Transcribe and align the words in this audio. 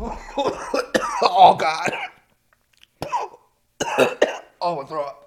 oh 0.00 1.56
God. 1.58 1.92
oh, 4.60 4.76
my 4.76 4.96
up. 4.96 5.24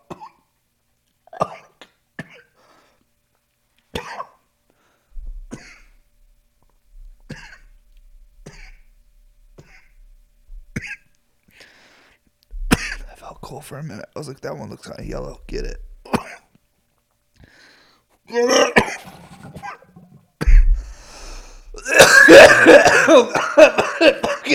I 12.71 13.15
felt 13.15 13.41
cool 13.41 13.59
for 13.61 13.77
a 13.77 13.83
minute. 13.83 14.05
I 14.15 14.19
was 14.19 14.27
like, 14.29 14.39
that 14.41 14.55
one 14.55 14.69
looks 14.69 14.87
kind 14.87 14.99
of 14.99 15.05
yellow. 15.05 15.41
Get 15.47 15.65
it. 15.65 15.81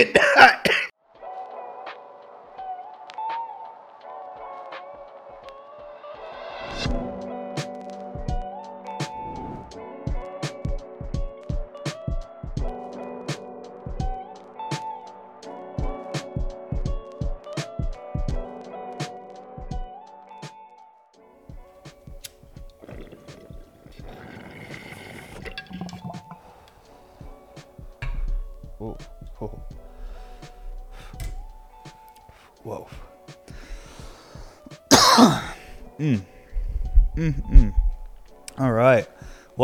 Fucking 0.04 0.12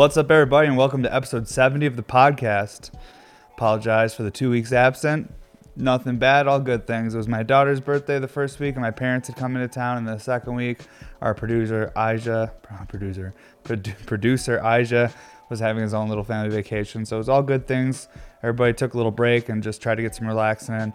What's 0.03 0.17
up, 0.17 0.29
everybody, 0.29 0.67
and 0.67 0.75
welcome 0.75 1.01
to 1.03 1.15
episode 1.15 1.47
70 1.47 1.85
of 1.85 1.95
the 1.95 2.03
podcast. 2.03 2.91
Apologize 3.53 4.13
for 4.13 4.23
the 4.23 4.31
two 4.31 4.49
weeks 4.49 4.73
absent. 4.73 5.33
Nothing 5.77 6.17
bad, 6.17 6.45
all 6.45 6.59
good 6.59 6.85
things. 6.85 7.13
It 7.13 7.17
was 7.17 7.29
my 7.29 7.41
daughter's 7.41 7.79
birthday 7.79 8.19
the 8.19 8.27
first 8.27 8.59
week, 8.59 8.75
and 8.75 8.81
my 8.81 8.91
parents 8.91 9.29
had 9.29 9.37
come 9.37 9.55
into 9.55 9.69
town. 9.69 9.97
And 9.97 10.05
the 10.05 10.17
second 10.17 10.55
week, 10.55 10.79
our 11.21 11.33
producer, 11.33 11.93
Aja, 11.95 12.51
producer, 12.89 13.33
produ- 13.63 14.05
producer, 14.05 14.61
Aja, 14.61 15.09
was 15.49 15.61
having 15.61 15.83
his 15.83 15.93
own 15.93 16.09
little 16.09 16.25
family 16.25 16.53
vacation. 16.53 17.05
So 17.05 17.15
it 17.15 17.19
was 17.19 17.29
all 17.29 17.41
good 17.41 17.65
things. 17.65 18.09
Everybody 18.43 18.73
took 18.73 18.95
a 18.95 18.97
little 18.97 19.09
break 19.09 19.47
and 19.47 19.63
just 19.63 19.81
tried 19.81 19.95
to 19.95 20.01
get 20.01 20.15
some 20.15 20.27
relaxing 20.27 20.75
in. 20.75 20.93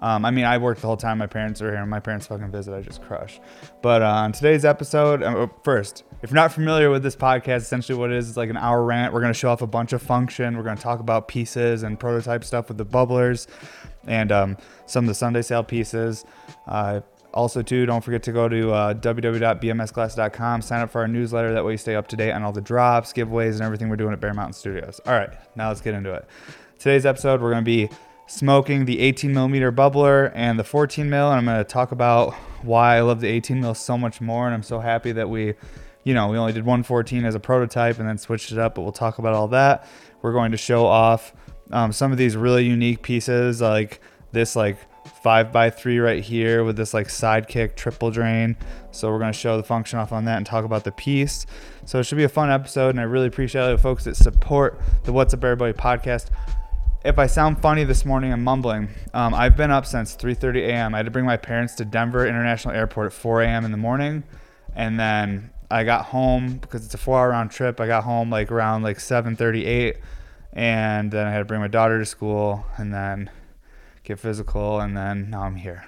Um, 0.00 0.24
I 0.24 0.30
mean, 0.30 0.44
I 0.44 0.58
worked 0.58 0.80
the 0.80 0.86
whole 0.86 0.96
time 0.96 1.18
my 1.18 1.26
parents 1.26 1.60
are 1.60 1.70
here, 1.70 1.80
and 1.80 1.90
my 1.90 2.00
parents 2.00 2.26
fucking 2.26 2.50
visit. 2.50 2.74
I 2.74 2.82
just 2.82 3.02
crush. 3.02 3.40
But 3.82 4.02
uh, 4.02 4.06
on 4.06 4.32
today's 4.32 4.64
episode, 4.64 5.22
uh, 5.22 5.48
first, 5.64 6.04
if 6.22 6.30
you're 6.30 6.36
not 6.36 6.52
familiar 6.52 6.90
with 6.90 7.02
this 7.02 7.16
podcast, 7.16 7.58
essentially 7.58 7.98
what 7.98 8.10
it 8.10 8.16
is 8.16 8.28
is 8.30 8.36
like 8.36 8.50
an 8.50 8.56
hour 8.56 8.84
rant. 8.84 9.12
We're 9.12 9.20
going 9.20 9.32
to 9.32 9.38
show 9.38 9.50
off 9.50 9.62
a 9.62 9.66
bunch 9.66 9.92
of 9.92 10.00
function. 10.00 10.56
We're 10.56 10.62
going 10.62 10.76
to 10.76 10.82
talk 10.82 11.00
about 11.00 11.28
pieces 11.28 11.82
and 11.82 11.98
prototype 11.98 12.44
stuff 12.44 12.68
with 12.68 12.78
the 12.78 12.86
bubblers 12.86 13.46
and 14.06 14.30
um, 14.30 14.56
some 14.86 15.04
of 15.04 15.08
the 15.08 15.14
Sunday 15.14 15.42
sale 15.42 15.64
pieces. 15.64 16.24
Uh, 16.66 17.00
also, 17.34 17.60
too, 17.62 17.84
don't 17.84 18.02
forget 18.02 18.22
to 18.22 18.32
go 18.32 18.48
to 18.48 18.72
uh, 18.72 18.94
www.bmsglass.com, 18.94 20.62
sign 20.62 20.80
up 20.80 20.90
for 20.90 21.02
our 21.02 21.08
newsletter. 21.08 21.52
That 21.52 21.64
way, 21.64 21.72
you 21.72 21.78
stay 21.78 21.94
up 21.94 22.08
to 22.08 22.16
date 22.16 22.32
on 22.32 22.42
all 22.42 22.52
the 22.52 22.60
drops, 22.60 23.12
giveaways, 23.12 23.52
and 23.52 23.62
everything 23.62 23.88
we're 23.88 23.96
doing 23.96 24.12
at 24.12 24.20
Bear 24.20 24.32
Mountain 24.32 24.54
Studios. 24.54 25.00
All 25.06 25.12
right, 25.12 25.30
now 25.54 25.68
let's 25.68 25.80
get 25.80 25.94
into 25.94 26.12
it. 26.14 26.26
Today's 26.78 27.04
episode, 27.04 27.42
we're 27.42 27.50
going 27.50 27.64
to 27.64 27.68
be 27.68 27.90
smoking 28.28 28.84
the 28.84 29.00
18 29.00 29.32
millimeter 29.32 29.72
bubbler 29.72 30.30
and 30.34 30.58
the 30.58 30.64
14 30.64 31.08
mil, 31.08 31.30
and 31.30 31.38
I'm 31.38 31.44
going 31.46 31.58
to 31.58 31.64
talk 31.64 31.92
about 31.92 32.34
why 32.62 32.96
I 32.96 33.00
love 33.00 33.20
the 33.20 33.28
18 33.28 33.60
mil 33.60 33.74
so 33.74 33.98
much 33.98 34.20
more. 34.20 34.46
And 34.46 34.54
I'm 34.54 34.62
so 34.62 34.80
happy 34.80 35.12
that 35.12 35.28
we, 35.28 35.54
you 36.04 36.14
know, 36.14 36.28
we 36.28 36.36
only 36.36 36.52
did 36.52 36.64
114 36.64 37.24
as 37.24 37.34
a 37.34 37.40
prototype 37.40 37.98
and 37.98 38.08
then 38.08 38.18
switched 38.18 38.52
it 38.52 38.58
up, 38.58 38.74
but 38.74 38.82
we'll 38.82 38.92
talk 38.92 39.18
about 39.18 39.34
all 39.34 39.48
that. 39.48 39.88
We're 40.22 40.32
going 40.32 40.52
to 40.52 40.58
show 40.58 40.84
off 40.84 41.32
um, 41.72 41.90
some 41.92 42.12
of 42.12 42.18
these 42.18 42.36
really 42.36 42.66
unique 42.66 43.02
pieces, 43.02 43.60
like 43.60 44.00
this, 44.32 44.54
like 44.54 44.76
five 45.22 45.50
by 45.50 45.70
three 45.70 45.98
right 45.98 46.22
here 46.22 46.64
with 46.64 46.76
this 46.76 46.92
like 46.92 47.08
sidekick 47.08 47.76
triple 47.76 48.10
drain. 48.10 48.56
So 48.90 49.10
we're 49.10 49.18
going 49.18 49.32
to 49.32 49.38
show 49.38 49.56
the 49.56 49.62
function 49.62 49.98
off 49.98 50.12
on 50.12 50.26
that 50.26 50.36
and 50.36 50.44
talk 50.44 50.66
about 50.66 50.84
the 50.84 50.92
piece. 50.92 51.46
So 51.86 51.98
it 51.98 52.04
should 52.04 52.18
be 52.18 52.24
a 52.24 52.28
fun 52.28 52.50
episode, 52.50 52.90
and 52.90 53.00
I 53.00 53.04
really 53.04 53.26
appreciate 53.26 53.62
all 53.62 53.70
the 53.70 53.78
folks 53.78 54.04
that 54.04 54.16
support 54.16 54.78
the 55.04 55.12
What's 55.14 55.32
Up 55.32 55.42
Everybody 55.42 55.72
podcast 55.72 56.28
if 57.04 57.18
I 57.18 57.26
sound 57.26 57.62
funny 57.62 57.84
this 57.84 58.04
morning, 58.04 58.32
I'm 58.32 58.42
mumbling. 58.42 58.88
Um, 59.14 59.32
I've 59.32 59.56
been 59.56 59.70
up 59.70 59.86
since 59.86 60.16
3:30 60.16 60.66
a.m. 60.68 60.94
I 60.94 60.98
had 60.98 61.06
to 61.06 61.12
bring 61.12 61.24
my 61.24 61.36
parents 61.36 61.74
to 61.76 61.84
Denver 61.84 62.26
International 62.26 62.74
Airport 62.74 63.06
at 63.06 63.12
4 63.12 63.42
a.m. 63.42 63.64
in 63.64 63.70
the 63.70 63.76
morning, 63.76 64.24
and 64.74 64.98
then 64.98 65.50
I 65.70 65.84
got 65.84 66.06
home 66.06 66.58
because 66.58 66.84
it's 66.84 66.94
a 66.94 66.98
four-hour 66.98 67.30
round 67.30 67.50
trip. 67.50 67.80
I 67.80 67.86
got 67.86 68.04
home 68.04 68.30
like 68.30 68.50
around 68.50 68.82
like 68.82 68.98
7:38, 68.98 69.98
and 70.52 71.10
then 71.12 71.26
I 71.26 71.30
had 71.30 71.38
to 71.38 71.44
bring 71.44 71.60
my 71.60 71.68
daughter 71.68 71.98
to 71.98 72.06
school, 72.06 72.66
and 72.76 72.92
then 72.92 73.30
get 74.02 74.18
physical, 74.18 74.80
and 74.80 74.96
then 74.96 75.30
now 75.30 75.42
I'm 75.42 75.56
here. 75.56 75.84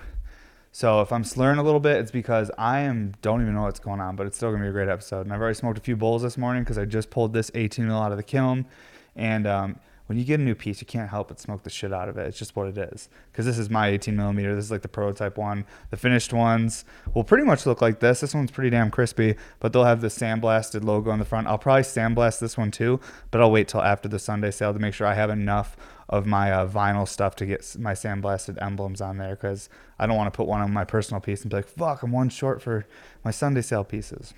So 0.72 1.00
if 1.00 1.12
I'm 1.12 1.24
slurring 1.24 1.58
a 1.58 1.64
little 1.64 1.80
bit, 1.80 1.96
it's 1.96 2.12
because 2.12 2.52
I 2.56 2.80
am 2.80 3.14
don't 3.20 3.42
even 3.42 3.54
know 3.54 3.62
what's 3.62 3.80
going 3.80 4.00
on, 4.00 4.14
but 4.14 4.28
it's 4.28 4.36
still 4.36 4.52
gonna 4.52 4.62
be 4.62 4.68
a 4.68 4.72
great 4.72 4.88
episode. 4.88 5.22
And 5.22 5.32
I've 5.32 5.40
already 5.40 5.56
smoked 5.56 5.78
a 5.78 5.80
few 5.80 5.96
bowls 5.96 6.22
this 6.22 6.38
morning 6.38 6.62
because 6.62 6.78
I 6.78 6.84
just 6.84 7.10
pulled 7.10 7.32
this 7.32 7.50
18 7.54 7.88
mil 7.88 7.98
out 8.00 8.12
of 8.12 8.16
the 8.16 8.22
kiln, 8.22 8.66
and 9.16 9.48
um, 9.48 9.80
when 10.10 10.18
you 10.18 10.24
get 10.24 10.40
a 10.40 10.42
new 10.42 10.56
piece, 10.56 10.80
you 10.80 10.88
can't 10.88 11.08
help 11.08 11.28
but 11.28 11.38
smoke 11.38 11.62
the 11.62 11.70
shit 11.70 11.92
out 11.92 12.08
of 12.08 12.18
it. 12.18 12.26
It's 12.26 12.36
just 12.36 12.56
what 12.56 12.66
it 12.66 12.76
is. 12.76 13.08
Because 13.30 13.46
this 13.46 13.58
is 13.58 13.70
my 13.70 13.86
18 13.86 14.16
millimeter. 14.16 14.56
This 14.56 14.64
is 14.64 14.70
like 14.72 14.82
the 14.82 14.88
prototype 14.88 15.38
one. 15.38 15.64
The 15.90 15.96
finished 15.96 16.32
ones 16.32 16.84
will 17.14 17.22
pretty 17.22 17.44
much 17.44 17.64
look 17.64 17.80
like 17.80 18.00
this. 18.00 18.18
This 18.18 18.34
one's 18.34 18.50
pretty 18.50 18.70
damn 18.70 18.90
crispy, 18.90 19.36
but 19.60 19.72
they'll 19.72 19.84
have 19.84 20.00
the 20.00 20.08
sandblasted 20.08 20.82
logo 20.82 21.12
on 21.12 21.20
the 21.20 21.24
front. 21.24 21.46
I'll 21.46 21.58
probably 21.58 21.84
sandblast 21.84 22.40
this 22.40 22.58
one 22.58 22.72
too, 22.72 22.98
but 23.30 23.40
I'll 23.40 23.52
wait 23.52 23.68
till 23.68 23.82
after 23.82 24.08
the 24.08 24.18
Sunday 24.18 24.50
sale 24.50 24.72
to 24.72 24.80
make 24.80 24.94
sure 24.94 25.06
I 25.06 25.14
have 25.14 25.30
enough 25.30 25.76
of 26.08 26.26
my 26.26 26.50
uh, 26.50 26.66
vinyl 26.66 27.06
stuff 27.06 27.36
to 27.36 27.46
get 27.46 27.76
my 27.78 27.92
sandblasted 27.92 28.60
emblems 28.60 29.00
on 29.00 29.16
there 29.16 29.36
because 29.36 29.68
I 29.96 30.08
don't 30.08 30.16
want 30.16 30.26
to 30.26 30.36
put 30.36 30.48
one 30.48 30.60
on 30.60 30.72
my 30.72 30.84
personal 30.84 31.20
piece 31.20 31.42
and 31.42 31.50
be 31.50 31.58
like, 31.58 31.68
fuck, 31.68 32.02
I'm 32.02 32.10
one 32.10 32.30
short 32.30 32.60
for 32.60 32.84
my 33.22 33.30
Sunday 33.30 33.62
sale 33.62 33.84
pieces. 33.84 34.34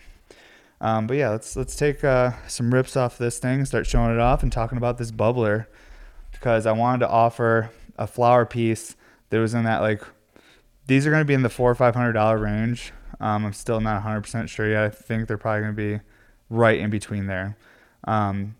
Um, 0.82 1.06
but 1.06 1.16
yeah, 1.16 1.30
let's 1.30 1.54
let's 1.54 1.76
take 1.76 2.02
uh, 2.02 2.32
some 2.48 2.74
rips 2.74 2.96
off 2.96 3.16
this 3.16 3.38
thing, 3.38 3.64
start 3.64 3.86
showing 3.86 4.12
it 4.12 4.18
off, 4.18 4.42
and 4.42 4.50
talking 4.50 4.76
about 4.76 4.98
this 4.98 5.12
bubbler 5.12 5.66
because 6.32 6.66
I 6.66 6.72
wanted 6.72 6.98
to 7.06 7.08
offer 7.08 7.70
a 7.96 8.06
flower 8.08 8.44
piece 8.44 8.96
that 9.30 9.38
was 9.38 9.54
in 9.54 9.62
that 9.62 9.80
like 9.80 10.02
these 10.88 11.06
are 11.06 11.10
going 11.10 11.20
to 11.20 11.26
be 11.26 11.34
in 11.34 11.42
the 11.42 11.48
four 11.48 11.70
or 11.70 11.76
five 11.76 11.94
hundred 11.94 12.14
dollar 12.14 12.36
range. 12.36 12.92
Um, 13.20 13.46
I'm 13.46 13.52
still 13.52 13.80
not 13.80 13.94
100 13.94 14.22
percent 14.22 14.50
sure 14.50 14.68
yet. 14.68 14.82
I 14.82 14.88
think 14.88 15.28
they're 15.28 15.38
probably 15.38 15.60
going 15.60 15.76
to 15.76 15.98
be 15.98 16.04
right 16.50 16.80
in 16.80 16.90
between 16.90 17.28
there. 17.28 17.56
Um, 18.04 18.56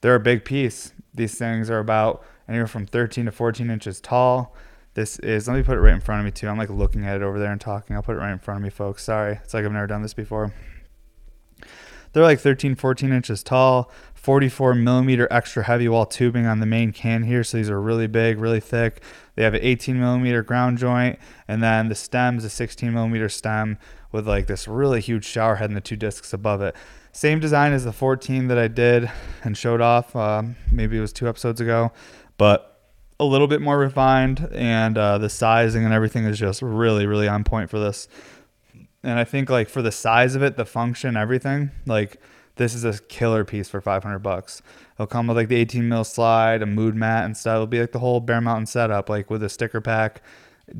they're 0.00 0.16
a 0.16 0.20
big 0.20 0.44
piece. 0.44 0.92
These 1.14 1.38
things 1.38 1.70
are 1.70 1.78
about 1.78 2.24
anywhere 2.48 2.66
from 2.66 2.84
13 2.84 3.26
to 3.26 3.32
14 3.32 3.70
inches 3.70 4.00
tall. 4.00 4.56
This 4.94 5.20
is, 5.20 5.46
let 5.46 5.56
me 5.56 5.62
put 5.62 5.78
it 5.78 5.80
right 5.80 5.94
in 5.94 6.00
front 6.00 6.18
of 6.18 6.24
me 6.24 6.32
too. 6.32 6.48
I'm 6.48 6.58
like 6.58 6.70
looking 6.70 7.06
at 7.06 7.14
it 7.16 7.22
over 7.22 7.38
there 7.38 7.52
and 7.52 7.60
talking. 7.60 7.94
I'll 7.94 8.02
put 8.02 8.16
it 8.16 8.18
right 8.18 8.32
in 8.32 8.40
front 8.40 8.58
of 8.58 8.64
me, 8.64 8.70
folks. 8.70 9.04
Sorry. 9.04 9.38
It's 9.44 9.54
like 9.54 9.64
I've 9.64 9.70
never 9.70 9.86
done 9.86 10.02
this 10.02 10.14
before. 10.14 10.52
They're 12.12 12.22
like 12.22 12.40
13, 12.40 12.74
14 12.74 13.12
inches 13.12 13.42
tall, 13.42 13.90
44 14.14 14.74
millimeter 14.74 15.28
extra 15.30 15.64
heavy 15.64 15.88
wall 15.88 16.06
tubing 16.06 16.46
on 16.46 16.60
the 16.60 16.66
main 16.66 16.92
can 16.92 17.22
here. 17.22 17.42
So 17.44 17.56
these 17.56 17.70
are 17.70 17.80
really 17.80 18.06
big, 18.06 18.38
really 18.38 18.60
thick. 18.60 19.02
They 19.34 19.44
have 19.44 19.54
an 19.54 19.60
18 19.62 19.98
millimeter 19.98 20.42
ground 20.42 20.78
joint, 20.78 21.18
and 21.48 21.62
then 21.62 21.88
the 21.88 21.94
stem 21.94 22.38
is 22.38 22.44
a 22.44 22.50
16 22.50 22.92
millimeter 22.92 23.28
stem 23.28 23.78
with 24.12 24.28
like 24.28 24.46
this 24.46 24.68
really 24.68 25.00
huge 25.00 25.24
shower 25.24 25.56
head 25.56 25.70
and 25.70 25.76
the 25.76 25.80
two 25.80 25.96
discs 25.96 26.32
above 26.32 26.60
it. 26.60 26.74
Same 27.12 27.40
design 27.40 27.72
as 27.72 27.84
the 27.84 27.92
14 27.92 28.48
that 28.48 28.58
I 28.58 28.68
did 28.68 29.10
and 29.42 29.56
showed 29.56 29.80
off. 29.80 30.14
Um, 30.14 30.56
maybe 30.70 30.96
it 30.96 31.00
was 31.00 31.12
two 31.12 31.28
episodes 31.28 31.60
ago, 31.60 31.92
but 32.36 32.70
a 33.18 33.24
little 33.24 33.46
bit 33.46 33.60
more 33.60 33.78
refined, 33.78 34.48
and 34.52 34.96
uh, 34.96 35.18
the 35.18 35.28
sizing 35.28 35.84
and 35.84 35.92
everything 35.92 36.24
is 36.24 36.38
just 36.38 36.62
really, 36.62 37.06
really 37.06 37.28
on 37.28 37.44
point 37.44 37.68
for 37.68 37.78
this. 37.78 38.08
And 39.02 39.18
I 39.18 39.24
think 39.24 39.48
like 39.48 39.68
for 39.68 39.82
the 39.82 39.92
size 39.92 40.34
of 40.34 40.42
it, 40.42 40.56
the 40.56 40.66
function, 40.66 41.16
everything, 41.16 41.70
like 41.86 42.20
this 42.56 42.74
is 42.74 42.84
a 42.84 42.98
killer 43.04 43.44
piece 43.44 43.68
for 43.68 43.80
500 43.80 44.18
bucks. 44.18 44.60
It'll 44.94 45.06
come 45.06 45.26
with 45.26 45.36
like 45.36 45.48
the 45.48 45.56
18 45.56 45.88
mil 45.88 46.04
slide, 46.04 46.62
a 46.62 46.66
mood 46.66 46.94
mat 46.94 47.24
and 47.24 47.36
stuff. 47.36 47.54
It'll 47.54 47.66
be 47.66 47.80
like 47.80 47.92
the 47.92 47.98
whole 48.00 48.20
Bear 48.20 48.40
Mountain 48.40 48.66
setup, 48.66 49.08
like 49.08 49.30
with 49.30 49.42
a 49.42 49.48
sticker 49.48 49.80
pack, 49.80 50.22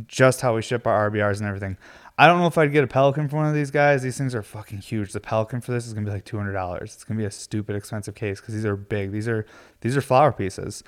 just 0.06 0.42
how 0.42 0.54
we 0.54 0.62
ship 0.62 0.86
our 0.86 1.10
RBRs 1.10 1.38
and 1.38 1.46
everything. 1.46 1.78
I 2.18 2.26
don't 2.26 2.38
know 2.38 2.46
if 2.46 2.58
I'd 2.58 2.70
get 2.70 2.84
a 2.84 2.86
Pelican 2.86 3.30
for 3.30 3.36
one 3.36 3.46
of 3.46 3.54
these 3.54 3.70
guys. 3.70 4.02
These 4.02 4.18
things 4.18 4.34
are 4.34 4.42
fucking 4.42 4.80
huge. 4.80 5.12
The 5.12 5.20
Pelican 5.20 5.62
for 5.62 5.72
this 5.72 5.86
is 5.86 5.94
gonna 5.94 6.04
be 6.04 6.12
like 6.12 6.26
two 6.26 6.36
hundred 6.36 6.52
dollars. 6.52 6.92
It's 6.94 7.04
gonna 7.04 7.16
be 7.16 7.24
a 7.24 7.30
stupid 7.30 7.74
expensive 7.76 8.14
case 8.14 8.40
because 8.40 8.54
these 8.54 8.66
are 8.66 8.76
big. 8.76 9.10
These 9.10 9.26
are 9.26 9.46
these 9.80 9.96
are 9.96 10.02
flower 10.02 10.30
pieces. 10.30 10.84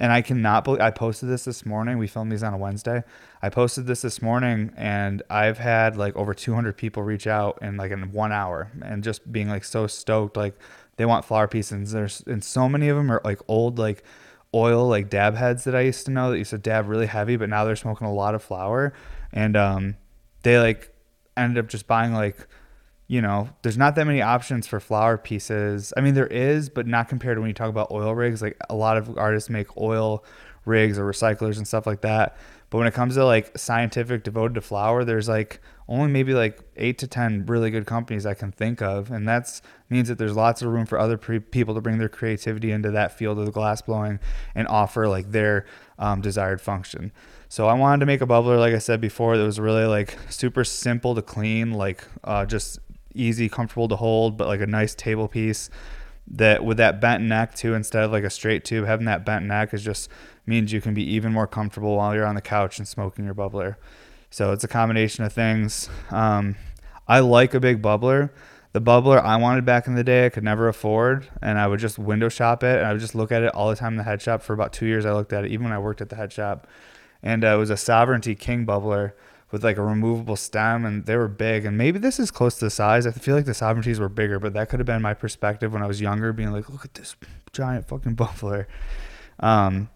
And 0.00 0.12
I 0.12 0.22
cannot 0.22 0.62
believe 0.62 0.80
I 0.80 0.92
posted 0.92 1.28
this 1.28 1.44
this 1.44 1.66
morning. 1.66 1.98
We 1.98 2.06
filmed 2.06 2.30
these 2.30 2.44
on 2.44 2.54
a 2.54 2.56
Wednesday. 2.56 3.02
I 3.42 3.48
posted 3.48 3.86
this 3.86 4.02
this 4.02 4.22
morning, 4.22 4.72
and 4.76 5.22
I've 5.28 5.58
had 5.58 5.96
like 5.96 6.14
over 6.14 6.34
200 6.34 6.76
people 6.76 7.02
reach 7.02 7.26
out 7.26 7.58
in 7.60 7.76
like 7.76 7.90
in 7.90 8.12
one 8.12 8.30
hour, 8.30 8.70
and 8.80 9.02
just 9.02 9.30
being 9.32 9.48
like 9.48 9.64
so 9.64 9.88
stoked. 9.88 10.36
Like 10.36 10.54
they 10.96 11.04
want 11.04 11.24
flower 11.24 11.48
pieces. 11.48 11.90
There's 11.90 12.22
and 12.26 12.44
so 12.44 12.68
many 12.68 12.88
of 12.88 12.96
them 12.96 13.10
are 13.10 13.20
like 13.24 13.40
old 13.48 13.78
like 13.78 14.04
oil 14.54 14.88
like 14.88 15.10
dab 15.10 15.34
heads 15.34 15.64
that 15.64 15.74
I 15.74 15.80
used 15.80 16.06
to 16.06 16.12
know 16.12 16.30
that 16.30 16.38
used 16.38 16.50
to 16.50 16.58
dab 16.58 16.88
really 16.88 17.06
heavy, 17.06 17.36
but 17.36 17.48
now 17.48 17.64
they're 17.64 17.76
smoking 17.76 18.06
a 18.06 18.14
lot 18.14 18.36
of 18.36 18.42
flower, 18.42 18.92
and 19.32 19.56
um, 19.56 19.96
they 20.42 20.58
like 20.58 20.94
ended 21.36 21.62
up 21.62 21.68
just 21.68 21.86
buying 21.86 22.12
like 22.12 22.46
you 23.08 23.22
know, 23.22 23.48
there's 23.62 23.78
not 23.78 23.94
that 23.94 24.06
many 24.06 24.20
options 24.20 24.66
for 24.66 24.80
flower 24.80 25.16
pieces. 25.16 25.94
I 25.96 26.02
mean, 26.02 26.12
there 26.12 26.26
is, 26.26 26.68
but 26.68 26.86
not 26.86 27.08
compared 27.08 27.36
to 27.36 27.40
when 27.40 27.48
you 27.48 27.54
talk 27.54 27.70
about 27.70 27.90
oil 27.90 28.14
rigs. 28.14 28.42
Like 28.42 28.58
a 28.68 28.74
lot 28.74 28.98
of 28.98 29.16
artists 29.16 29.48
make 29.48 29.74
oil 29.78 30.24
rigs 30.66 30.98
or 30.98 31.10
recyclers 31.10 31.56
and 31.56 31.66
stuff 31.66 31.86
like 31.86 32.02
that. 32.02 32.36
But 32.68 32.78
when 32.78 32.86
it 32.86 32.92
comes 32.92 33.14
to 33.14 33.24
like 33.24 33.56
scientific 33.56 34.24
devoted 34.24 34.54
to 34.54 34.60
flower, 34.60 35.04
there's 35.04 35.26
like 35.26 35.60
only 35.88 36.10
maybe 36.10 36.34
like 36.34 36.60
eight 36.76 36.98
to 36.98 37.06
10 37.06 37.46
really 37.46 37.70
good 37.70 37.86
companies 37.86 38.26
I 38.26 38.34
can 38.34 38.52
think 38.52 38.82
of. 38.82 39.10
And 39.10 39.26
that 39.26 39.58
means 39.88 40.08
that 40.08 40.18
there's 40.18 40.36
lots 40.36 40.60
of 40.60 40.68
room 40.68 40.84
for 40.84 40.98
other 40.98 41.16
pre- 41.16 41.40
people 41.40 41.74
to 41.76 41.80
bring 41.80 41.96
their 41.96 42.10
creativity 42.10 42.70
into 42.72 42.90
that 42.90 43.16
field 43.16 43.38
of 43.38 43.46
the 43.46 43.52
glass 43.52 43.80
blowing 43.80 44.20
and 44.54 44.68
offer 44.68 45.08
like 45.08 45.32
their 45.32 45.64
um, 45.98 46.20
desired 46.20 46.60
function. 46.60 47.10
So 47.48 47.66
I 47.68 47.72
wanted 47.72 48.00
to 48.00 48.06
make 48.06 48.20
a 48.20 48.26
bubbler, 48.26 48.58
like 48.58 48.74
I 48.74 48.78
said 48.78 49.00
before, 49.00 49.38
that 49.38 49.44
was 49.44 49.58
really 49.58 49.86
like 49.86 50.18
super 50.28 50.62
simple 50.62 51.14
to 51.14 51.22
clean, 51.22 51.72
like 51.72 52.04
uh, 52.22 52.44
just 52.44 52.80
easy, 53.14 53.48
comfortable 53.48 53.88
to 53.88 53.96
hold, 53.96 54.36
but 54.36 54.46
like 54.46 54.60
a 54.60 54.66
nice 54.66 54.94
table 54.94 55.28
piece 55.28 55.70
that 56.30 56.64
with 56.64 56.76
that 56.76 57.00
bent 57.00 57.22
neck 57.24 57.54
too, 57.54 57.74
instead 57.74 58.04
of 58.04 58.12
like 58.12 58.24
a 58.24 58.30
straight 58.30 58.64
tube, 58.64 58.86
having 58.86 59.06
that 59.06 59.24
bent 59.24 59.44
neck 59.46 59.72
is 59.72 59.82
just 59.82 60.10
means 60.46 60.72
you 60.72 60.80
can 60.80 60.94
be 60.94 61.02
even 61.02 61.32
more 61.32 61.46
comfortable 61.46 61.96
while 61.96 62.14
you're 62.14 62.26
on 62.26 62.34
the 62.34 62.40
couch 62.40 62.78
and 62.78 62.86
smoking 62.86 63.24
your 63.24 63.34
bubbler. 63.34 63.76
So 64.30 64.52
it's 64.52 64.64
a 64.64 64.68
combination 64.68 65.24
of 65.24 65.32
things. 65.32 65.88
Um, 66.10 66.56
I 67.06 67.20
like 67.20 67.54
a 67.54 67.60
big 67.60 67.80
bubbler. 67.80 68.30
The 68.72 68.82
bubbler 68.82 69.22
I 69.22 69.36
wanted 69.36 69.64
back 69.64 69.86
in 69.86 69.94
the 69.94 70.04
day, 70.04 70.26
I 70.26 70.28
could 70.28 70.44
never 70.44 70.68
afford, 70.68 71.26
and 71.40 71.58
I 71.58 71.66
would 71.66 71.80
just 71.80 71.98
window 71.98 72.28
shop 72.28 72.62
it, 72.62 72.76
and 72.78 72.86
I 72.86 72.92
would 72.92 73.00
just 73.00 73.14
look 73.14 73.32
at 73.32 73.42
it 73.42 73.54
all 73.54 73.70
the 73.70 73.76
time 73.76 73.94
in 73.94 73.96
the 73.96 74.04
head 74.04 74.20
shop. 74.20 74.42
For 74.42 74.52
about 74.52 74.74
two 74.74 74.84
years, 74.84 75.06
I 75.06 75.12
looked 75.12 75.32
at 75.32 75.46
it, 75.46 75.50
even 75.50 75.64
when 75.64 75.72
I 75.72 75.78
worked 75.78 76.02
at 76.02 76.10
the 76.10 76.16
head 76.16 76.32
shop, 76.32 76.66
and 77.22 77.44
uh, 77.44 77.48
it 77.48 77.56
was 77.56 77.70
a 77.70 77.78
Sovereignty 77.78 78.34
King 78.34 78.66
bubbler 78.66 79.12
with 79.50 79.64
like 79.64 79.76
a 79.76 79.82
removable 79.82 80.36
stem 80.36 80.84
and 80.84 81.06
they 81.06 81.16
were 81.16 81.28
big 81.28 81.64
and 81.64 81.76
maybe 81.78 81.98
this 81.98 82.18
is 82.18 82.30
close 82.30 82.58
to 82.58 82.66
the 82.66 82.70
size. 82.70 83.06
I 83.06 83.10
feel 83.12 83.34
like 83.34 83.44
the 83.44 83.54
sovereignties 83.54 84.00
were 84.00 84.08
bigger 84.08 84.38
but 84.38 84.52
that 84.54 84.68
could 84.68 84.80
have 84.80 84.86
been 84.86 85.02
my 85.02 85.14
perspective 85.14 85.72
when 85.72 85.82
i 85.82 85.86
was 85.86 86.00
younger 86.00 86.32
being 86.32 86.52
like 86.52 86.68
look 86.68 86.84
at 86.84 86.94
this 86.94 87.16
giant 87.52 87.88
fucking 87.88 88.14
buffalo 88.16 88.64
um, 89.40 89.88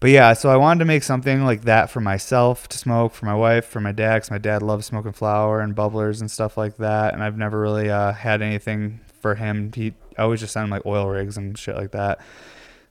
but 0.00 0.10
yeah 0.10 0.32
so 0.32 0.50
i 0.50 0.56
wanted 0.56 0.80
to 0.80 0.84
make 0.84 1.02
something 1.02 1.44
like 1.44 1.62
that 1.62 1.90
for 1.90 2.00
myself 2.00 2.68
to 2.68 2.78
smoke 2.78 3.12
for 3.12 3.26
my 3.26 3.34
wife 3.34 3.64
for 3.64 3.80
my 3.80 3.92
dad 3.92 4.16
because 4.16 4.30
my 4.30 4.38
dad 4.38 4.62
loves 4.62 4.86
smoking 4.86 5.12
flower 5.12 5.60
and 5.60 5.74
bubblers 5.74 6.20
and 6.20 6.30
stuff 6.30 6.56
like 6.56 6.76
that 6.76 7.14
and 7.14 7.22
i've 7.22 7.36
never 7.36 7.60
really 7.60 7.90
uh, 7.90 8.12
had 8.12 8.42
anything 8.42 9.00
for 9.20 9.34
him. 9.34 9.70
He 9.74 9.94
I 10.18 10.22
always 10.22 10.40
just 10.40 10.52
send 10.52 10.64
him 10.64 10.70
like 10.70 10.86
oil 10.86 11.06
rigs 11.06 11.36
and 11.36 11.56
shit 11.56 11.76
like 11.76 11.92
that 11.92 12.20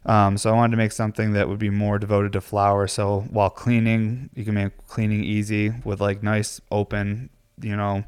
um, 0.09 0.39
so 0.39 0.50
I 0.50 0.53
wanted 0.53 0.71
to 0.71 0.77
make 0.77 0.91
something 0.91 1.33
that 1.33 1.47
would 1.47 1.59
be 1.59 1.69
more 1.69 2.00
devoted 2.00 2.33
to 2.33 2.41
flower. 2.41 2.88
So 2.88 3.27
while 3.29 3.51
cleaning, 3.51 4.31
you 4.33 4.44
can 4.44 4.56
make 4.56 4.75
cleaning 4.88 5.23
easy 5.23 5.71
with 5.85 6.01
like 6.01 6.23
nice 6.23 6.59
open, 6.71 7.29
you 7.61 7.75
know, 7.75 8.03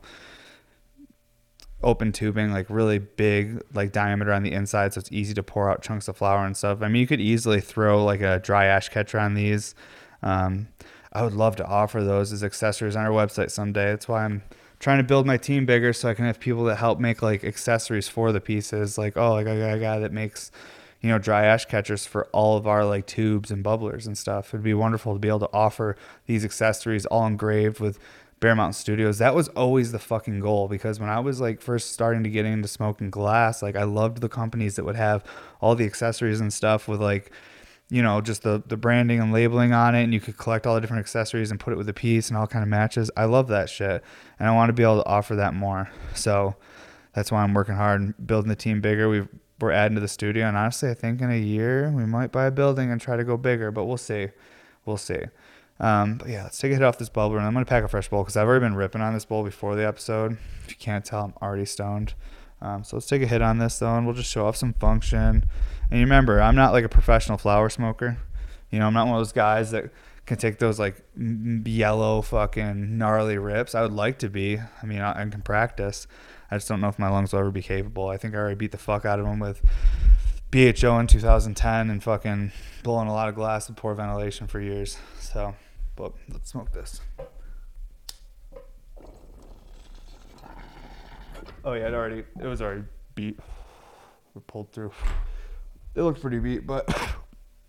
open 1.83 2.12
tubing, 2.12 2.51
like 2.51 2.65
really 2.71 2.98
big, 2.98 3.62
like 3.75 3.92
diameter 3.92 4.33
on 4.33 4.42
the 4.42 4.51
inside, 4.51 4.95
so 4.95 5.00
it's 5.00 5.12
easy 5.12 5.36
to 5.36 5.44
pour 5.44 5.69
out 5.69 5.83
chunks 5.83 6.07
of 6.07 6.18
flower 6.18 6.44
and 6.44 6.57
stuff. 6.57 6.81
I 6.81 6.88
mean, 6.88 7.01
you 7.01 7.06
could 7.06 7.21
easily 7.21 7.62
throw 7.62 8.03
like 8.03 8.21
a 8.21 8.39
dry 8.39 8.65
ash 8.65 8.89
catcher 8.89 9.19
on 9.19 9.36
these. 9.36 9.75
Um, 10.24 10.69
I 11.13 11.21
would 11.21 11.33
love 11.33 11.56
to 11.57 11.65
offer 11.68 12.03
those 12.03 12.33
as 12.33 12.44
accessories 12.44 12.95
on 12.95 13.06
our 13.06 13.12
website 13.12 13.51
someday. 13.51 13.92
That's 13.92 14.07
why 14.07 14.25
I'm 14.25 14.42
trying 14.80 14.98
to 14.98 15.03
build 15.03 15.27
my 15.27 15.38
team 15.38 15.68
bigger 15.68 15.94
so 15.94 16.09
I 16.09 16.15
can 16.15 16.25
have 16.25 16.39
people 16.39 16.63
that 16.63 16.77
help 16.77 17.00
make 17.00 17.21
like 17.21 17.44
accessories 17.44 18.07
for 18.07 18.31
the 18.31 18.42
pieces. 18.42 18.98
Like, 18.98 19.18
oh, 19.18 19.33
like 19.33 19.45
I 19.45 19.56
got 19.59 19.75
a 19.75 19.80
guy 19.80 20.00
that 20.00 20.12
makes 20.12 20.51
you 21.01 21.09
know, 21.09 21.18
dry 21.18 21.45
ash 21.45 21.65
catchers 21.65 22.06
for 22.06 22.25
all 22.27 22.57
of 22.57 22.68
our 22.68 22.86
like 22.86 23.07
tubes 23.07 23.51
and 23.51 23.63
bubblers 23.63 24.06
and 24.06 24.18
stuff. 24.18 24.50
It'd 24.50 24.63
be 24.63 24.74
wonderful 24.74 25.13
to 25.13 25.19
be 25.19 25.27
able 25.27 25.39
to 25.39 25.50
offer 25.51 25.95
these 26.27 26.45
accessories 26.45 27.06
all 27.07 27.25
engraved 27.25 27.80
with 27.80 27.98
Bear 28.39 28.56
Mountain 28.56 28.74
Studios. 28.74 29.19
That 29.19 29.36
was 29.36 29.48
always 29.50 29.92
the 29.92 30.00
fucking 30.00 30.39
goal 30.39 30.68
because 30.68 31.00
when 31.00 31.09
I 31.09 31.19
was 31.19 31.39
like 31.39 31.62
first 31.62 31.92
starting 31.92 32.24
to 32.24 32.30
get 32.30 32.45
into 32.45 32.68
smoking 32.68 33.09
glass, 33.09 33.62
like 33.62 33.75
I 33.75 33.83
loved 33.83 34.21
the 34.21 34.30
companies 34.30 34.75
that 34.75 34.83
would 34.83 34.95
have 34.95 35.24
all 35.59 35.75
the 35.75 35.86
accessories 35.86 36.39
and 36.39 36.53
stuff 36.53 36.88
with 36.88 37.01
like, 37.01 37.31
you 37.89 38.01
know, 38.01 38.21
just 38.21 38.44
the 38.44 38.63
the 38.65 38.77
branding 38.77 39.19
and 39.19 39.33
labeling 39.33 39.74
on 39.74 39.95
it, 39.95 40.03
and 40.03 40.13
you 40.13 40.19
could 40.19 40.38
collect 40.38 40.65
all 40.65 40.75
the 40.75 40.81
different 40.81 41.01
accessories 41.01 41.51
and 41.51 41.59
put 41.59 41.74
it 41.74 41.77
with 41.77 41.89
a 41.89 41.94
piece 41.94 42.30
and 42.30 42.38
all 42.38 42.48
kind 42.48 42.63
of 42.63 42.69
matches. 42.69 43.12
I 43.18 43.25
love 43.25 43.48
that 43.50 43.69
shit, 43.69 44.03
and 44.39 44.48
I 44.48 44.53
want 44.53 44.69
to 44.69 44.74
be 44.74 44.81
able 44.81 45.03
to 45.03 45.09
offer 45.09 45.36
that 45.36 45.53
more. 45.53 45.92
So 46.15 46.56
that's 47.13 47.31
why 47.31 47.44
I'm 47.44 47.53
working 47.53 47.75
hard 47.75 48.01
and 48.01 48.27
building 48.27 48.50
the 48.50 48.56
team 48.56 48.81
bigger. 48.81 49.09
We've 49.09 49.27
we're 49.62 49.72
adding 49.72 49.96
to 49.96 50.02
the 50.02 50.08
studio. 50.08 50.48
And 50.48 50.58
honestly, 50.58 50.90
I 50.90 50.94
think 50.94 51.22
in 51.22 51.31
a 51.31 51.40
year 51.40 51.92
we 51.92 52.06
might 52.06 52.31
buy 52.31 52.46
a 52.46 52.52
building 52.52 52.92
and 52.92 53.00
try 53.00 53.18
to 53.18 53.24
go 53.24 53.38
bigger, 53.38 53.72
but 53.72 53.86
we'll 53.86 53.98
see. 53.98 54.30
We'll 54.86 54.98
see. 54.98 55.19
Um, 55.80 56.18
but 56.18 56.30
yeah, 56.30 56.44
let's 56.44 56.60
take 56.60 56.72
a 56.72 56.75
hit 56.75 56.84
off 56.84 57.00
this 57.00 57.10
bubbler, 57.10 57.38
and 57.38 57.46
I'm 57.46 57.54
gonna 57.54 57.66
pack 57.66 57.84
a 57.84 57.88
fresh 57.88 58.08
bowl 58.08 58.22
because 58.22 58.38
I've 58.38 58.48
already 58.48 58.63
been 58.63 58.75
ripping 58.75 59.02
on 59.02 59.13
this 59.13 59.25
bowl 59.25 59.44
before 59.44 59.75
the 59.75 59.86
episode. 59.86 60.38
If 60.63 60.69
you 60.69 60.75
can't 60.78 61.04
tell, 61.04 61.25
I'm 61.25 61.34
already 61.42 61.66
stoned. 61.66 62.13
Um, 62.62 62.84
so 62.84 62.98
let's 62.98 63.08
take 63.08 63.24
a 63.24 63.28
hit 63.28 63.42
on 63.42 63.58
this 63.58 63.80
though, 63.80 63.96
and 63.96 64.06
we'll 64.06 64.16
just 64.16 64.30
show 64.30 64.46
off 64.46 64.56
some 64.56 64.74
function. 64.74 65.46
And 65.90 66.00
you 66.00 66.06
remember, 66.06 66.40
I'm 66.40 66.56
not 66.56 66.72
like 66.72 66.86
a 66.86 66.90
professional 66.90 67.40
flower 67.40 67.69
smoker. 67.69 68.18
You 68.69 68.80
know, 68.80 68.88
I'm 68.88 68.94
not 68.94 69.08
one 69.08 69.16
of 69.16 69.19
those 69.22 69.34
guys 69.34 69.72
that 69.72 69.92
can 70.28 70.38
take 70.38 70.60
those 70.60 70.80
like 70.80 71.04
yellow 71.18 72.22
fucking 72.22 72.98
gnarly 72.98 73.38
rips. 73.38 73.74
I 73.74 73.81
would 73.81 73.92
like 73.92 74.19
to 74.19 74.30
be. 74.30 74.60
I 74.60 74.86
mean, 74.86 75.02
I, 75.02 75.19
I 75.19 75.25
can 75.25 75.42
practice. 75.42 76.08
I 76.51 76.57
just 76.57 76.68
don't 76.68 76.81
know 76.81 76.89
if 76.89 77.00
my 77.00 77.07
lungs 77.07 77.31
will 77.31 77.39
ever 77.39 77.50
be 77.51 77.62
capable. 77.62 78.09
I 78.09 78.18
think 78.18 78.36
I 78.36 78.38
already 78.38 78.56
beat 78.56 78.71
the 78.71 78.77
fuck 78.77 79.06
out 79.06 79.19
of 79.19 79.25
them 79.25 79.39
with 79.39 79.62
BHO 80.51 81.00
in 81.00 81.07
2010 81.07 81.89
and 81.89 82.03
fucking 82.03 82.51
blowing 82.83 83.07
a 83.07 83.13
lot 83.13 83.30
of 83.30 83.36
glass 83.36 83.69
with 83.69 83.77
poor 83.77 83.95
ventilation 83.95 84.48
for 84.48 84.59
years. 84.59 84.98
So, 85.18 85.56
but 85.95 86.12
let's 86.30 86.51
smoke 86.51 86.74
this. 86.74 87.00
Oh 91.63 91.74
yeah, 91.74 91.88
it 91.88 91.94
already 91.94 92.24
it 92.42 92.48
was 92.48 92.62
already 92.62 92.83
beat. 93.15 93.39
We 94.33 94.42
pulled 94.45 94.74
through. 94.74 94.92
It 95.95 96.01
looked 96.01 96.21
pretty 96.21 96.39
beat, 96.39 96.68
but 96.68 96.94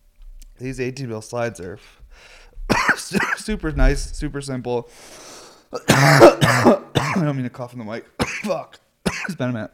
these 0.58 0.80
18 0.80 1.08
mil 1.08 1.22
slides 1.22 1.60
are 1.60 1.78
super 3.36 3.70
nice, 3.70 4.16
super 4.16 4.40
simple. 4.40 4.90
I 5.88 7.14
don't 7.16 7.36
mean 7.36 7.44
to 7.44 7.50
cough 7.50 7.72
in 7.72 7.78
the 7.78 7.84
mic. 7.84 8.04
Fuck. 8.44 8.80
it's 9.06 9.34
been 9.34 9.50
a 9.50 9.52
minute. 9.52 9.72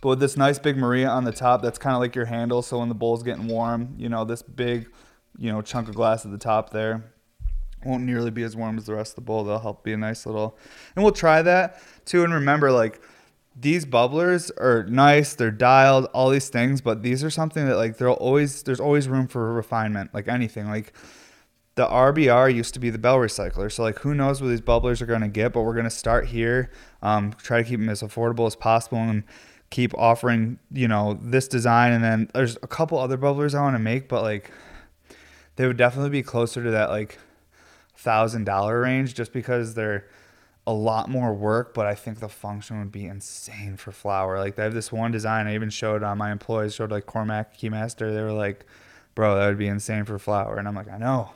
But 0.00 0.08
with 0.08 0.20
this 0.20 0.36
nice 0.36 0.58
big 0.58 0.76
Maria 0.76 1.08
on 1.08 1.24
the 1.24 1.32
top, 1.32 1.62
that's 1.62 1.78
kind 1.78 1.94
of 1.94 2.00
like 2.00 2.14
your 2.14 2.24
handle. 2.24 2.62
So 2.62 2.78
when 2.78 2.88
the 2.88 2.94
bowl's 2.94 3.22
getting 3.22 3.46
warm, 3.46 3.94
you 3.98 4.08
know, 4.08 4.24
this 4.24 4.42
big, 4.42 4.90
you 5.38 5.52
know, 5.52 5.60
chunk 5.60 5.88
of 5.88 5.94
glass 5.94 6.24
at 6.24 6.30
the 6.30 6.38
top 6.38 6.70
there 6.70 7.12
won't 7.84 8.04
nearly 8.04 8.30
be 8.30 8.42
as 8.42 8.56
warm 8.56 8.76
as 8.76 8.86
the 8.86 8.94
rest 8.94 9.12
of 9.12 9.16
the 9.16 9.20
bowl. 9.22 9.44
They'll 9.44 9.58
help 9.58 9.84
be 9.84 9.92
a 9.92 9.96
nice 9.96 10.26
little, 10.26 10.56
and 10.94 11.02
we'll 11.02 11.12
try 11.12 11.42
that 11.42 11.80
too. 12.04 12.24
And 12.24 12.32
remember, 12.32 12.70
like, 12.70 13.00
these 13.56 13.84
bubblers 13.84 14.50
are 14.58 14.84
nice, 14.84 15.34
they're 15.34 15.50
dialed, 15.50 16.06
all 16.06 16.30
these 16.30 16.48
things, 16.48 16.80
but 16.80 17.02
these 17.02 17.24
are 17.24 17.30
something 17.30 17.66
that 17.66 17.76
like 17.76 17.98
there'll 17.98 18.14
always 18.14 18.62
there's 18.62 18.80
always 18.80 19.08
room 19.08 19.26
for 19.26 19.52
refinement, 19.52 20.14
like 20.14 20.28
anything. 20.28 20.66
Like 20.68 20.92
the 21.80 21.86
RBR 21.86 22.54
used 22.54 22.74
to 22.74 22.80
be 22.80 22.90
the 22.90 22.98
bell 22.98 23.16
recycler. 23.16 23.72
So 23.72 23.82
like 23.82 24.00
who 24.00 24.12
knows 24.12 24.42
what 24.42 24.48
these 24.48 24.60
bubblers 24.60 25.00
are 25.00 25.06
going 25.06 25.22
to 25.22 25.28
get, 25.28 25.54
but 25.54 25.62
we're 25.62 25.72
going 25.72 25.84
to 25.84 25.90
start 25.90 26.26
here. 26.26 26.70
Um, 27.00 27.32
try 27.42 27.62
to 27.62 27.64
keep 27.66 27.80
them 27.80 27.88
as 27.88 28.02
affordable 28.02 28.46
as 28.46 28.54
possible 28.54 28.98
and 28.98 29.24
keep 29.70 29.94
offering, 29.96 30.58
you 30.70 30.88
know, 30.88 31.18
this 31.22 31.48
design. 31.48 31.92
And 31.92 32.04
then 32.04 32.30
there's 32.34 32.58
a 32.62 32.66
couple 32.66 32.98
other 32.98 33.16
bubblers 33.16 33.54
I 33.54 33.62
want 33.62 33.76
to 33.76 33.78
make, 33.78 34.10
but 34.10 34.22
like 34.22 34.50
they 35.56 35.66
would 35.66 35.78
definitely 35.78 36.10
be 36.10 36.22
closer 36.22 36.62
to 36.62 36.70
that 36.70 36.90
like 36.90 37.18
thousand 37.96 38.44
dollar 38.44 38.82
range 38.82 39.14
just 39.14 39.32
because 39.32 39.72
they're 39.72 40.06
a 40.66 40.74
lot 40.74 41.08
more 41.08 41.32
work, 41.32 41.72
but 41.72 41.86
I 41.86 41.94
think 41.94 42.20
the 42.20 42.28
function 42.28 42.78
would 42.80 42.92
be 42.92 43.06
insane 43.06 43.78
for 43.78 43.90
flower. 43.90 44.38
Like 44.38 44.56
they 44.56 44.64
have 44.64 44.74
this 44.74 44.92
one 44.92 45.12
design 45.12 45.46
I 45.46 45.54
even 45.54 45.70
showed 45.70 46.02
on 46.02 46.18
my 46.18 46.30
employees, 46.30 46.74
showed 46.74 46.90
like 46.90 47.06
Cormac 47.06 47.56
Keymaster. 47.56 48.14
They 48.14 48.20
were 48.20 48.32
like, 48.32 48.66
bro, 49.14 49.36
that 49.36 49.46
would 49.46 49.56
be 49.56 49.66
insane 49.66 50.04
for 50.04 50.18
flower. 50.18 50.58
And 50.58 50.68
I'm 50.68 50.74
like, 50.74 50.90
I 50.90 50.98
know. 50.98 51.30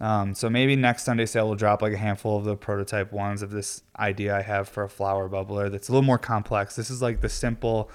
Um, 0.00 0.34
so 0.34 0.50
maybe 0.50 0.76
next 0.76 1.04
Sunday 1.04 1.26
sale 1.26 1.48
will 1.48 1.54
drop 1.54 1.80
like 1.80 1.92
a 1.92 1.96
handful 1.96 2.36
of 2.36 2.44
the 2.44 2.56
prototype 2.56 3.12
ones 3.12 3.42
of 3.42 3.50
this 3.50 3.82
idea 3.98 4.36
I 4.36 4.42
have 4.42 4.68
for 4.68 4.82
a 4.82 4.88
flower 4.88 5.28
bubbler 5.28 5.70
that's 5.70 5.88
a 5.88 5.92
little 5.92 6.04
more 6.04 6.18
complex. 6.18 6.76
This 6.76 6.90
is 6.90 7.00
like 7.00 7.20
the 7.20 7.28
simple, 7.28 7.90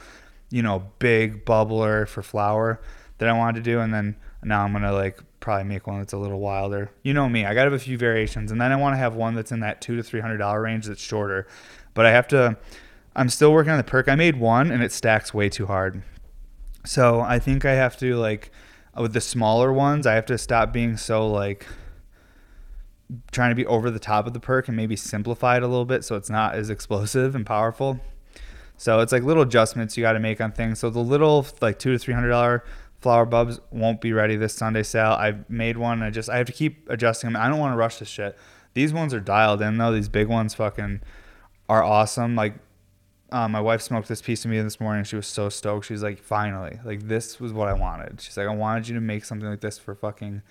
you 0.49 0.61
know, 0.61 0.91
big 0.99 1.45
bubbler 1.45 2.07
for 2.07 2.21
flower 2.21 2.81
that 3.17 3.27
I 3.27 3.33
wanted 3.33 3.63
to 3.63 3.71
do, 3.71 3.79
and 3.81 3.93
then 3.93 4.15
now 4.43 4.63
I'm 4.63 4.71
gonna 4.71 4.93
like 4.93 5.19
probably 5.41 5.65
make 5.65 5.87
one 5.87 5.99
that's 5.99 6.13
a 6.13 6.17
little 6.17 6.39
wilder. 6.39 6.89
You 7.03 7.13
know 7.13 7.27
me, 7.27 7.45
I 7.45 7.53
gotta 7.53 7.69
have 7.69 7.73
a 7.73 7.79
few 7.79 7.97
variations, 7.97 8.51
and 8.51 8.59
then 8.59 8.71
I 8.71 8.77
want 8.77 8.93
to 8.93 8.97
have 8.97 9.15
one 9.15 9.35
that's 9.35 9.51
in 9.51 9.59
that 9.59 9.81
two 9.81 9.97
to 9.97 10.03
three 10.03 10.21
hundred 10.21 10.37
dollar 10.37 10.61
range 10.61 10.85
that's 10.85 11.01
shorter. 11.01 11.47
But 11.93 12.05
I 12.05 12.11
have 12.11 12.27
to. 12.29 12.57
I'm 13.15 13.29
still 13.29 13.51
working 13.51 13.71
on 13.71 13.77
the 13.77 13.83
perk. 13.83 14.07
I 14.07 14.15
made 14.15 14.37
one, 14.37 14.71
and 14.71 14.81
it 14.81 14.93
stacks 14.93 15.33
way 15.33 15.49
too 15.49 15.65
hard. 15.65 16.01
So 16.85 17.19
I 17.19 17.39
think 17.39 17.65
I 17.65 17.73
have 17.73 17.97
to 17.97 18.15
like 18.15 18.51
with 18.97 19.13
the 19.13 19.21
smaller 19.21 19.73
ones. 19.73 20.07
I 20.07 20.13
have 20.13 20.25
to 20.27 20.37
stop 20.37 20.71
being 20.71 20.95
so 20.95 21.27
like 21.27 21.67
trying 23.31 23.49
to 23.49 23.55
be 23.55 23.65
over 23.65 23.89
the 23.89 23.99
top 23.99 24.27
of 24.27 24.33
the 24.33 24.39
perk 24.39 24.67
and 24.67 24.77
maybe 24.77 24.95
simplify 24.95 25.57
it 25.57 25.63
a 25.63 25.67
little 25.67 25.85
bit 25.85 26.03
so 26.03 26.15
it's 26.15 26.29
not 26.29 26.55
as 26.55 26.69
explosive 26.69 27.35
and 27.35 27.45
powerful. 27.45 27.99
So 28.77 28.99
it's 28.99 29.11
like 29.11 29.23
little 29.23 29.43
adjustments 29.43 29.97
you 29.97 30.03
got 30.03 30.13
to 30.13 30.19
make 30.19 30.39
on 30.39 30.51
things. 30.51 30.79
So 30.79 30.89
the 30.89 30.99
little 30.99 31.45
like 31.61 31.79
two 31.79 31.91
to 31.91 31.99
three 31.99 32.13
hundred 32.13 32.29
dollar 32.29 32.63
flower 33.01 33.25
bulbs 33.25 33.59
won't 33.71 34.01
be 34.01 34.13
ready 34.13 34.35
this 34.35 34.53
Sunday 34.53 34.83
sale. 34.83 35.11
I 35.11 35.35
made 35.49 35.77
one. 35.77 36.01
I 36.01 36.09
just 36.09 36.29
I 36.29 36.37
have 36.37 36.47
to 36.47 36.53
keep 36.53 36.89
adjusting 36.89 37.33
them. 37.33 37.41
I 37.41 37.49
don't 37.49 37.59
want 37.59 37.73
to 37.73 37.77
rush 37.77 37.99
this 37.99 38.07
shit. 38.07 38.37
These 38.73 38.93
ones 38.93 39.13
are 39.13 39.19
dialed 39.19 39.61
in 39.61 39.77
though. 39.77 39.91
These 39.91 40.09
big 40.09 40.27
ones 40.27 40.53
fucking 40.53 41.01
are 41.67 41.83
awesome. 41.83 42.35
Like 42.35 42.55
um, 43.31 43.51
my 43.51 43.61
wife 43.61 43.81
smoked 43.81 44.07
this 44.07 44.21
piece 44.21 44.45
of 44.45 44.51
me 44.51 44.59
this 44.61 44.79
morning. 44.79 45.03
She 45.03 45.15
was 45.15 45.27
so 45.27 45.49
stoked. 45.49 45.85
She's 45.85 46.01
like, 46.01 46.19
finally, 46.19 46.79
like 46.83 47.07
this 47.07 47.39
was 47.39 47.53
what 47.53 47.67
I 47.67 47.73
wanted. 47.73 48.21
She's 48.21 48.37
like, 48.37 48.47
I 48.47 48.55
wanted 48.55 48.87
you 48.87 48.95
to 48.95 49.01
make 49.01 49.25
something 49.25 49.47
like 49.47 49.61
this 49.61 49.77
for 49.77 49.93
fucking 49.93 50.41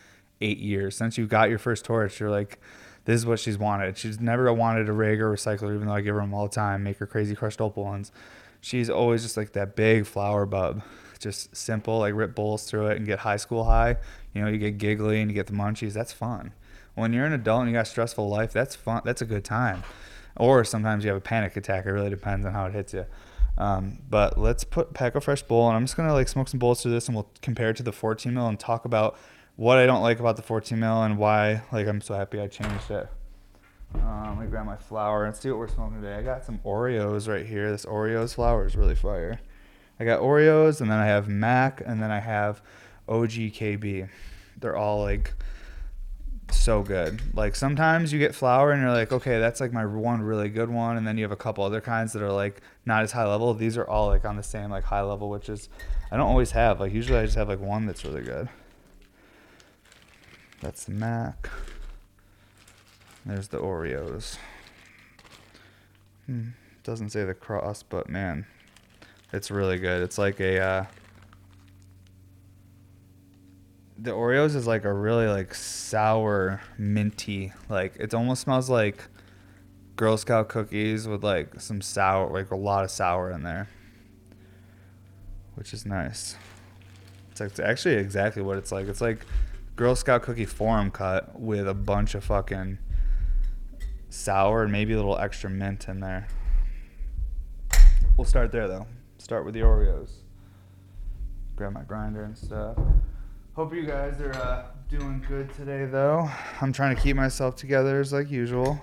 eight 0.41 0.59
years 0.59 0.97
since 0.97 1.19
you 1.19 1.27
got 1.27 1.51
your 1.51 1.59
first 1.59 1.85
torch. 1.85 2.21
You're 2.21 2.31
like, 2.31 2.61
this 3.05 3.17
is 3.17 3.27
what 3.27 3.39
she's 3.41 3.59
wanted. 3.59 3.97
She's 3.97 4.21
never 4.21 4.53
wanted 4.53 4.89
a 4.89 4.93
rig 4.93 5.21
or 5.21 5.33
recycler, 5.33 5.75
even 5.75 5.87
though 5.87 5.95
I 5.95 6.01
give 6.01 6.15
her 6.15 6.21
them 6.21 6.35
all 6.35 6.49
the 6.49 6.55
time. 6.55 6.83
Make 6.83 6.99
her 6.99 7.07
crazy 7.07 7.35
crushed 7.35 7.61
opal 7.61 7.85
ones. 7.85 8.13
She's 8.61 8.91
always 8.91 9.23
just 9.23 9.37
like 9.37 9.53
that 9.53 9.77
big 9.77 10.05
flower 10.05 10.45
bub, 10.45 10.83
just 11.19 11.55
simple, 11.57 12.01
like 12.01 12.15
rip 12.15 12.35
bowls 12.35 12.65
through 12.65 12.89
it 12.89 12.97
and 12.97 13.07
get 13.07 13.21
high 13.21 13.37
school 13.37 13.65
high. 13.65 13.97
You 14.35 14.43
know, 14.43 14.49
you 14.49 14.59
get 14.59 14.79
giggly 14.79 15.21
and 15.21 15.31
you 15.31 15.35
get 15.35 15.47
the 15.47 15.53
munchies. 15.53 15.93
That's 15.93 16.13
fun. 16.13 16.53
When 16.95 17.13
you're 17.13 17.25
an 17.25 17.33
adult 17.33 17.63
and 17.63 17.71
you 17.71 17.77
got 17.77 17.87
stressful 17.87 18.29
life, 18.29 18.53
that's 18.53 18.75
fun. 18.75 19.03
That's 19.05 19.23
a 19.23 19.27
good 19.27 19.45
time 19.45 19.85
or 20.39 20.65
sometimes 20.65 21.05
you 21.05 21.11
have 21.11 21.19
a 21.19 21.21
panic 21.21 21.57
attack. 21.57 21.85
It 21.85 21.91
really 21.91 22.11
depends 22.11 22.47
on 22.47 22.53
how 22.53 22.67
it 22.67 22.73
hits 22.73 22.95
you. 22.95 23.05
Um, 23.59 23.99
but 24.09 24.39
let's 24.39 24.63
put 24.63 24.95
pack 24.95 25.17
a 25.17 25.21
fresh 25.21 25.43
bowl, 25.43 25.69
and 25.69 25.77
I'm 25.77 25.85
just 25.85 25.97
gonna 25.97 26.13
like 26.13 26.29
smoke 26.29 26.49
some 26.49 26.61
bowls 26.61 26.83
through 26.83 26.93
this, 26.93 27.09
and 27.09 27.17
we'll 27.17 27.29
compare 27.43 27.71
it 27.71 27.77
to 27.77 27.83
the 27.83 27.93
14 27.93 28.33
mil 28.33 28.47
and 28.47 28.59
talk 28.59 28.85
about 28.85 29.19
what 29.59 29.77
I 29.77 29.87
don't 29.87 30.03
like 30.03 30.21
about 30.21 30.37
the 30.37 30.43
14 30.43 30.79
mil 30.79 31.03
and 31.03 31.19
why 31.19 31.63
like 31.73 31.89
I'm 31.89 32.01
so 32.01 32.15
happy 32.15 32.41
I 32.41 32.47
changed 32.47 32.93
it. 32.93 33.09
Um, 33.97 34.37
let 34.37 34.45
me 34.45 34.47
grab 34.47 34.65
my 34.65 34.77
flower 34.77 35.25
and 35.25 35.35
see 35.35 35.51
what 35.51 35.59
we're 35.59 35.67
smoking 35.67 36.01
today. 36.01 36.15
I 36.15 36.23
got 36.23 36.45
some 36.45 36.61
Oreos 36.65 37.29
right 37.29 37.45
here. 37.45 37.69
This 37.69 37.85
Oreos 37.85 38.37
flower 38.37 38.67
is 38.67 38.77
really 38.77 38.95
fire. 38.95 39.41
I 39.99 40.05
got 40.05 40.21
Oreos, 40.21 40.81
and 40.81 40.89
then 40.89 40.99
I 40.99 41.07
have 41.07 41.27
Mac, 41.27 41.83
and 41.85 42.01
then 42.01 42.13
I 42.13 42.21
have 42.21 42.63
OGKB. 43.09 44.09
They're 44.59 44.77
all 44.77 45.03
like 45.03 45.35
so 46.53 46.83
good. 46.83 47.21
Like 47.35 47.57
sometimes 47.57 48.13
you 48.13 48.21
get 48.21 48.37
flower 48.37 48.71
and 48.71 48.81
you're 48.81 48.93
like, 48.93 49.11
okay, 49.11 49.41
that's 49.41 49.61
like 49.61 49.73
my 49.73 49.85
one 49.85 50.23
really 50.23 50.51
good 50.51 50.71
one, 50.71 50.97
and 50.97 51.05
then 51.05 51.19
you 51.19 51.25
have 51.25 51.33
a 51.33 51.37
couple 51.37 51.65
other 51.65 51.81
kinds 51.81 52.13
that 52.13 52.23
are 52.23 52.31
like 52.31 52.61
not 52.87 53.03
as 53.03 53.11
high 53.11 53.27
level. 53.27 53.53
These 53.55 53.77
are 53.77 53.89
all 53.89 54.07
like 54.07 54.25
on 54.25 54.37
the 54.37 54.43
same 54.45 54.71
like 54.71 54.85
high 54.85 55.03
level, 55.03 55.29
which 55.29 55.49
is 55.49 55.69
I 56.13 56.17
don't 56.17 56.29
always 56.29 56.53
have. 56.53 56.79
Like 56.79 56.93
usually 56.93 57.19
I 57.19 57.25
just 57.25 57.37
have 57.37 57.49
like 57.49 57.61
one 57.61 57.87
that's 57.87 58.05
really 58.05 58.23
good. 58.23 58.49
That's 60.61 60.85
the 60.85 60.93
Mac. 60.93 61.49
There's 63.25 63.49
the 63.49 63.59
Oreos. 63.59 64.37
Hmm. 66.27 66.49
Doesn't 66.83 67.11
say 67.11 67.25
the 67.25 67.35
cross, 67.35 67.83
but 67.83 68.09
man, 68.09 68.47
it's 69.33 69.51
really 69.51 69.79
good. 69.79 70.03
It's 70.03 70.19
like 70.19 70.41
a 70.41 70.61
uh, 70.61 70.85
the 73.99 74.13
Oreos 74.13 74.55
is 74.55 74.67
like 74.67 74.85
a 74.85 74.93
really 74.93 75.27
like 75.27 75.55
sour 75.55 76.61
minty 76.79 77.53
like 77.69 77.97
it 77.99 78.15
almost 78.15 78.43
smells 78.43 78.71
like 78.71 79.03
Girl 79.97 80.17
Scout 80.17 80.49
cookies 80.49 81.09
with 81.09 81.25
like 81.25 81.61
some 81.61 81.81
sour 81.81 82.33
like 82.33 82.53
a 82.53 82.57
lot 82.57 82.85
of 82.85 82.91
sour 82.91 83.31
in 83.33 83.43
there, 83.43 83.69
which 85.57 85.73
is 85.75 85.85
nice. 85.85 86.37
It's, 87.41 87.61
actually 87.61 87.95
exactly 87.95 88.43
what 88.43 88.59
it's 88.59 88.73
like. 88.73 88.89
It's 88.89 89.01
like 89.01 89.25
Girl 89.79 89.95
Scout 89.95 90.23
cookie 90.23 90.45
form 90.45 90.91
cut 90.91 91.39
with 91.39 91.69
a 91.69 91.73
bunch 91.73 92.17
of 92.17 92.25
fucking 92.25 92.79
sour 94.11 94.65
and 94.65 94.73
maybe 94.73 94.93
a 94.93 94.97
little 94.97 95.17
extra 95.17 95.49
mint 95.49 95.87
in 95.87 96.01
there. 96.01 96.27
We'll 98.17 98.25
start 98.25 98.51
there 98.51 98.67
though. 98.67 98.89
Start 99.19 99.45
with 99.45 99.55
the 99.55 99.61
Oreos. 99.61 100.11
Grab 101.55 101.75
my 101.75 101.83
grinder 101.83 102.25
and 102.25 102.37
stuff. 102.37 102.77
Hope 103.53 103.73
you 103.73 103.87
guys 103.87 104.21
are 104.21 104.35
uh, 104.35 104.67
doing 104.89 105.25
good 105.29 105.55
today, 105.55 105.85
though. 105.85 106.29
I'm 106.61 106.73
trying 106.73 106.97
to 106.97 107.01
keep 107.01 107.15
myself 107.15 107.55
together 107.55 108.01
as 108.01 108.13
like 108.13 108.33
usual. 108.33 108.83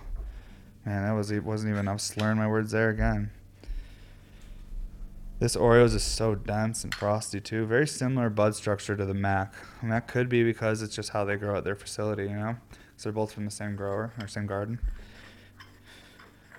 Man, 0.86 1.04
that 1.04 1.12
was 1.12 1.30
it 1.30 1.44
wasn't 1.44 1.74
even. 1.74 1.90
I'm 1.90 2.00
slurring 2.00 2.38
my 2.38 2.48
words 2.48 2.72
there 2.72 2.90
again. 2.90 3.32
This 5.46 5.56
Oreos 5.56 5.94
is 5.94 6.02
so 6.02 6.34
dense 6.34 6.84
and 6.84 6.92
frosty 6.92 7.40
too. 7.40 7.68
Very 7.68 7.86
similar 7.86 8.32
bud 8.32 8.56
structure 8.56 8.96
to 8.96 9.06
the 9.06 9.14
Mac, 9.14 9.54
and 9.80 9.92
that 9.92 10.08
could 10.08 10.28
be 10.28 10.44
because 10.44 10.82
it's 10.82 10.96
just 10.96 11.10
how 11.10 11.24
they 11.24 11.36
grow 11.36 11.56
at 11.56 11.64
their 11.64 11.76
facility. 11.76 12.24
You 12.24 12.36
know, 12.36 12.56
because 12.72 13.04
they're 13.04 13.14
both 13.14 13.32
from 13.32 13.46
the 13.46 13.52
same 13.52 13.76
grower 13.76 14.12
or 14.20 14.28
same 14.28 14.48
garden. 14.48 14.80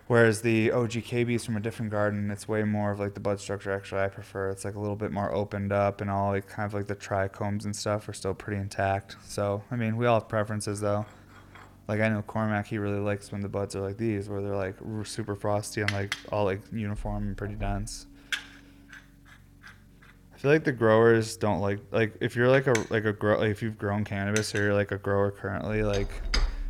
Whereas 0.06 0.42
the 0.42 0.68
OGKB 0.68 1.34
is 1.34 1.44
from 1.44 1.56
a 1.56 1.60
different 1.60 1.90
garden. 1.90 2.30
It's 2.30 2.46
way 2.46 2.62
more 2.62 2.92
of 2.92 3.00
like 3.00 3.14
the 3.14 3.18
bud 3.18 3.40
structure. 3.40 3.72
Actually, 3.72 4.02
I 4.02 4.06
prefer. 4.06 4.50
It's 4.50 4.64
like 4.64 4.76
a 4.76 4.78
little 4.78 4.94
bit 4.94 5.10
more 5.10 5.34
opened 5.34 5.72
up, 5.72 6.00
and 6.00 6.08
all 6.08 6.30
like 6.30 6.46
kind 6.46 6.64
of 6.64 6.72
like 6.72 6.86
the 6.86 6.94
trichomes 6.94 7.64
and 7.64 7.74
stuff 7.74 8.08
are 8.08 8.12
still 8.12 8.34
pretty 8.34 8.60
intact. 8.60 9.16
So 9.24 9.64
I 9.72 9.74
mean, 9.74 9.96
we 9.96 10.06
all 10.06 10.20
have 10.20 10.28
preferences 10.28 10.78
though. 10.78 11.06
Like 11.88 12.00
I 12.00 12.08
know 12.08 12.22
Cormac, 12.22 12.68
he 12.68 12.78
really 12.78 13.00
likes 13.00 13.32
when 13.32 13.40
the 13.40 13.48
buds 13.48 13.74
are 13.74 13.80
like 13.80 13.96
these, 13.96 14.28
where 14.28 14.40
they're 14.40 14.54
like 14.54 14.76
super 15.02 15.34
frosty 15.34 15.80
and 15.80 15.90
like 15.90 16.14
all 16.30 16.44
like 16.44 16.60
uniform 16.72 17.26
and 17.26 17.36
pretty 17.36 17.56
dense. 17.56 18.06
I 20.36 20.38
feel 20.38 20.50
like 20.50 20.64
the 20.64 20.72
growers 20.72 21.38
don't 21.38 21.60
like 21.60 21.78
like 21.92 22.14
if 22.20 22.36
you're 22.36 22.50
like 22.50 22.66
a 22.66 22.74
like 22.90 23.06
a 23.06 23.12
grow 23.14 23.38
like 23.38 23.50
if 23.50 23.62
you've 23.62 23.78
grown 23.78 24.04
cannabis 24.04 24.54
or 24.54 24.64
you're 24.64 24.74
like 24.74 24.92
a 24.92 24.98
grower 24.98 25.30
currently 25.30 25.82
like 25.82 26.10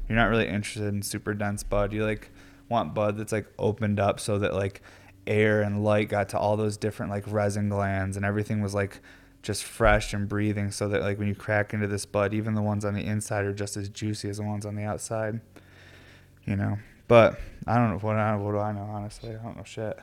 you're 0.08 0.16
not 0.16 0.26
really 0.26 0.46
interested 0.46 0.85
in 0.85 1.02
super 1.02 1.35
dense 1.35 1.64
bud. 1.64 1.92
You 1.92 2.04
like 2.04 2.30
want 2.68 2.94
bud 2.94 3.18
that's 3.18 3.32
like 3.32 3.52
opened 3.58 3.99
up 3.99 4.20
so 4.20 4.38
that 4.38 4.54
like 4.54 4.82
air 5.26 5.62
and 5.62 5.82
light 5.82 6.08
got 6.08 6.28
to 6.28 6.38
all 6.38 6.56
those 6.56 6.76
different 6.76 7.11
like 7.11 7.25
resin 7.26 7.68
glands 7.68 8.16
and 8.16 8.25
everything 8.25 8.62
was 8.62 8.73
like 8.73 9.00
just 9.42 9.64
fresh 9.64 10.14
and 10.14 10.28
breathing 10.28 10.70
so 10.70 10.88
that 10.88 11.02
like 11.02 11.18
when 11.18 11.26
you 11.26 11.35
crack 11.35 11.75
into 11.75 11.88
this 11.88 12.06
bud 12.06 12.32
even 12.32 12.54
the 12.54 12.62
ones 12.62 12.85
on 12.85 12.94
the 12.94 13.04
inside 13.04 13.44
are 13.44 13.52
just 13.52 13.76
as 13.76 13.88
juicy 13.88 14.28
as 14.28 14.37
the 14.37 14.44
ones 14.44 14.64
on 14.64 14.76
the 14.76 14.85
outside 14.85 15.40
you 16.44 16.54
know? 16.54 16.78
But 17.08 17.40
i 17.66 17.76
don't 17.76 17.90
know 17.90 17.99
what, 17.99 18.14
I, 18.14 18.37
what 18.37 18.52
do 18.52 18.58
i 18.58 18.70
know 18.70 18.82
honestly? 18.82 19.30
I 19.30 19.42
don't 19.42 19.56
know 19.56 19.64
shit. 19.64 19.99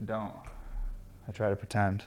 I 0.00 0.02
don't. 0.02 0.32
I 1.28 1.32
try 1.32 1.50
to 1.50 1.56
pretend 1.56 2.04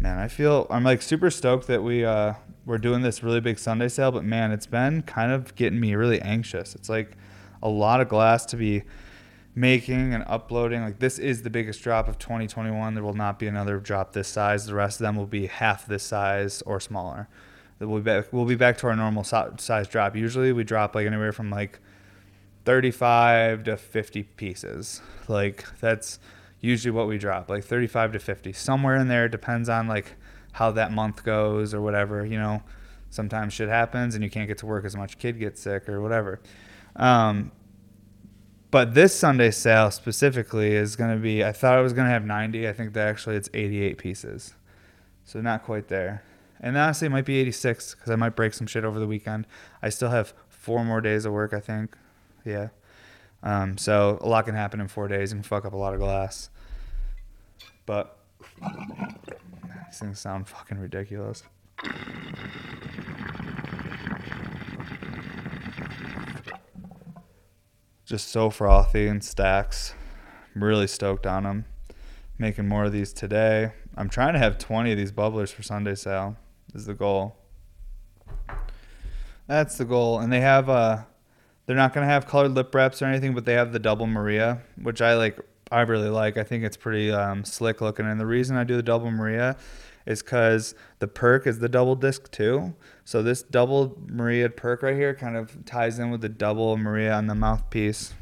man 0.00 0.18
i 0.18 0.28
feel 0.28 0.66
i'm 0.70 0.84
like 0.84 1.02
super 1.02 1.30
stoked 1.30 1.66
that 1.66 1.82
we 1.82 2.04
uh 2.04 2.34
we're 2.66 2.78
doing 2.78 3.02
this 3.02 3.22
really 3.22 3.40
big 3.40 3.58
sunday 3.58 3.88
sale 3.88 4.10
but 4.10 4.24
man 4.24 4.52
it's 4.52 4.66
been 4.66 5.02
kind 5.02 5.32
of 5.32 5.54
getting 5.54 5.80
me 5.80 5.94
really 5.94 6.20
anxious 6.22 6.74
it's 6.74 6.88
like 6.88 7.16
a 7.62 7.68
lot 7.68 8.00
of 8.00 8.08
glass 8.08 8.44
to 8.46 8.56
be 8.56 8.82
making 9.58 10.14
and 10.14 10.24
uploading. 10.26 10.82
Like 10.82 11.00
this 11.00 11.18
is 11.18 11.42
the 11.42 11.50
biggest 11.50 11.82
drop 11.82 12.08
of 12.08 12.18
2021. 12.18 12.94
There 12.94 13.02
will 13.02 13.12
not 13.14 13.38
be 13.38 13.46
another 13.46 13.78
drop 13.78 14.12
this 14.12 14.28
size. 14.28 14.66
The 14.66 14.74
rest 14.74 15.00
of 15.00 15.04
them 15.04 15.16
will 15.16 15.26
be 15.26 15.46
half 15.46 15.86
this 15.86 16.04
size 16.04 16.62
or 16.62 16.80
smaller. 16.80 17.28
We'll 17.80 17.98
be 17.98 18.02
back, 18.02 18.32
we'll 18.32 18.44
be 18.44 18.56
back 18.56 18.78
to 18.78 18.88
our 18.88 18.96
normal 18.96 19.24
size 19.24 19.88
drop. 19.88 20.16
Usually 20.16 20.52
we 20.52 20.64
drop 20.64 20.94
like 20.94 21.06
anywhere 21.06 21.32
from 21.32 21.50
like 21.50 21.80
35 22.64 23.64
to 23.64 23.76
50 23.76 24.22
pieces. 24.22 25.00
Like 25.28 25.64
that's 25.80 26.18
usually 26.60 26.90
what 26.90 27.06
we 27.06 27.18
drop, 27.18 27.48
like 27.48 27.64
35 27.64 28.12
to 28.12 28.18
50. 28.18 28.52
Somewhere 28.52 28.96
in 28.96 29.08
there 29.08 29.28
depends 29.28 29.68
on 29.68 29.86
like 29.86 30.14
how 30.52 30.70
that 30.72 30.92
month 30.92 31.24
goes 31.24 31.72
or 31.74 31.80
whatever, 31.80 32.24
you 32.24 32.38
know. 32.38 32.62
Sometimes 33.10 33.54
shit 33.54 33.68
happens 33.68 34.14
and 34.14 34.22
you 34.22 34.28
can't 34.28 34.48
get 34.48 34.58
to 34.58 34.66
work 34.66 34.84
as 34.84 34.94
much, 34.94 35.18
kid 35.18 35.38
gets 35.38 35.62
sick 35.62 35.88
or 35.88 36.00
whatever. 36.00 36.40
Um, 36.96 37.52
but 38.70 38.92
this 38.92 39.14
Sunday 39.14 39.50
sale 39.50 39.90
specifically 39.90 40.74
is 40.74 40.94
going 40.94 41.14
to 41.14 41.20
be, 41.20 41.42
I 41.42 41.52
thought 41.52 41.78
I 41.78 41.80
was 41.80 41.94
going 41.94 42.06
to 42.06 42.12
have 42.12 42.24
90. 42.24 42.68
I 42.68 42.72
think 42.72 42.92
that 42.92 43.08
actually 43.08 43.36
it's 43.36 43.48
88 43.54 43.96
pieces. 43.96 44.54
So 45.24 45.40
not 45.40 45.64
quite 45.64 45.88
there. 45.88 46.22
And 46.60 46.76
honestly, 46.76 47.06
it 47.06 47.10
might 47.10 47.24
be 47.24 47.38
86 47.38 47.94
because 47.94 48.10
I 48.10 48.16
might 48.16 48.36
break 48.36 48.52
some 48.52 48.66
shit 48.66 48.84
over 48.84 48.98
the 48.98 49.06
weekend. 49.06 49.46
I 49.80 49.88
still 49.88 50.10
have 50.10 50.34
four 50.48 50.84
more 50.84 51.00
days 51.00 51.24
of 51.24 51.32
work, 51.32 51.54
I 51.54 51.60
think. 51.60 51.96
Yeah. 52.44 52.68
Um, 53.42 53.78
so 53.78 54.18
a 54.20 54.28
lot 54.28 54.46
can 54.46 54.54
happen 54.54 54.80
in 54.80 54.88
four 54.88 55.08
days 55.08 55.32
and 55.32 55.44
fuck 55.44 55.64
up 55.64 55.72
a 55.72 55.76
lot 55.76 55.94
of 55.94 56.00
glass. 56.00 56.50
But 57.86 58.18
these 58.60 59.98
things 59.98 60.18
sound 60.18 60.48
fucking 60.48 60.78
ridiculous. 60.78 61.42
just 68.08 68.28
so 68.28 68.48
frothy 68.48 69.06
and 69.06 69.22
stacks. 69.22 69.92
I'm 70.54 70.64
really 70.64 70.86
stoked 70.86 71.26
on 71.26 71.42
them. 71.42 71.66
Making 72.38 72.66
more 72.66 72.84
of 72.84 72.92
these 72.92 73.12
today. 73.12 73.72
I'm 73.96 74.08
trying 74.08 74.32
to 74.32 74.38
have 74.38 74.56
20 74.56 74.92
of 74.92 74.96
these 74.96 75.12
bubblers 75.12 75.52
for 75.52 75.62
Sunday 75.62 75.94
sale. 75.94 76.36
Is 76.74 76.86
the 76.86 76.94
goal. 76.94 77.36
That's 79.46 79.76
the 79.76 79.84
goal. 79.84 80.20
And 80.20 80.32
they 80.32 80.40
have 80.40 80.70
uh 80.70 81.02
they're 81.68 81.76
not 81.76 81.92
gonna 81.92 82.06
have 82.06 82.26
colored 82.26 82.52
lip 82.52 82.74
wraps 82.74 83.02
or 83.02 83.04
anything, 83.04 83.34
but 83.34 83.44
they 83.44 83.52
have 83.52 83.74
the 83.74 83.78
double 83.78 84.06
Maria, 84.06 84.62
which 84.80 85.02
I 85.02 85.14
like 85.16 85.38
I 85.70 85.82
really 85.82 86.08
like. 86.08 86.38
I 86.38 86.42
think 86.42 86.64
it's 86.64 86.78
pretty 86.78 87.12
um, 87.12 87.44
slick 87.44 87.82
looking. 87.82 88.06
And 88.06 88.18
the 88.18 88.24
reason 88.24 88.56
I 88.56 88.64
do 88.64 88.74
the 88.74 88.82
double 88.82 89.10
Maria 89.10 89.54
is 90.06 90.22
because 90.22 90.74
the 90.98 91.06
perk 91.06 91.46
is 91.46 91.58
the 91.58 91.68
double 91.68 91.94
disc 91.94 92.30
too. 92.30 92.72
So 93.04 93.22
this 93.22 93.42
double 93.42 93.98
Maria 94.06 94.48
perk 94.48 94.82
right 94.82 94.96
here 94.96 95.14
kind 95.14 95.36
of 95.36 95.66
ties 95.66 95.98
in 95.98 96.10
with 96.10 96.22
the 96.22 96.30
double 96.30 96.78
Maria 96.78 97.12
on 97.12 97.26
the 97.26 97.34
mouthpiece. 97.34 98.14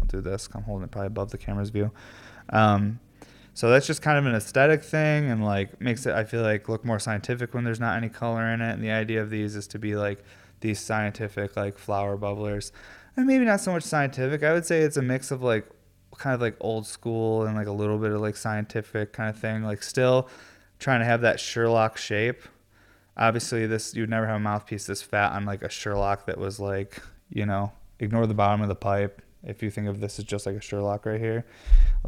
I'll 0.00 0.06
do 0.06 0.20
this. 0.20 0.48
I'm 0.54 0.62
holding 0.62 0.84
it 0.84 0.92
probably 0.92 1.08
above 1.08 1.32
the 1.32 1.38
camera's 1.38 1.70
view. 1.70 1.90
Um, 2.50 3.00
So 3.54 3.68
that's 3.68 3.88
just 3.88 4.00
kind 4.00 4.16
of 4.16 4.26
an 4.26 4.36
aesthetic 4.36 4.84
thing 4.84 5.28
and 5.28 5.44
like 5.44 5.80
makes 5.80 6.06
it 6.06 6.14
I 6.14 6.22
feel 6.22 6.42
like 6.42 6.68
look 6.68 6.84
more 6.84 7.00
scientific 7.00 7.52
when 7.52 7.64
there's 7.64 7.80
not 7.80 7.96
any 7.96 8.08
color 8.08 8.46
in 8.46 8.60
it. 8.60 8.72
And 8.74 8.82
the 8.82 8.92
idea 8.92 9.20
of 9.20 9.28
these 9.28 9.56
is 9.56 9.66
to 9.68 9.78
be 9.80 9.96
like 9.96 10.24
these 10.62 10.80
scientific 10.80 11.56
like 11.56 11.78
flower 11.78 12.16
bubblers. 12.16 12.72
And 13.16 13.26
maybe 13.26 13.44
not 13.44 13.60
so 13.60 13.72
much 13.72 13.82
scientific. 13.82 14.42
I 14.42 14.52
would 14.52 14.64
say 14.64 14.80
it's 14.80 14.96
a 14.96 15.02
mix 15.02 15.30
of 15.30 15.42
like 15.42 15.68
kind 16.16 16.34
of 16.34 16.40
like 16.40 16.56
old 16.60 16.86
school 16.86 17.44
and 17.44 17.56
like 17.56 17.66
a 17.66 17.72
little 17.72 17.98
bit 17.98 18.10
of 18.12 18.20
like 18.20 18.36
scientific 18.36 19.12
kind 19.12 19.28
of 19.28 19.38
thing. 19.38 19.62
Like 19.62 19.82
still 19.82 20.28
trying 20.78 21.00
to 21.00 21.06
have 21.06 21.20
that 21.20 21.38
Sherlock 21.38 21.98
shape. 21.98 22.42
Obviously 23.16 23.66
this 23.66 23.94
you'd 23.94 24.08
never 24.08 24.26
have 24.26 24.36
a 24.36 24.40
mouthpiece 24.40 24.86
this 24.86 25.02
fat 25.02 25.32
on 25.32 25.44
like 25.44 25.62
a 25.62 25.68
Sherlock 25.68 26.26
that 26.26 26.38
was 26.38 26.58
like, 26.58 27.02
you 27.28 27.44
know, 27.44 27.72
ignore 27.98 28.26
the 28.26 28.34
bottom 28.34 28.62
of 28.62 28.68
the 28.68 28.74
pipe 28.74 29.20
if 29.44 29.62
you 29.62 29.70
think 29.70 29.88
of 29.88 30.00
this 30.00 30.18
as 30.18 30.24
just 30.24 30.46
like 30.46 30.56
a 30.56 30.60
Sherlock 30.60 31.04
right 31.04 31.20
here, 31.20 31.44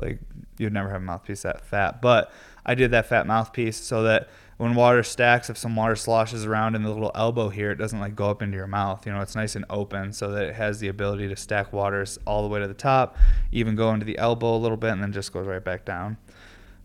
like 0.00 0.20
you'd 0.58 0.72
never 0.72 0.88
have 0.88 1.02
a 1.02 1.04
mouthpiece 1.04 1.42
that 1.42 1.64
fat. 1.64 2.00
But 2.00 2.32
I 2.64 2.74
did 2.74 2.92
that 2.92 3.06
fat 3.06 3.26
mouthpiece 3.26 3.76
so 3.76 4.04
that 4.04 4.28
when 4.56 4.74
water 4.74 5.02
stacks, 5.02 5.50
if 5.50 5.56
some 5.56 5.74
water 5.74 5.96
sloshes 5.96 6.44
around 6.44 6.74
in 6.74 6.82
the 6.82 6.90
little 6.90 7.10
elbow 7.14 7.48
here, 7.48 7.70
it 7.70 7.76
doesn't 7.76 7.98
like 7.98 8.14
go 8.14 8.30
up 8.30 8.42
into 8.42 8.56
your 8.56 8.66
mouth. 8.66 9.04
You 9.06 9.12
know, 9.12 9.20
it's 9.20 9.34
nice 9.34 9.56
and 9.56 9.64
open 9.68 10.12
so 10.12 10.30
that 10.30 10.44
it 10.44 10.54
has 10.54 10.78
the 10.78 10.88
ability 10.88 11.28
to 11.28 11.36
stack 11.36 11.72
waters 11.72 12.18
all 12.26 12.42
the 12.42 12.48
way 12.48 12.60
to 12.60 12.68
the 12.68 12.74
top, 12.74 13.16
even 13.52 13.74
go 13.74 13.92
into 13.92 14.06
the 14.06 14.18
elbow 14.18 14.54
a 14.54 14.58
little 14.58 14.76
bit, 14.76 14.90
and 14.90 15.02
then 15.02 15.12
just 15.12 15.32
goes 15.32 15.46
right 15.46 15.64
back 15.64 15.84
down. 15.84 16.16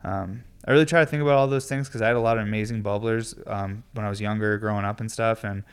Um, 0.03 0.43
I 0.65 0.71
really 0.71 0.85
try 0.85 0.99
to 0.99 1.05
think 1.05 1.21
about 1.21 1.35
all 1.35 1.47
those 1.47 1.67
things 1.67 1.87
because 1.87 2.01
I 2.01 2.07
had 2.07 2.15
a 2.15 2.21
lot 2.21 2.37
of 2.37 2.43
amazing 2.43 2.83
bubblers 2.83 3.39
um, 3.49 3.83
when 3.93 4.05
I 4.05 4.09
was 4.09 4.19
younger, 4.19 4.57
growing 4.57 4.85
up 4.85 4.99
and 4.99 5.11
stuff, 5.11 5.43
and 5.43 5.63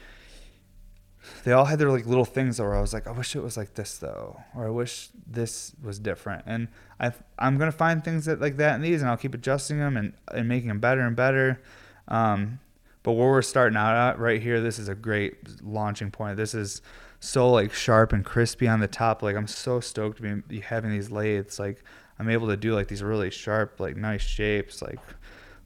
they 1.45 1.53
all 1.53 1.65
had 1.65 1.79
their 1.79 1.91
like 1.91 2.07
little 2.07 2.25
things 2.25 2.61
where 2.61 2.75
I 2.75 2.81
was 2.81 2.93
like, 2.93 3.07
I 3.07 3.13
wish 3.13 3.35
it 3.35 3.43
was 3.43 3.57
like 3.57 3.75
this 3.75 3.99
though, 3.99 4.41
or 4.55 4.67
I 4.67 4.71
wish 4.71 5.09
this 5.27 5.73
was 5.83 5.99
different. 5.99 6.45
And 6.47 6.69
I 7.01 7.13
I'm 7.39 7.59
gonna 7.59 7.73
find 7.73 8.05
things 8.05 8.27
that 8.27 8.41
like 8.41 8.57
that 8.59 8.77
in 8.77 8.83
these, 8.83 9.03
and 9.03 9.11
I'll 9.11 9.17
keep 9.17 9.35
adjusting 9.35 9.79
them 9.79 9.97
and 9.97 10.13
and 10.33 10.49
making 10.49 10.69
them 10.69 10.81
better 10.81 11.01
and 11.01 11.17
better. 11.17 11.61
Um, 12.09 12.61
but 13.03 13.13
where 13.13 13.29
we're 13.29 13.43
starting 13.43 13.77
out 13.77 13.95
at 13.95 14.19
right 14.19 14.43
here, 14.43 14.61
this 14.61 14.79
is 14.79 14.89
a 14.89 14.95
great 14.95 15.63
launching 15.63 16.11
point. 16.11 16.37
This 16.37 16.55
is 16.55 16.83
so 17.21 17.51
like 17.51 17.73
sharp 17.73 18.13
and 18.13 18.25
crispy 18.25 18.69
on 18.69 18.81
the 18.81 18.89
top. 18.89 19.23
Like 19.23 19.37
I'm 19.37 19.47
so 19.47 19.81
stoked 19.81 20.21
to 20.23 20.43
be 20.43 20.61
having 20.61 20.91
these 20.91 21.11
lathes. 21.11 21.59
Like 21.59 21.85
I'm 22.19 22.29
able 22.29 22.49
to 22.49 22.57
do 22.57 22.75
like 22.75 22.89
these 22.89 23.03
really 23.03 23.31
sharp, 23.31 23.79
like 23.81 23.97
nice 23.97 24.23
shapes. 24.23 24.83
Like 24.83 24.99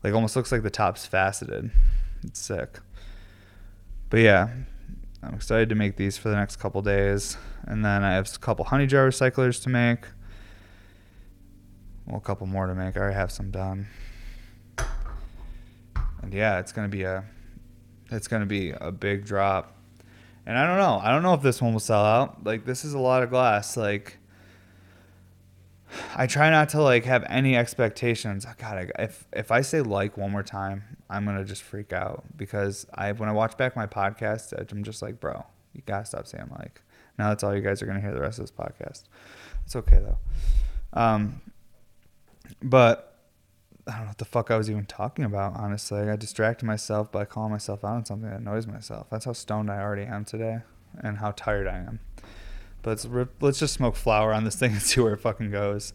like 0.02 0.14
almost 0.14 0.37
looks 0.37 0.52
like 0.52 0.62
the 0.62 0.70
top's 0.70 1.06
faceted. 1.06 1.70
It's 2.25 2.40
sick. 2.40 2.80
But 4.11 4.20
yeah, 4.20 4.49
I'm 5.23 5.35
excited 5.35 5.68
to 5.68 5.75
make 5.75 5.97
these 5.97 6.18
for 6.18 6.28
the 6.28 6.37
next 6.37 6.56
couple 6.56 6.82
days. 6.82 7.37
And 7.64 7.85
then 7.85 8.02
I 8.02 8.14
have 8.14 8.30
a 8.35 8.38
couple 8.38 8.64
honey 8.64 8.87
jar 8.87 9.09
recyclers 9.09 9.62
to 9.62 9.68
make. 9.68 10.06
Well, 12.06 12.16
a 12.16 12.20
couple 12.20 12.47
more 12.47 12.66
to 12.66 12.75
make. 12.75 12.97
I 12.97 13.00
already 13.00 13.14
have 13.14 13.30
some 13.30 13.50
done. 13.50 13.87
And 16.31 16.39
yeah, 16.39 16.61
it's 16.61 16.71
gonna 16.71 16.87
be 16.87 17.03
a 17.03 17.25
it's 18.09 18.29
gonna 18.29 18.47
be 18.47 18.71
a 18.71 18.93
big 18.93 19.25
drop. 19.25 19.77
And 20.47 20.57
I 20.57 20.65
don't 20.65 20.79
know. 20.79 21.01
I 21.03 21.11
don't 21.11 21.25
know 21.25 21.35
if 21.35 21.43
this 21.43 21.61
one 21.61 21.73
will 21.73 21.81
sell 21.81 22.05
out. 22.05 22.45
Like 22.45 22.65
this 22.65 22.85
is 22.85 22.95
a 22.95 23.01
lot 23.01 23.25
of 23.25 23.31
glass. 23.31 23.77
Like 23.77 24.17
I 26.15 26.29
try 26.29 26.51
not 26.51 26.69
to 26.69 26.83
like 26.83 27.05
have 27.05 27.25
any 27.29 27.57
expectations. 27.57 28.47
God, 28.59 28.93
I, 28.97 29.03
if 29.03 29.27
if 29.33 29.51
I 29.51 29.63
say 29.63 29.81
like 29.81 30.17
one 30.17 30.31
more 30.31 30.45
time, 30.45 30.85
I'm 31.09 31.25
gonna 31.25 31.45
just 31.45 31.65
freak 31.65 31.93
out 31.93 32.23
because 32.37 32.87
I 32.95 33.11
when 33.11 33.29
I 33.29 33.33
watch 33.33 33.57
back 33.57 33.75
my 33.75 33.89
podcast, 33.89 34.53
I'm 34.71 34.85
just 34.85 35.03
like, 35.03 35.19
bro, 35.19 35.45
you 35.73 35.83
gotta 35.85 36.05
stop 36.05 36.29
saying 36.29 36.49
like. 36.61 36.81
Now 37.19 37.31
that's 37.31 37.43
all 37.43 37.57
you 37.57 37.61
guys 37.61 37.83
are 37.83 37.87
gonna 37.87 38.01
hear 38.01 38.15
the 38.15 38.21
rest 38.21 38.39
of 38.39 38.45
this 38.45 38.53
podcast. 38.53 39.03
It's 39.65 39.75
okay 39.75 39.99
though. 39.99 40.19
Um, 40.93 41.41
but 42.63 43.10
I 43.90 43.94
don't 43.94 44.02
know 44.02 44.11
what 44.11 44.18
the 44.18 44.25
fuck 44.25 44.52
I 44.52 44.56
was 44.56 44.70
even 44.70 44.87
talking 44.87 45.25
about. 45.25 45.56
Honestly, 45.56 46.09
I 46.09 46.14
distracted 46.14 46.64
myself 46.64 47.11
by 47.11 47.25
calling 47.25 47.50
myself 47.50 47.85
out 47.85 47.94
on 47.94 48.04
something 48.04 48.30
that 48.30 48.38
annoys 48.38 48.66
myself. 48.66 49.09
That's 49.11 49.25
how 49.25 49.32
stoned 49.32 49.68
I 49.68 49.80
already 49.80 50.04
am 50.04 50.25
today, 50.25 50.61
and 51.00 51.18
how 51.18 51.32
tired 51.32 51.66
I 51.66 51.78
am. 51.78 51.99
But 52.82 53.04
let's, 53.04 53.30
let's 53.40 53.59
just 53.59 53.75
smoke 53.75 53.97
flower 53.97 54.33
on 54.33 54.44
this 54.44 54.55
thing 54.55 54.72
and 54.72 54.83
see 54.83 55.00
where 55.00 55.14
it 55.14 55.20
fucking 55.20 55.50
goes. 55.50 55.92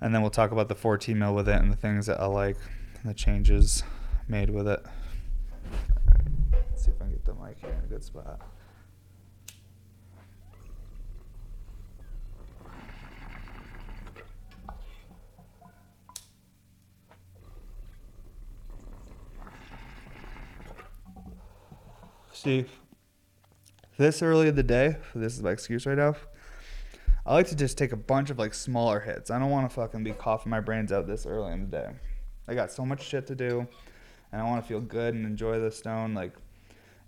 And 0.00 0.12
then 0.12 0.22
we'll 0.22 0.32
talk 0.32 0.50
about 0.50 0.68
the 0.68 0.74
14 0.74 1.16
mil 1.16 1.34
with 1.34 1.48
it 1.48 1.60
and 1.60 1.70
the 1.70 1.76
things 1.76 2.06
that 2.06 2.20
I 2.20 2.26
like, 2.26 2.56
and 3.00 3.08
the 3.08 3.14
changes 3.14 3.84
made 4.26 4.50
with 4.50 4.66
it. 4.66 4.84
Let's 6.52 6.84
see 6.84 6.90
if 6.90 6.96
I 7.00 7.04
can 7.04 7.12
get 7.12 7.24
the 7.24 7.34
mic 7.34 7.58
here 7.60 7.70
in 7.70 7.84
a 7.84 7.88
good 7.88 8.02
spot. 8.02 8.40
See, 22.42 22.64
this 23.98 24.22
early 24.22 24.48
in 24.48 24.54
the 24.54 24.62
day, 24.62 24.96
this 25.14 25.36
is 25.36 25.42
my 25.42 25.50
excuse 25.50 25.84
right 25.84 25.98
now. 25.98 26.14
I 27.26 27.34
like 27.34 27.48
to 27.48 27.54
just 27.54 27.76
take 27.76 27.92
a 27.92 27.98
bunch 27.98 28.30
of 28.30 28.38
like 28.38 28.54
smaller 28.54 28.98
hits. 28.98 29.30
I 29.30 29.38
don't 29.38 29.50
want 29.50 29.68
to 29.68 29.74
fucking 29.74 30.02
be 30.02 30.12
coughing 30.12 30.48
my 30.48 30.60
brains 30.60 30.90
out 30.90 31.06
this 31.06 31.26
early 31.26 31.52
in 31.52 31.60
the 31.60 31.66
day. 31.66 31.90
I 32.48 32.54
got 32.54 32.72
so 32.72 32.86
much 32.86 33.02
shit 33.02 33.26
to 33.26 33.34
do, 33.34 33.68
and 34.32 34.40
I 34.40 34.44
want 34.46 34.62
to 34.62 34.66
feel 34.66 34.80
good 34.80 35.12
and 35.12 35.26
enjoy 35.26 35.60
the 35.60 35.70
stone. 35.70 36.14
Like, 36.14 36.32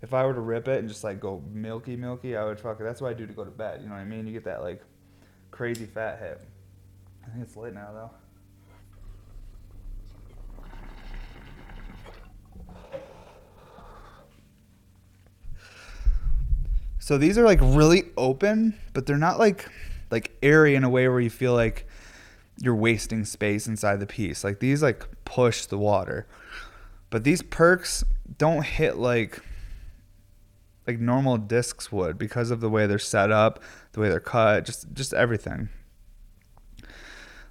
if 0.03 0.13
I 0.13 0.23
were 0.23 0.35
to 0.35 0.39
rip 0.39 0.67
it 0.67 0.77
and 0.77 0.87
just 0.87 1.03
like 1.03 1.19
go 1.19 1.41
milky, 1.51 1.95
milky, 1.95 2.37
I 2.37 2.45
would 2.45 2.59
fuck 2.59 2.79
it. 2.79 2.83
That's 2.83 3.01
what 3.01 3.09
I 3.09 3.15
do 3.15 3.25
to 3.25 3.33
go 3.33 3.43
to 3.43 3.49
bed. 3.49 3.81
You 3.81 3.87
know 3.87 3.95
what 3.95 4.01
I 4.01 4.05
mean? 4.05 4.27
You 4.27 4.33
get 4.33 4.45
that 4.45 4.61
like 4.61 4.83
crazy 5.49 5.87
fat 5.87 6.19
hit. 6.19 6.47
I 7.25 7.31
think 7.31 7.41
it's 7.41 7.57
late 7.57 7.73
now 7.73 7.89
though. 7.91 8.11
So 17.03 17.17
these 17.17 17.37
are 17.37 17.43
like 17.43 17.59
really 17.61 18.03
open, 18.15 18.79
but 18.93 19.05
they're 19.05 19.17
not 19.17 19.37
like 19.37 19.69
like 20.09 20.31
airy 20.41 20.73
in 20.73 20.85
a 20.85 20.89
way 20.89 21.09
where 21.09 21.19
you 21.19 21.29
feel 21.29 21.53
like 21.53 21.85
you're 22.61 22.77
wasting 22.77 23.25
space 23.25 23.67
inside 23.67 23.99
the 23.99 24.07
piece. 24.07 24.41
Like 24.41 24.61
these 24.61 24.81
like 24.81 25.05
push 25.25 25.65
the 25.65 25.77
water. 25.77 26.27
But 27.09 27.25
these 27.25 27.41
perks 27.41 28.05
don't 28.37 28.63
hit 28.63 28.95
like 28.95 29.41
like 30.87 30.97
normal 30.97 31.37
discs 31.37 31.91
would 31.91 32.17
because 32.17 32.51
of 32.51 32.61
the 32.61 32.69
way 32.69 32.87
they're 32.87 32.99
set 32.99 33.31
up, 33.31 33.61
the 33.91 33.99
way 33.99 34.07
they're 34.07 34.21
cut, 34.21 34.65
just 34.65 34.87
just 34.93 35.13
everything. 35.13 35.67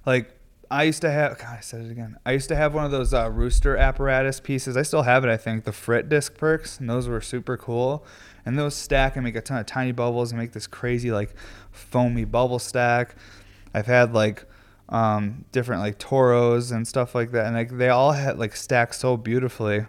Like 0.03 0.31
I 0.71 0.81
used 0.81 1.03
to 1.03 1.11
have. 1.11 1.37
God, 1.37 1.57
I 1.57 1.59
said 1.59 1.85
it 1.85 1.91
again. 1.91 2.17
I 2.25 2.31
used 2.31 2.49
to 2.49 2.55
have 2.55 2.73
one 2.73 2.85
of 2.85 2.91
those 2.91 3.13
uh, 3.13 3.29
rooster 3.29 3.77
apparatus 3.77 4.39
pieces. 4.39 4.75
I 4.75 4.81
still 4.81 5.03
have 5.03 5.23
it. 5.23 5.29
I 5.29 5.37
think 5.37 5.65
the 5.65 5.71
Frit 5.71 6.09
disc 6.09 6.37
perks, 6.37 6.79
and 6.79 6.89
those 6.89 7.07
were 7.07 7.21
super 7.21 7.55
cool 7.55 8.03
and 8.45 8.57
those 8.57 8.75
stack 8.75 9.15
and 9.15 9.23
make 9.23 9.35
a 9.35 9.41
ton 9.41 9.57
of 9.57 9.65
tiny 9.65 9.91
bubbles 9.91 10.31
and 10.31 10.39
make 10.39 10.51
this 10.51 10.67
crazy 10.67 11.11
like 11.11 11.35
foamy 11.71 12.25
bubble 12.25 12.59
stack. 12.59 13.15
I've 13.73 13.87
had 13.87 14.13
like 14.13 14.45
um, 14.89 15.45
different 15.51 15.81
like 15.81 15.97
toros 15.97 16.71
and 16.71 16.87
stuff 16.87 17.15
like 17.15 17.31
that, 17.31 17.47
and 17.47 17.55
like 17.55 17.77
they 17.77 17.89
all 17.89 18.11
had 18.11 18.37
like 18.37 18.55
stack 18.55 18.93
so 18.93 19.17
beautifully. 19.17 19.85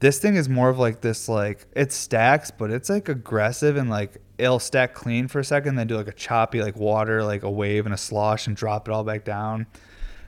This 0.00 0.18
thing 0.18 0.36
is 0.36 0.48
more 0.48 0.70
of 0.70 0.78
like 0.78 1.00
this 1.00 1.28
like 1.28 1.66
it 1.74 1.92
stacks, 1.92 2.50
but 2.50 2.70
it's 2.70 2.88
like 2.88 3.08
aggressive 3.08 3.76
and 3.76 3.90
like 3.90 4.16
it'll 4.38 4.58
stack 4.58 4.94
clean 4.94 5.28
for 5.28 5.40
a 5.40 5.44
second, 5.44 5.74
then 5.74 5.86
do 5.86 5.96
like 5.96 6.08
a 6.08 6.12
choppy 6.12 6.62
like 6.62 6.76
water 6.76 7.22
like 7.24 7.42
a 7.42 7.50
wave 7.50 7.84
and 7.84 7.94
a 7.94 7.98
slosh 7.98 8.46
and 8.46 8.56
drop 8.56 8.88
it 8.88 8.92
all 8.92 9.04
back 9.04 9.24
down. 9.24 9.66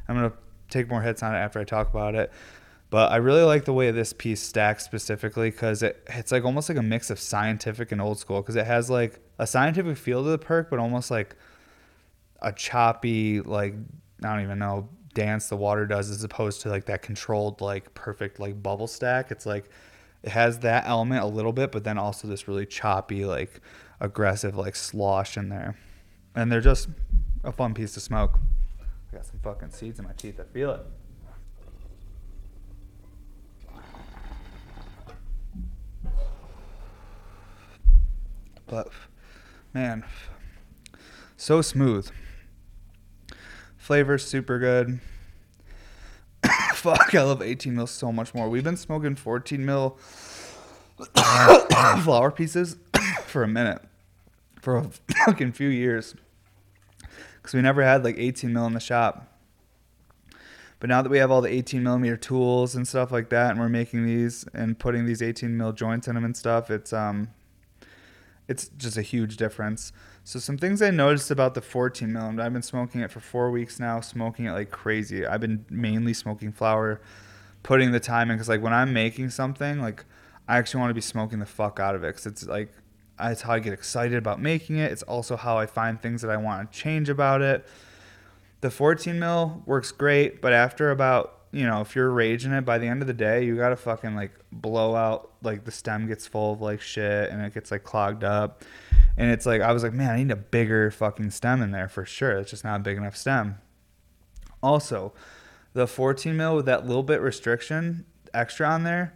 I'm 0.09 0.17
gonna 0.17 0.33
take 0.69 0.89
more 0.89 1.03
hits 1.03 1.23
on 1.23 1.35
it 1.35 1.39
after 1.39 1.59
I 1.59 1.65
talk 1.65 1.91
about 1.91 2.15
it. 2.15 2.33
But 2.93 3.11
I 3.11 3.17
really 3.17 3.41
like 3.43 3.65
the 3.65 3.73
way 3.73 3.91
this 3.91 4.13
piece 4.13 4.43
stacks 4.43 4.85
specifically 4.85 5.51
because 5.51 5.83
it, 5.83 6.07
it's 6.09 6.31
like 6.31 6.45
almost 6.45 6.69
like 6.69 6.77
a 6.77 6.83
mix 6.83 7.09
of 7.09 7.19
scientific 7.19 7.91
and 7.91 8.03
old 8.03 8.19
school 8.19 8.43
because 8.43 8.55
it 8.55 8.67
has 8.67 8.91
like 8.91 9.19
a 9.39 9.47
scientific 9.47 9.97
feel 9.97 10.23
to 10.23 10.29
the 10.29 10.37
perk, 10.37 10.69
but 10.69 10.79
almost 10.79 11.11
like 11.11 11.35
a 12.43 12.53
choppy, 12.53 13.41
like, 13.41 13.73
I 14.23 14.35
don't 14.35 14.43
even 14.43 14.59
know, 14.59 14.91
dance 15.15 15.49
the 15.49 15.57
water 15.57 15.87
does 15.87 16.11
as 16.11 16.23
opposed 16.23 16.61
to 16.61 16.69
like 16.69 16.85
that 16.85 17.01
controlled, 17.01 17.63
like 17.63 17.95
perfect, 17.95 18.39
like 18.39 18.63
bubble 18.63 18.87
stack. 18.87 19.31
It's 19.31 19.47
like 19.47 19.71
it 20.23 20.29
has 20.29 20.59
that 20.59 20.87
element 20.87 21.23
a 21.23 21.29
little 21.29 21.55
bit, 21.55 21.73
but 21.73 21.85
then 21.85 21.97
also 21.97 22.29
this 22.29 22.47
really 22.47 22.67
choppy, 22.67 23.25
like 23.25 23.63
aggressive, 24.01 24.55
like 24.55 24.77
slosh 24.77 25.39
in 25.39 25.49
there. 25.49 25.79
And 26.35 26.53
they're 26.53 26.61
just 26.61 26.91
a 27.43 27.53
fun 27.53 27.73
piece 27.73 27.95
to 27.95 28.01
smoke. 28.01 28.39
I 29.11 29.17
got 29.17 29.25
some 29.25 29.41
fucking 29.43 29.71
seeds 29.71 29.99
in 29.99 30.05
my 30.05 30.13
teeth. 30.13 30.39
I 30.39 30.45
feel 30.45 30.73
it. 30.73 30.83
But 38.73 38.89
man, 39.75 40.03
so 41.37 41.61
smooth. 41.61 42.11
Flavor 43.77 44.17
super 44.17 44.59
good. 44.59 44.99
Fuck, 46.73 47.15
I 47.15 47.21
love 47.21 47.43
18 47.43 47.75
mil 47.75 47.87
so 47.87 48.11
much 48.11 48.33
more. 48.33 48.49
We've 48.49 48.65
been 48.65 48.79
smoking 48.79 49.15
14 49.15 49.63
mil 49.63 49.99
flower 52.03 52.31
pieces 52.31 52.79
for 53.27 53.43
a 53.43 53.49
minute, 53.49 53.83
for 54.63 54.79
a 54.79 54.85
fucking 55.27 55.53
few 55.53 55.69
years, 55.69 56.15
because 57.43 57.53
we 57.53 57.61
never 57.61 57.83
had 57.83 58.05
like 58.05 58.17
18 58.17 58.55
mil 58.55 58.65
in 58.65 58.73
the 58.73 58.81
shop. 58.81 59.39
But 60.81 60.89
now 60.89 61.03
that 61.03 61.11
we 61.11 61.19
have 61.19 61.31
all 61.31 61.43
the 61.43 61.53
18 61.53 61.83
millimeter 61.83 62.17
tools 62.17 62.75
and 62.75 62.89
stuff 62.89 63.13
like 63.13 63.29
that, 63.29 63.51
and 63.51 63.61
we're 63.61 63.69
making 63.69 64.07
these 64.07 64.47
and 64.55 64.79
putting 64.79 65.05
these 65.05 65.21
18 65.21 65.55
mil 65.55 65.75
joints 65.75 66.09
in 66.09 66.15
them 66.15 66.25
and 66.25 66.35
stuff, 66.35 66.71
it's 66.71 66.95
um, 66.95 67.29
it's 68.49 68.69
just 68.77 68.97
a 68.97 69.03
huge 69.03 69.37
difference. 69.37 69.93
So 70.25 70.39
some 70.39 70.59
things 70.59 70.83
I 70.83 70.91
noticed 70.91 71.31
about 71.31 71.55
the 71.55 71.61
14 71.61 72.13
mil, 72.13 72.41
I've 72.41 72.53
been 72.53 72.63
smoking 72.63 73.01
it 73.01 73.11
for 73.11 73.21
four 73.21 73.51
weeks 73.51 73.79
now, 73.79 74.01
smoking 74.01 74.47
it 74.47 74.53
like 74.53 74.71
crazy. 74.71 75.27
I've 75.27 75.41
been 75.41 75.65
mainly 75.71 76.15
smoking 76.15 76.53
flower, 76.53 77.01
putting 77.63 77.93
the 77.93 78.01
time 78.01 78.31
in 78.31 78.37
because 78.37 78.49
like 78.49 78.63
when 78.63 78.73
I'm 78.73 78.93
making 78.93 79.31
something, 79.31 79.81
like 79.81 80.05
I 80.49 80.59
actually 80.59 80.81
want 80.81 80.91
to 80.91 80.95
be 80.95 81.01
smoking 81.01 81.39
the 81.39 81.47
fuck 81.47 81.81
out 81.81 81.95
of 81.95 82.05
it 82.05 82.09
because 82.09 82.27
it's 82.27 82.47
like 82.47 82.73
that's 83.19 83.43
how 83.43 83.53
I 83.55 83.61
get 83.61 83.73
excited 83.73 84.17
about 84.17 84.41
making 84.41 84.79
it. 84.79 84.91
It's 84.91 85.03
also 85.05 85.37
how 85.37 85.59
I 85.59 85.67
find 85.67 86.01
things 86.01 86.23
that 86.23 86.31
I 86.31 86.37
want 86.37 86.71
to 86.71 86.79
change 86.79 87.09
about 87.09 87.43
it. 87.43 87.67
The 88.61 88.71
14 88.71 89.19
mil 89.19 89.63
works 89.67 89.93
great, 89.93 90.41
but 90.41 90.53
after 90.53 90.91
about 90.91 91.42
you 91.53 91.67
know, 91.67 91.83
if 91.83 91.95
you're 91.95 92.11
raging 92.11 92.53
it 92.53 92.65
by 92.65 92.79
the 92.79 92.89
end 92.89 93.03
of 93.03 93.07
the 93.07 93.15
day, 93.15 93.45
you 93.45 93.57
gotta 93.57 93.77
fucking 93.77 94.17
like 94.17 94.33
blow 94.51 94.95
out 94.95 95.33
like 95.43 95.65
the 95.65 95.71
stem 95.71 96.07
gets 96.09 96.27
full 96.27 96.55
of 96.55 96.63
like 96.63 96.81
shit 96.81 97.31
and 97.31 97.45
it 97.45 97.53
gets 97.53 97.71
like 97.71 97.85
clogged 97.85 98.25
up. 98.25 98.65
And 99.19 99.31
it's 99.31 99.45
like 99.45 99.61
I 99.61 99.73
was 99.73 99.83
like, 99.83 99.93
man, 99.93 100.11
I 100.11 100.17
need 100.17 100.31
a 100.31 100.37
bigger 100.37 100.91
fucking 100.91 101.31
stem 101.31 101.61
in 101.61 101.71
there 101.71 101.89
for 101.89 102.07
sure. 102.07 102.33
It's 102.39 102.51
just 102.51 102.65
not 102.65 102.81
a 102.81 102.83
big 102.83 102.97
enough 102.97 103.17
stem. 103.17 103.59
Also, 104.63 105.13
the 105.75 105.87
14 105.87 106.37
mil 106.37 106.57
with 106.57 106.67
that 106.67 106.87
little 106.87 107.03
bit 107.03 107.21
restriction 107.21 108.07
extra 108.33 108.67
on 108.67 108.85
there, 108.85 109.15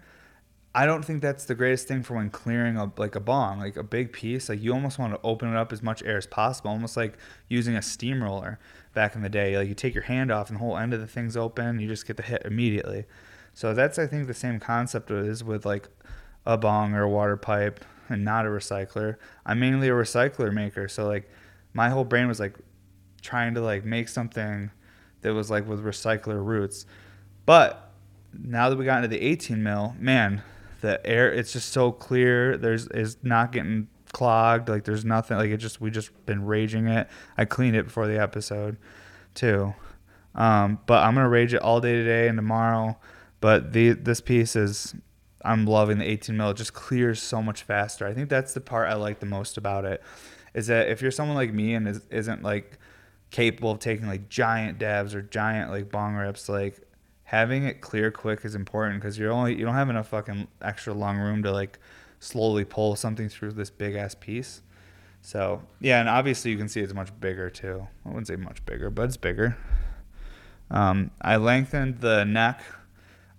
I 0.76 0.84
don't 0.84 1.02
think 1.02 1.22
that's 1.22 1.46
the 1.46 1.54
greatest 1.54 1.88
thing 1.88 2.02
for 2.02 2.16
when 2.16 2.28
clearing 2.28 2.76
a 2.76 2.92
like 2.98 3.14
a 3.14 3.20
bong, 3.20 3.60
like 3.60 3.78
a 3.78 3.82
big 3.82 4.12
piece. 4.12 4.50
Like 4.50 4.62
you 4.62 4.74
almost 4.74 4.98
want 4.98 5.14
to 5.14 5.20
open 5.24 5.50
it 5.50 5.56
up 5.56 5.72
as 5.72 5.82
much 5.82 6.02
air 6.02 6.18
as 6.18 6.26
possible, 6.26 6.70
almost 6.70 6.98
like 6.98 7.16
using 7.48 7.76
a 7.76 7.80
steamroller 7.80 8.58
back 8.92 9.14
in 9.14 9.22
the 9.22 9.30
day. 9.30 9.56
Like 9.56 9.68
you 9.68 9.74
take 9.74 9.94
your 9.94 10.02
hand 10.02 10.30
off 10.30 10.50
and 10.50 10.56
the 10.56 10.60
whole 10.62 10.76
end 10.76 10.92
of 10.92 11.00
the 11.00 11.06
thing's 11.06 11.34
open, 11.34 11.80
you 11.80 11.88
just 11.88 12.06
get 12.06 12.18
the 12.18 12.22
hit 12.22 12.42
immediately. 12.44 13.06
So 13.54 13.72
that's 13.72 13.98
I 13.98 14.06
think 14.06 14.26
the 14.26 14.34
same 14.34 14.60
concept 14.60 15.10
is 15.10 15.42
with 15.42 15.64
like 15.64 15.88
a 16.44 16.58
bong 16.58 16.92
or 16.92 17.04
a 17.04 17.08
water 17.08 17.38
pipe 17.38 17.82
and 18.10 18.22
not 18.22 18.44
a 18.44 18.50
recycler. 18.50 19.16
I'm 19.46 19.58
mainly 19.58 19.88
a 19.88 19.92
recycler 19.92 20.52
maker, 20.52 20.88
so 20.88 21.06
like 21.06 21.30
my 21.72 21.88
whole 21.88 22.04
brain 22.04 22.28
was 22.28 22.38
like 22.38 22.54
trying 23.22 23.54
to 23.54 23.62
like 23.62 23.86
make 23.86 24.10
something 24.10 24.70
that 25.22 25.32
was 25.32 25.50
like 25.50 25.66
with 25.66 25.82
recycler 25.82 26.44
roots. 26.44 26.84
But 27.46 27.94
now 28.38 28.68
that 28.68 28.76
we 28.76 28.84
got 28.84 29.02
into 29.02 29.08
the 29.08 29.22
18 29.22 29.62
mil, 29.62 29.96
man, 29.98 30.42
the 30.86 31.04
air 31.06 31.32
it's 31.32 31.52
just 31.52 31.72
so 31.72 31.92
clear. 31.92 32.56
There's 32.56 32.86
is 32.88 33.18
not 33.22 33.52
getting 33.52 33.88
clogged. 34.12 34.68
Like 34.68 34.84
there's 34.84 35.04
nothing. 35.04 35.36
Like 35.36 35.50
it 35.50 35.58
just 35.58 35.80
we 35.80 35.90
just 35.90 36.10
been 36.26 36.44
raging 36.44 36.88
it. 36.88 37.08
I 37.36 37.44
cleaned 37.44 37.76
it 37.76 37.84
before 37.84 38.06
the 38.06 38.20
episode, 38.20 38.76
too. 39.34 39.74
Um, 40.34 40.78
but 40.86 41.02
I'm 41.02 41.14
gonna 41.14 41.28
rage 41.28 41.54
it 41.54 41.62
all 41.62 41.80
day 41.80 41.92
today 41.92 42.28
and 42.28 42.38
tomorrow. 42.38 42.98
But 43.40 43.72
the 43.72 43.92
this 43.92 44.20
piece 44.20 44.56
is 44.56 44.94
I'm 45.44 45.66
loving 45.66 45.98
the 45.98 46.08
18 46.10 46.36
mil. 46.36 46.50
It 46.50 46.56
just 46.56 46.72
clears 46.72 47.22
so 47.22 47.42
much 47.42 47.62
faster. 47.62 48.06
I 48.06 48.14
think 48.14 48.28
that's 48.28 48.54
the 48.54 48.60
part 48.60 48.88
I 48.88 48.94
like 48.94 49.20
the 49.20 49.26
most 49.26 49.56
about 49.56 49.84
it. 49.84 50.02
Is 50.54 50.68
that 50.68 50.88
if 50.88 51.02
you're 51.02 51.10
someone 51.10 51.36
like 51.36 51.52
me 51.52 51.74
and 51.74 51.86
is, 51.86 52.00
isn't 52.10 52.42
like 52.42 52.78
capable 53.30 53.70
of 53.70 53.78
taking 53.78 54.06
like 54.06 54.28
giant 54.28 54.78
dabs 54.78 55.14
or 55.14 55.22
giant 55.22 55.70
like 55.70 55.90
bong 55.90 56.14
rips, 56.14 56.48
like 56.48 56.80
having 57.26 57.64
it 57.64 57.80
clear 57.80 58.10
quick 58.12 58.44
is 58.44 58.54
important 58.54 59.00
because 59.00 59.18
you're 59.18 59.32
only 59.32 59.54
you 59.54 59.64
don't 59.64 59.74
have 59.74 59.90
enough 59.90 60.08
fucking 60.08 60.46
extra 60.62 60.94
long 60.94 61.18
room 61.18 61.42
to 61.42 61.50
like 61.52 61.78
slowly 62.20 62.64
pull 62.64 62.94
something 62.94 63.28
through 63.28 63.52
this 63.52 63.68
big 63.68 63.94
ass 63.94 64.14
piece. 64.14 64.62
So 65.22 65.62
yeah, 65.80 65.98
and 66.00 66.08
obviously 66.08 66.52
you 66.52 66.56
can 66.56 66.68
see 66.68 66.80
it's 66.80 66.94
much 66.94 67.10
bigger 67.20 67.50
too. 67.50 67.86
I 68.04 68.08
wouldn't 68.08 68.28
say 68.28 68.36
much 68.36 68.64
bigger, 68.64 68.90
but 68.90 69.06
it's 69.06 69.16
bigger. 69.16 69.56
Um, 70.70 71.10
I 71.20 71.36
lengthened 71.36 72.00
the 72.00 72.24
neck, 72.24 72.62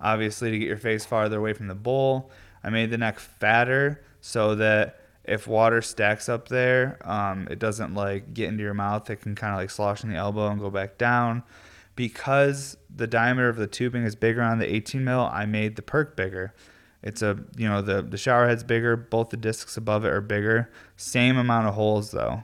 obviously 0.01 0.51
to 0.51 0.59
get 0.59 0.67
your 0.67 0.77
face 0.77 1.05
farther 1.05 1.37
away 1.37 1.53
from 1.53 1.67
the 1.67 1.75
bowl. 1.75 2.29
I 2.63 2.69
made 2.69 2.91
the 2.91 2.97
neck 2.97 3.19
fatter 3.19 4.03
so 4.19 4.55
that 4.55 4.99
if 5.23 5.47
water 5.47 5.81
stacks 5.81 6.27
up 6.27 6.49
there, 6.49 6.97
um, 7.09 7.47
it 7.49 7.59
doesn't 7.59 7.93
like 7.93 8.33
get 8.33 8.49
into 8.49 8.63
your 8.63 8.73
mouth. 8.73 9.09
It 9.09 9.21
can 9.21 9.33
kind 9.33 9.53
of 9.53 9.59
like 9.59 9.69
slosh 9.69 10.03
in 10.03 10.09
the 10.09 10.17
elbow 10.17 10.47
and 10.47 10.59
go 10.59 10.69
back 10.69 10.97
down 10.97 11.43
because 11.97 12.77
the 12.95 13.07
diameter 13.07 13.49
of 13.49 13.57
the 13.57 13.67
tubing 13.67 14.03
is 14.03 14.15
bigger 14.15 14.41
on 14.41 14.59
the 14.59 14.73
18 14.73 15.03
mil, 15.03 15.29
I 15.33 15.45
made 15.45 15.75
the 15.75 15.81
perk 15.81 16.15
bigger. 16.15 16.53
It's 17.03 17.21
a 17.21 17.37
you 17.57 17.67
know 17.67 17.81
the 17.81 18.01
the 18.01 18.17
shower 18.17 18.47
head's 18.47 18.63
bigger, 18.63 18.95
both 18.95 19.29
the 19.29 19.37
discs 19.37 19.75
above 19.75 20.05
it 20.05 20.09
are 20.09 20.21
bigger. 20.21 20.71
Same 20.95 21.37
amount 21.37 21.67
of 21.67 21.73
holes 21.73 22.11
though. 22.11 22.43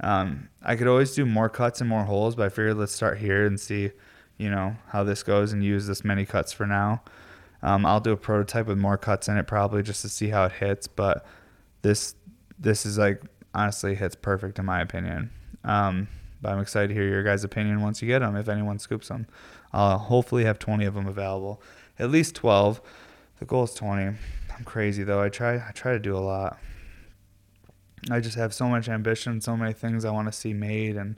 Um, 0.00 0.48
I 0.62 0.76
could 0.76 0.86
always 0.86 1.14
do 1.14 1.24
more 1.24 1.48
cuts 1.48 1.80
and 1.80 1.88
more 1.88 2.04
holes, 2.04 2.34
but 2.34 2.46
I 2.46 2.48
figured 2.50 2.76
let's 2.76 2.92
start 2.92 3.18
here 3.18 3.46
and 3.46 3.58
see, 3.58 3.90
you 4.36 4.50
know, 4.50 4.76
how 4.88 5.02
this 5.02 5.22
goes 5.22 5.52
and 5.52 5.64
use 5.64 5.86
this 5.86 6.04
many 6.04 6.24
cuts 6.24 6.52
for 6.52 6.66
now. 6.66 7.02
Um, 7.62 7.84
I'll 7.84 8.00
do 8.00 8.12
a 8.12 8.16
prototype 8.16 8.66
with 8.66 8.78
more 8.78 8.96
cuts 8.96 9.26
in 9.26 9.36
it 9.36 9.46
probably 9.48 9.82
just 9.82 10.02
to 10.02 10.08
see 10.08 10.28
how 10.28 10.44
it 10.44 10.52
hits, 10.52 10.86
but 10.86 11.24
this 11.82 12.14
this 12.58 12.84
is 12.84 12.98
like 12.98 13.22
honestly 13.54 13.94
hits 13.94 14.16
perfect 14.16 14.58
in 14.58 14.64
my 14.64 14.80
opinion. 14.80 15.30
Um, 15.64 16.08
but 16.40 16.52
I'm 16.52 16.60
excited 16.60 16.88
to 16.88 16.94
hear 16.94 17.08
your 17.08 17.22
guys' 17.22 17.44
opinion 17.44 17.80
once 17.80 18.00
you 18.02 18.08
get 18.08 18.20
them, 18.20 18.36
if 18.36 18.48
anyone 18.48 18.78
scoops 18.78 19.08
them. 19.08 19.26
I'll 19.72 19.98
hopefully 19.98 20.44
have 20.44 20.58
20 20.58 20.84
of 20.84 20.94
them 20.94 21.06
available, 21.06 21.62
at 21.98 22.10
least 22.10 22.34
12. 22.34 22.80
The 23.38 23.44
goal 23.44 23.64
is 23.64 23.74
20. 23.74 24.04
I'm 24.58 24.64
crazy 24.64 25.04
though. 25.04 25.22
I 25.22 25.28
try 25.28 25.56
I 25.56 25.70
try 25.72 25.92
to 25.92 25.98
do 25.98 26.16
a 26.16 26.18
lot. 26.18 26.58
I 28.10 28.20
just 28.20 28.36
have 28.36 28.54
so 28.54 28.68
much 28.68 28.88
ambition, 28.88 29.40
so 29.40 29.56
many 29.56 29.72
things 29.72 30.04
I 30.04 30.10
want 30.10 30.28
to 30.28 30.32
see 30.32 30.52
made, 30.52 30.96
and 30.96 31.16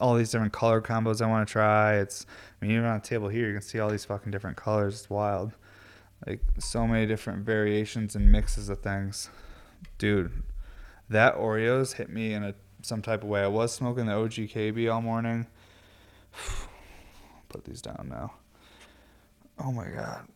all 0.00 0.14
these 0.14 0.30
different 0.30 0.52
color 0.52 0.80
combos 0.80 1.22
I 1.22 1.26
want 1.26 1.46
to 1.46 1.52
try. 1.52 1.96
It's 1.96 2.26
I 2.60 2.64
mean 2.64 2.74
even 2.74 2.84
on 2.84 3.00
the 3.00 3.06
table 3.06 3.28
here 3.28 3.46
you 3.46 3.52
can 3.54 3.62
see 3.62 3.78
all 3.78 3.90
these 3.90 4.04
fucking 4.04 4.32
different 4.32 4.56
colors. 4.56 5.00
It's 5.00 5.10
wild. 5.10 5.52
Like 6.26 6.40
so 6.58 6.86
many 6.86 7.06
different 7.06 7.44
variations 7.44 8.16
and 8.16 8.32
mixes 8.32 8.68
of 8.68 8.80
things. 8.80 9.30
Dude, 9.98 10.42
that 11.08 11.36
Oreos 11.36 11.94
hit 11.94 12.10
me 12.10 12.32
in 12.32 12.42
a 12.42 12.54
some 12.86 13.02
type 13.02 13.22
of 13.22 13.28
way. 13.28 13.42
I 13.42 13.48
was 13.48 13.72
smoking 13.74 14.06
the 14.06 14.14
OG 14.14 14.32
KB 14.32 14.92
all 14.92 15.02
morning. 15.02 15.46
Put 17.48 17.64
these 17.64 17.82
down 17.82 18.08
now. 18.10 18.32
Oh 19.58 19.72
my 19.72 19.88
god. 19.88 20.28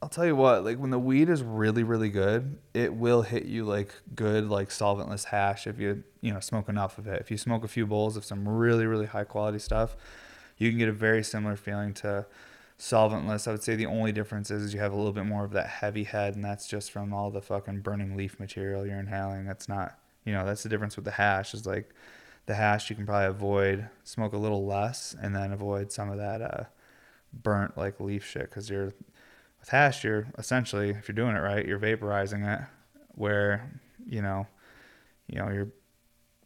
I'll 0.00 0.08
tell 0.08 0.26
you 0.26 0.36
what, 0.36 0.64
like 0.64 0.78
when 0.78 0.90
the 0.90 0.98
weed 0.98 1.28
is 1.28 1.42
really, 1.42 1.82
really 1.82 2.08
good, 2.08 2.58
it 2.72 2.94
will 2.94 3.22
hit 3.22 3.46
you 3.46 3.64
like 3.64 3.92
good, 4.14 4.48
like 4.48 4.68
solventless 4.68 5.24
hash 5.24 5.66
if 5.66 5.80
you, 5.80 6.04
you 6.20 6.32
know, 6.32 6.38
smoke 6.38 6.68
enough 6.68 6.98
of 6.98 7.08
it. 7.08 7.20
If 7.20 7.32
you 7.32 7.36
smoke 7.36 7.64
a 7.64 7.68
few 7.68 7.84
bowls 7.84 8.16
of 8.16 8.24
some 8.24 8.48
really, 8.48 8.86
really 8.86 9.06
high 9.06 9.24
quality 9.24 9.58
stuff, 9.58 9.96
you 10.56 10.70
can 10.70 10.78
get 10.78 10.88
a 10.88 10.92
very 10.92 11.24
similar 11.24 11.56
feeling 11.56 11.94
to 11.94 12.26
solventless. 12.78 13.48
I 13.48 13.52
would 13.52 13.64
say 13.64 13.74
the 13.74 13.86
only 13.86 14.12
difference 14.12 14.52
is 14.52 14.72
you 14.72 14.78
have 14.78 14.92
a 14.92 14.96
little 14.96 15.12
bit 15.12 15.26
more 15.26 15.44
of 15.44 15.50
that 15.52 15.66
heavy 15.66 16.04
head, 16.04 16.36
and 16.36 16.44
that's 16.44 16.68
just 16.68 16.92
from 16.92 17.12
all 17.12 17.30
the 17.30 17.42
fucking 17.42 17.80
burning 17.80 18.16
leaf 18.16 18.38
material 18.38 18.86
you're 18.86 19.00
inhaling. 19.00 19.46
That's 19.46 19.68
not 19.68 19.98
you 20.28 20.34
know, 20.34 20.44
that's 20.44 20.62
the 20.62 20.68
difference 20.68 20.94
with 20.94 21.06
the 21.06 21.12
hash 21.12 21.54
is 21.54 21.66
like 21.66 21.88
the 22.44 22.54
hash 22.54 22.90
you 22.90 22.96
can 22.96 23.06
probably 23.06 23.28
avoid, 23.28 23.88
smoke 24.04 24.34
a 24.34 24.38
little 24.38 24.66
less, 24.66 25.16
and 25.20 25.34
then 25.34 25.52
avoid 25.52 25.90
some 25.90 26.10
of 26.10 26.18
that 26.18 26.42
uh, 26.42 26.64
burnt 27.32 27.78
like 27.78 27.98
leaf 27.98 28.26
shit 28.26 28.42
because 28.42 28.68
you're 28.68 28.92
with 29.60 29.68
hash 29.70 30.04
you're 30.04 30.26
essentially 30.38 30.90
if 30.90 31.08
you're 31.08 31.14
doing 31.14 31.34
it 31.36 31.40
right 31.40 31.66
you're 31.66 31.78
vaporizing 31.78 32.46
it 32.46 32.64
where 33.16 33.70
you 34.06 34.22
know 34.22 34.46
you 35.26 35.38
know 35.38 35.48
you're 35.50 35.68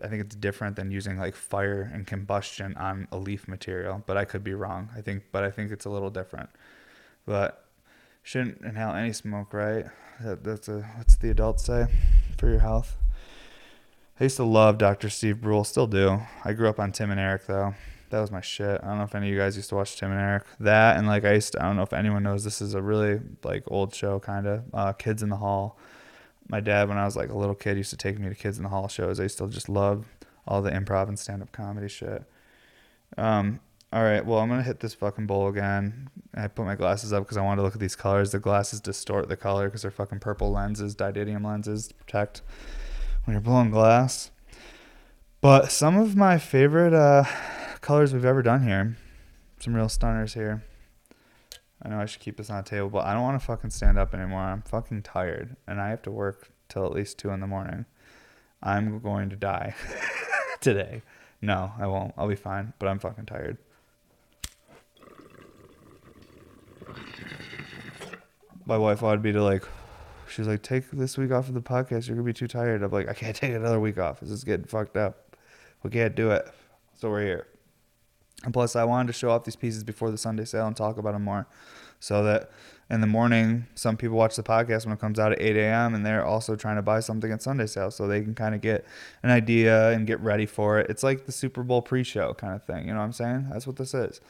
I 0.03 0.09
think 0.09 0.23
it's 0.23 0.35
different 0.35 0.77
than 0.77 0.91
using 0.91 1.19
like 1.19 1.37
fire 1.37 1.91
and 1.95 2.07
combustion 2.07 2.77
on 2.77 3.07
a 3.13 3.19
leaf 3.19 3.47
material, 3.47 4.03
but 4.05 4.17
I 4.17 4.25
could 4.25 4.43
be 4.43 4.53
wrong. 4.53 4.89
I 4.97 5.01
think, 5.01 5.25
but 5.31 5.45
I 5.45 5.51
think 5.53 5.71
it's 5.71 5.85
a 5.85 5.91
little 5.91 6.11
different. 6.11 6.51
But 7.25 7.65
shouldn't 8.25 8.63
inhale 8.63 8.95
any 8.95 9.13
smoke, 9.13 9.53
right? 9.53 9.87
That, 10.21 10.43
that's 10.43 10.69
a 10.69 10.81
what's 10.97 11.15
the 11.17 11.31
adults 11.31 11.67
say 11.67 11.87
for 12.37 12.49
your 12.49 12.59
health. 12.59 12.97
I 14.23 14.27
used 14.27 14.37
to 14.37 14.45
love 14.45 14.79
Dr. 14.79 15.11
Steve 15.11 15.41
Brule, 15.41 15.65
still 15.65 15.89
do. 15.89 16.21
I 16.45 16.53
grew 16.53 16.69
up 16.69 16.79
on 16.79 16.93
Tim 16.93 17.11
and 17.11 17.19
Eric 17.19 17.47
though. 17.49 17.75
That 18.11 18.21
was 18.21 18.31
my 18.31 18.41
shit. 18.41 18.81
I 18.81 18.87
don't 18.87 18.99
know 18.99 19.03
if 19.03 19.17
any 19.17 19.27
of 19.27 19.33
you 19.33 19.37
guys 19.37 19.57
used 19.57 19.71
to 19.71 19.75
watch 19.75 19.97
Tim 19.97 20.13
and 20.13 20.21
Eric. 20.21 20.45
That 20.61 20.97
and 20.97 21.09
like 21.09 21.25
I 21.25 21.33
used 21.33 21.55
to, 21.55 21.61
I 21.61 21.67
don't 21.67 21.75
know 21.75 21.83
if 21.83 21.93
anyone 21.93 22.23
knows 22.23 22.45
this 22.45 22.63
is 22.63 22.75
a 22.75 22.81
really 22.81 23.19
like 23.43 23.65
old 23.67 23.93
show 23.93 24.21
kind 24.21 24.47
of. 24.47 24.63
Uh, 24.73 24.93
Kids 24.93 25.25
in 25.25 25.29
the 25.29 25.39
Hall. 25.39 25.77
My 26.47 26.61
dad 26.61 26.89
when 26.89 26.99
I 26.99 27.05
was 27.05 27.17
like 27.17 27.31
a 27.31 27.37
little 27.37 27.57
kid 27.57 27.77
used 27.77 27.91
to 27.91 27.97
take 27.97 28.17
me 28.21 28.29
to 28.29 28.35
Kids 28.37 28.59
in 28.59 28.63
the 28.63 28.69
Hall 28.69 28.87
shows. 28.87 29.19
I 29.19 29.27
still 29.27 29.49
just 29.49 29.69
love 29.69 30.07
all 30.47 30.63
the 30.63 30.71
improv 30.71 31.09
and 31.09 31.19
stand 31.19 31.43
up 31.43 31.51
comedy 31.51 31.89
shit. 31.89 32.23
Um, 33.19 33.59
all 33.93 34.05
right, 34.05 34.25
well 34.25 34.39
I'm 34.39 34.49
gonna 34.49 34.63
hit 34.63 34.79
this 34.79 34.95
fucking 34.95 35.27
bowl 35.27 35.49
again. 35.49 36.11
I 36.33 36.47
put 36.47 36.65
my 36.65 36.77
glasses 36.77 37.13
up 37.13 37.25
because 37.25 37.39
I 37.39 37.43
wanted 37.43 37.57
to 37.57 37.63
look 37.63 37.75
at 37.75 37.81
these 37.81 37.97
colors. 37.97 38.31
The 38.31 38.39
glasses 38.39 38.79
distort 38.79 39.29
the 39.29 39.37
color 39.37 39.65
because 39.65 39.83
they're 39.83 39.91
fucking 39.91 40.21
purple 40.21 40.53
lenses, 40.53 40.95
didymium 40.95 41.45
lenses 41.45 41.89
to 41.89 41.95
protect 41.95 42.43
when 43.25 43.35
you're 43.35 43.41
blowing 43.41 43.71
glass. 43.71 44.31
But 45.41 45.73
some 45.73 45.99
of 45.99 46.17
my 46.17 46.39
favorite 46.39 46.95
uh, 46.95 47.25
colors 47.81 48.13
we've 48.13 48.25
ever 48.25 48.43
done 48.43 48.63
here. 48.63 48.97
Some 49.61 49.75
real 49.75 49.89
stunners 49.89 50.35
here. 50.35 50.65
I 51.83 51.89
know 51.89 52.01
I 52.01 52.07
should 52.07 52.21
keep 52.21 52.37
this 52.37 52.49
on 52.49 52.63
the 52.63 52.69
table, 52.69 52.89
but 52.91 53.05
I 53.07 53.13
don't 53.13 53.23
want 53.23 53.41
to 53.41 53.45
fucking 53.45 53.71
stand 53.71 53.99
up 53.99 54.15
anymore. 54.15 54.41
I'm 54.41 54.63
fucking 54.63 55.03
tired, 55.03 55.57
and 55.67 55.81
I 55.81 55.89
have 55.91 56.03
to 56.03 56.11
work 56.11 56.51
till 56.69 56.85
at 56.85 56.93
least 56.93 57.19
two 57.19 57.31
in 57.31 57.41
the 57.41 57.47
morning. 57.47 57.87
I'm 58.63 59.01
going 59.01 59.31
to 59.31 59.37
die 59.37 59.75
today. 60.61 61.03
No, 61.41 61.73
I 61.79 61.89
won't. 61.89 62.15
I'll 62.17 62.29
be 62.29 62.37
fine, 62.37 62.73
but 62.79 62.89
I'm 62.89 63.01
fucking 63.01 63.27
tired. 63.27 63.59
My 68.65 68.79
wife 68.79 69.03
wanted 69.03 69.25
me 69.25 69.33
to 69.33 69.43
like 69.43 69.65
she 70.33 70.41
was 70.41 70.49
like, 70.49 70.63
"Take 70.63 70.91
this 70.91 71.19
week 71.19 71.31
off 71.31 71.49
of 71.49 71.55
the 71.55 71.61
podcast. 71.61 72.09
You're 72.09 72.17
gonna 72.17 72.27
be 72.27 72.33
too 72.33 72.49
tired." 72.49 72.83
I'm 72.83 72.91
like, 72.91 73.09
"I 73.09 73.15
can't 73.15 73.37
take 73.37 73.53
another 73.53 73.79
week 73.79 73.99
off. 73.99 74.21
This 74.21 74.31
is 74.31 74.45
getting 74.45 74.67
fucked 74.67 74.97
up. 74.97 75.37
We 75.83 75.91
can't 75.91 76.15
do 76.15 76.31
it." 76.31 76.49
So 76.95 77.11
we're 77.11 77.23
here. 77.23 77.47
And 78.45 78.53
plus, 78.53 78.75
I 78.75 78.85
wanted 78.85 79.07
to 79.09 79.13
show 79.13 79.31
off 79.31 79.45
these 79.45 79.57
pieces 79.57 79.85
before 79.85 80.11
the 80.11 80.19
Sunday 80.19 80.45
sale 80.45 80.67
and 80.67 80.77
talk 80.77 80.99
about 80.99 81.13
them 81.13 81.23
more, 81.25 81.47
so 82.01 82.25
that 82.25 82.51
in 82.91 83.01
the 83.01 83.07
morning, 83.07 83.67
some 83.75 83.97
people 83.97 84.17
watch 84.17 84.35
the 84.37 84.43
podcast 84.43 84.85
when 84.85 84.93
it 84.93 85.01
comes 85.01 85.19
out 85.19 85.33
at 85.33 85.41
8 85.41 85.57
a.m. 85.57 85.95
and 85.95 86.05
they're 86.05 86.25
also 86.25 86.57
trying 86.57 86.77
to 86.77 86.83
buy 86.83 87.01
something 87.01 87.31
at 87.31 87.41
Sunday 87.41 87.67
sale, 87.67 87.91
so 87.91 88.07
they 88.09 88.21
can 88.21 88.35
kind 88.35 88.55
of 88.55 88.61
get 88.61 88.85
an 89.23 89.31
idea 89.31 89.91
and 89.91 90.07
get 90.07 90.19
ready 90.21 90.45
for 90.45 90.79
it. 90.79 90.91
It's 90.91 91.03
like 91.03 91.25
the 91.27 91.33
Super 91.33 91.63
Bowl 91.63 91.83
pre-show 91.83 92.35
kind 92.35 92.55
of 92.55 92.65
thing. 92.65 92.89
You 92.89 92.95
know 92.95 92.99
what 92.99 93.05
I'm 93.07 93.13
saying? 93.13 93.49
That's 93.51 93.67
what 93.67 93.77
this 93.77 93.95
is. 93.95 94.21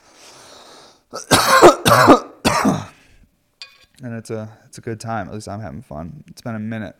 And 4.03 4.15
it's 4.15 4.31
a 4.31 4.59
it's 4.67 4.79
a 4.79 4.81
good 4.81 5.01
time. 5.01 5.29
At 5.29 5.35
least 5.35 5.49
I'm 5.49 5.61
having 5.61 5.83
fun. 5.83 6.25
It's 6.29 6.43
been 6.43 6.55
a 6.55 6.61
minute. 6.61 6.97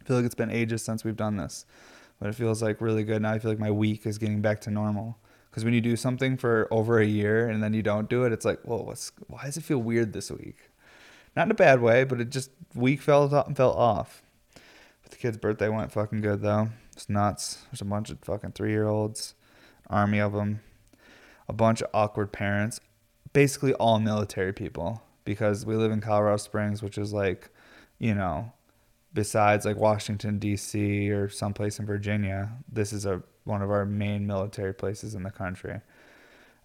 I 0.00 0.04
feel 0.04 0.16
like 0.16 0.26
it's 0.26 0.34
been 0.34 0.50
ages 0.50 0.82
since 0.82 1.04
we've 1.04 1.16
done 1.16 1.36
this, 1.36 1.64
but 2.20 2.28
it 2.28 2.34
feels 2.34 2.62
like 2.62 2.80
really 2.80 3.04
good 3.04 3.22
now. 3.22 3.32
I 3.32 3.38
feel 3.38 3.50
like 3.50 3.58
my 3.58 3.70
week 3.70 4.06
is 4.06 4.18
getting 4.18 4.42
back 4.42 4.60
to 4.62 4.70
normal. 4.70 5.18
Because 5.50 5.64
when 5.64 5.72
you 5.72 5.80
do 5.80 5.94
something 5.94 6.36
for 6.36 6.66
over 6.72 6.98
a 6.98 7.06
year 7.06 7.48
and 7.48 7.62
then 7.62 7.74
you 7.74 7.82
don't 7.82 8.10
do 8.10 8.24
it, 8.24 8.32
it's 8.32 8.44
like, 8.44 8.60
whoa, 8.62 8.82
what's 8.82 9.12
why 9.28 9.44
does 9.44 9.56
it 9.56 9.62
feel 9.62 9.78
weird 9.78 10.12
this 10.12 10.30
week? 10.30 10.70
Not 11.36 11.46
in 11.46 11.52
a 11.52 11.54
bad 11.54 11.80
way, 11.80 12.04
but 12.04 12.20
it 12.20 12.30
just 12.30 12.50
week 12.74 13.00
fell 13.00 13.28
fell 13.54 13.72
off. 13.72 14.22
But 15.02 15.12
the 15.12 15.16
kid's 15.16 15.36
birthday 15.36 15.68
went 15.68 15.92
fucking 15.92 16.20
good 16.20 16.42
though. 16.42 16.70
It's 16.92 17.08
nuts. 17.08 17.64
There's 17.70 17.80
a 17.80 17.84
bunch 17.84 18.10
of 18.10 18.18
fucking 18.20 18.52
three 18.52 18.70
year 18.70 18.86
olds, 18.86 19.34
army 19.88 20.18
of 20.18 20.32
them, 20.32 20.60
a 21.48 21.52
bunch 21.52 21.82
of 21.82 21.90
awkward 21.94 22.32
parents, 22.32 22.80
basically 23.32 23.74
all 23.74 24.00
military 24.00 24.52
people 24.52 25.02
because 25.24 25.64
we 25.64 25.76
live 25.76 25.92
in 25.92 26.00
Colorado 26.00 26.36
Springs, 26.36 26.82
which 26.82 26.98
is 26.98 27.12
like, 27.12 27.50
you 27.98 28.14
know, 28.14 28.52
besides 29.12 29.64
like 29.64 29.76
Washington 29.76 30.38
D.C. 30.38 31.10
or 31.10 31.28
someplace 31.28 31.78
in 31.78 31.86
Virginia, 31.86 32.52
this 32.70 32.92
is 32.92 33.06
a 33.06 33.22
one 33.44 33.62
of 33.62 33.70
our 33.70 33.84
main 33.84 34.26
military 34.26 34.74
places 34.74 35.14
in 35.14 35.22
the 35.22 35.30
country. 35.30 35.80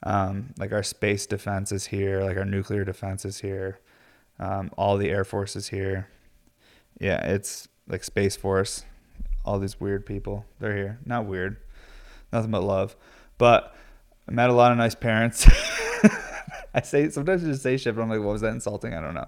Um, 0.04 0.54
like 0.58 0.72
our 0.72 0.84
space 0.84 1.26
defense 1.26 1.72
is 1.72 1.88
here, 1.88 2.22
like 2.24 2.38
our 2.38 2.45
nuclear 2.45 2.86
defense 2.86 3.26
is 3.26 3.41
here, 3.41 3.80
um, 4.39 4.72
all 4.78 4.98
the 4.98 5.10
air 5.10 5.26
force 5.26 5.56
is 5.56 5.67
here. 5.67 6.08
Yeah, 7.00 7.26
it's 7.26 7.67
like 7.88 8.04
space 8.04 8.36
force. 8.36 8.86
All 9.45 9.60
these 9.60 9.80
weird 9.80 10.06
people, 10.06 10.45
they're 10.60 10.76
here. 10.76 11.00
Not 11.06 11.26
weird, 11.26 11.58
nothing 12.32 12.52
but 12.52 12.63
love. 12.63 12.95
But 13.38 13.76
I 14.28 14.32
met 14.32 14.50
a 14.50 14.54
lot 14.54 14.72
of 14.72 14.78
nice 14.78 14.95
parents. 14.95 15.48
I 16.73 16.82
say 16.82 17.10
sometimes 17.10 17.43
I 17.43 17.47
just 17.47 17.63
say 17.63 17.77
shit, 17.77 17.95
but 17.95 18.01
I'm 18.01 18.10
like, 18.10 18.19
what 18.19 18.34
was 18.34 18.41
that 18.41 18.53
insulting? 18.53 18.93
I 18.93 19.01
don't 19.01 19.13
know. 19.13 19.27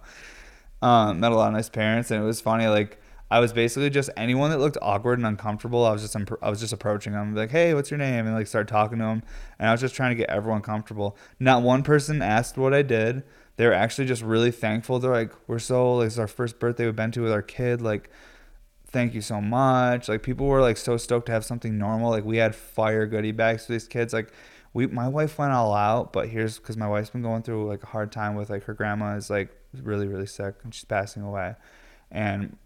Um, 0.81 1.19
met 1.19 1.31
a 1.31 1.35
lot 1.35 1.47
of 1.47 1.53
nice 1.53 1.69
parents, 1.69 2.11
and 2.11 2.21
it 2.21 2.25
was 2.25 2.41
funny. 2.41 2.67
Like 2.67 2.99
I 3.29 3.39
was 3.39 3.53
basically 3.53 3.89
just 3.89 4.09
anyone 4.17 4.51
that 4.51 4.59
looked 4.59 4.77
awkward 4.81 5.19
and 5.19 5.25
uncomfortable. 5.25 5.85
I 5.85 5.91
was 5.91 6.01
just 6.01 6.15
I 6.41 6.49
was 6.49 6.59
just 6.59 6.73
approaching 6.73 7.13
them, 7.13 7.35
like, 7.35 7.51
hey, 7.51 7.73
what's 7.73 7.89
your 7.89 7.97
name, 7.97 8.25
and 8.25 8.35
like 8.35 8.47
start 8.47 8.67
talking 8.67 8.97
to 8.97 9.05
them. 9.05 9.23
And 9.59 9.69
I 9.69 9.71
was 9.71 9.81
just 9.81 9.95
trying 9.95 10.11
to 10.11 10.15
get 10.15 10.29
everyone 10.29 10.61
comfortable. 10.61 11.17
Not 11.39 11.61
one 11.61 11.83
person 11.83 12.21
asked 12.21 12.57
what 12.57 12.73
I 12.73 12.81
did. 12.81 13.23
They 13.57 13.65
were 13.65 13.73
actually 13.73 14.07
just 14.07 14.23
really 14.23 14.51
thankful. 14.51 14.99
They're 14.99 15.11
like, 15.11 15.33
we're 15.47 15.59
so 15.59 15.97
like 15.97 16.07
it's 16.07 16.17
our 16.17 16.27
first 16.27 16.59
birthday 16.59 16.85
we've 16.85 16.95
been 16.95 17.11
to 17.11 17.21
with 17.21 17.31
our 17.31 17.41
kid. 17.41 17.81
Like, 17.81 18.09
thank 18.87 19.13
you 19.13 19.21
so 19.21 19.39
much. 19.39 20.09
Like 20.09 20.23
people 20.23 20.47
were 20.47 20.61
like 20.61 20.77
so 20.77 20.97
stoked 20.97 21.27
to 21.27 21.31
have 21.31 21.45
something 21.45 21.77
normal. 21.77 22.11
Like 22.11 22.25
we 22.25 22.37
had 22.37 22.55
fire 22.55 23.05
goodie 23.05 23.31
bags 23.31 23.65
for 23.65 23.71
these 23.71 23.87
kids. 23.87 24.13
Like 24.13 24.33
we 24.73 24.87
my 24.87 25.07
wife 25.07 25.37
went 25.37 25.51
all 25.51 25.73
out, 25.73 26.13
but 26.13 26.29
here's 26.29 26.57
because 26.57 26.77
my 26.77 26.87
wife's 26.87 27.09
been 27.09 27.21
going 27.21 27.43
through 27.43 27.67
like 27.67 27.83
a 27.83 27.87
hard 27.87 28.11
time 28.11 28.35
with 28.35 28.49
like 28.49 28.63
her 28.63 28.73
grandma 28.73 29.15
is 29.15 29.29
like 29.29 29.49
really 29.81 30.07
really 30.07 30.25
sick 30.25 30.55
and 30.63 30.73
she's 30.73 30.85
passing 30.85 31.23
away, 31.23 31.55
and 32.09 32.57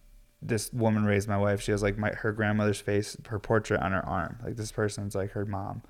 this 0.41 0.71
woman 0.71 1.05
raised 1.05 1.27
my 1.27 1.37
wife. 1.37 1.61
She 1.61 1.71
has 1.71 1.81
like 1.81 1.97
my 1.97 2.09
her 2.09 2.31
grandmother's 2.31 2.79
face, 2.79 3.17
her 3.27 3.39
portrait 3.39 3.81
on 3.81 3.91
her 3.91 4.05
arm. 4.05 4.37
Like 4.43 4.55
this 4.55 4.71
person's 4.71 5.15
like 5.15 5.31
her 5.31 5.45
mom, 5.45 5.81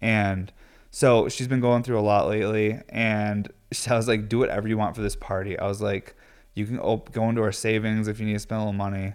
and 0.00 0.52
so 0.96 1.28
she's 1.28 1.46
been 1.46 1.60
going 1.60 1.82
through 1.82 1.98
a 1.98 2.00
lot 2.00 2.26
lately. 2.26 2.80
And 2.88 3.52
I 3.90 3.96
was 3.96 4.08
like, 4.08 4.30
do 4.30 4.38
whatever 4.38 4.66
you 4.66 4.78
want 4.78 4.96
for 4.96 5.02
this 5.02 5.14
party. 5.14 5.58
I 5.58 5.66
was 5.66 5.82
like, 5.82 6.14
you 6.54 6.64
can 6.64 6.78
op- 6.78 7.12
go 7.12 7.28
into 7.28 7.42
our 7.42 7.52
savings 7.52 8.08
if 8.08 8.18
you 8.18 8.24
need 8.24 8.32
to 8.32 8.38
spend 8.38 8.62
a 8.62 8.64
little 8.64 8.72
money. 8.72 9.12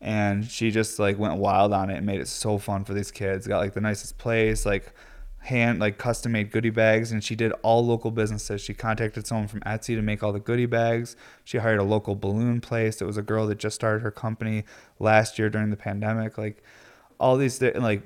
And 0.00 0.48
she 0.48 0.70
just 0.70 0.98
like 0.98 1.18
went 1.18 1.36
wild 1.36 1.74
on 1.74 1.90
it 1.90 1.96
and 1.98 2.06
made 2.06 2.20
it 2.20 2.28
so 2.28 2.56
fun 2.56 2.84
for 2.84 2.94
these 2.94 3.10
kids. 3.10 3.46
Got 3.46 3.58
like 3.58 3.74
the 3.74 3.80
nicest 3.82 4.16
place, 4.16 4.64
like 4.64 4.94
hand 5.40 5.78
like 5.78 5.98
custom 5.98 6.32
made 6.32 6.50
goodie 6.50 6.70
bags 6.70 7.12
and 7.12 7.22
she 7.22 7.34
did 7.34 7.52
all 7.62 7.84
local 7.84 8.10
businesses. 8.10 8.60
She 8.60 8.74
contacted 8.74 9.26
someone 9.26 9.48
from 9.48 9.60
etsy 9.60 9.94
to 9.94 10.02
make 10.02 10.22
all 10.22 10.32
the 10.32 10.40
goodie 10.40 10.66
bags. 10.66 11.16
She 11.44 11.58
hired 11.58 11.78
a 11.78 11.84
local 11.84 12.14
balloon 12.14 12.60
place. 12.60 13.00
It 13.00 13.06
was 13.06 13.16
a 13.16 13.22
girl 13.22 13.46
that 13.46 13.58
just 13.58 13.74
started 13.74 14.02
her 14.02 14.10
company 14.10 14.64
last 14.98 15.38
year 15.38 15.48
during 15.48 15.70
the 15.70 15.76
pandemic. 15.76 16.36
Like 16.36 16.62
all 17.18 17.36
these 17.36 17.62
like 17.62 18.02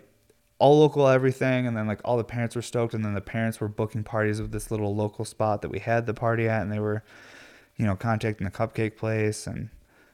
all 0.59 0.79
local 0.79 1.09
everything 1.09 1.66
and 1.66 1.77
then 1.77 1.88
like 1.88 2.01
all 2.05 2.16
the 2.16 2.25
parents 2.25 2.55
were 2.55 2.62
stoked 2.62 2.95
and 2.95 3.05
then 3.05 3.14
the 3.14 3.21
parents 3.21 3.61
were 3.61 3.68
booking 3.68 4.05
parties 4.05 4.40
with 4.40 4.53
this 4.53 4.71
little 4.71 4.95
local 4.95 5.25
spot 5.25 5.62
that 5.62 5.71
we 5.71 5.81
had 5.81 6.07
the 6.07 6.14
party 6.14 6.49
at 6.49 6.62
and 6.62 6.71
they 6.71 6.79
were 6.79 7.03
you 7.77 7.85
know 7.85 7.97
contacting 7.97 8.45
the 8.45 8.51
cupcake 8.51 8.97
place 8.97 9.47
and 9.47 9.71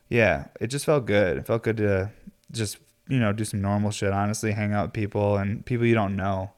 yeah 0.08 0.46
it 0.60 0.68
just 0.68 0.86
felt 0.86 1.04
good. 1.04 1.36
It 1.36 1.46
felt 1.46 1.64
good 1.64 1.76
to 1.78 2.10
just 2.52 2.78
you 3.08 3.18
know 3.18 3.32
do 3.32 3.44
some 3.44 3.60
normal 3.60 3.90
shit 3.90 4.12
honestly 4.12 4.52
hang 4.52 4.72
out 4.72 4.86
with 4.86 4.92
people 4.94 5.36
and 5.36 5.66
people 5.66 5.84
you 5.84 5.94
don't 5.94 6.16
know 6.16 6.52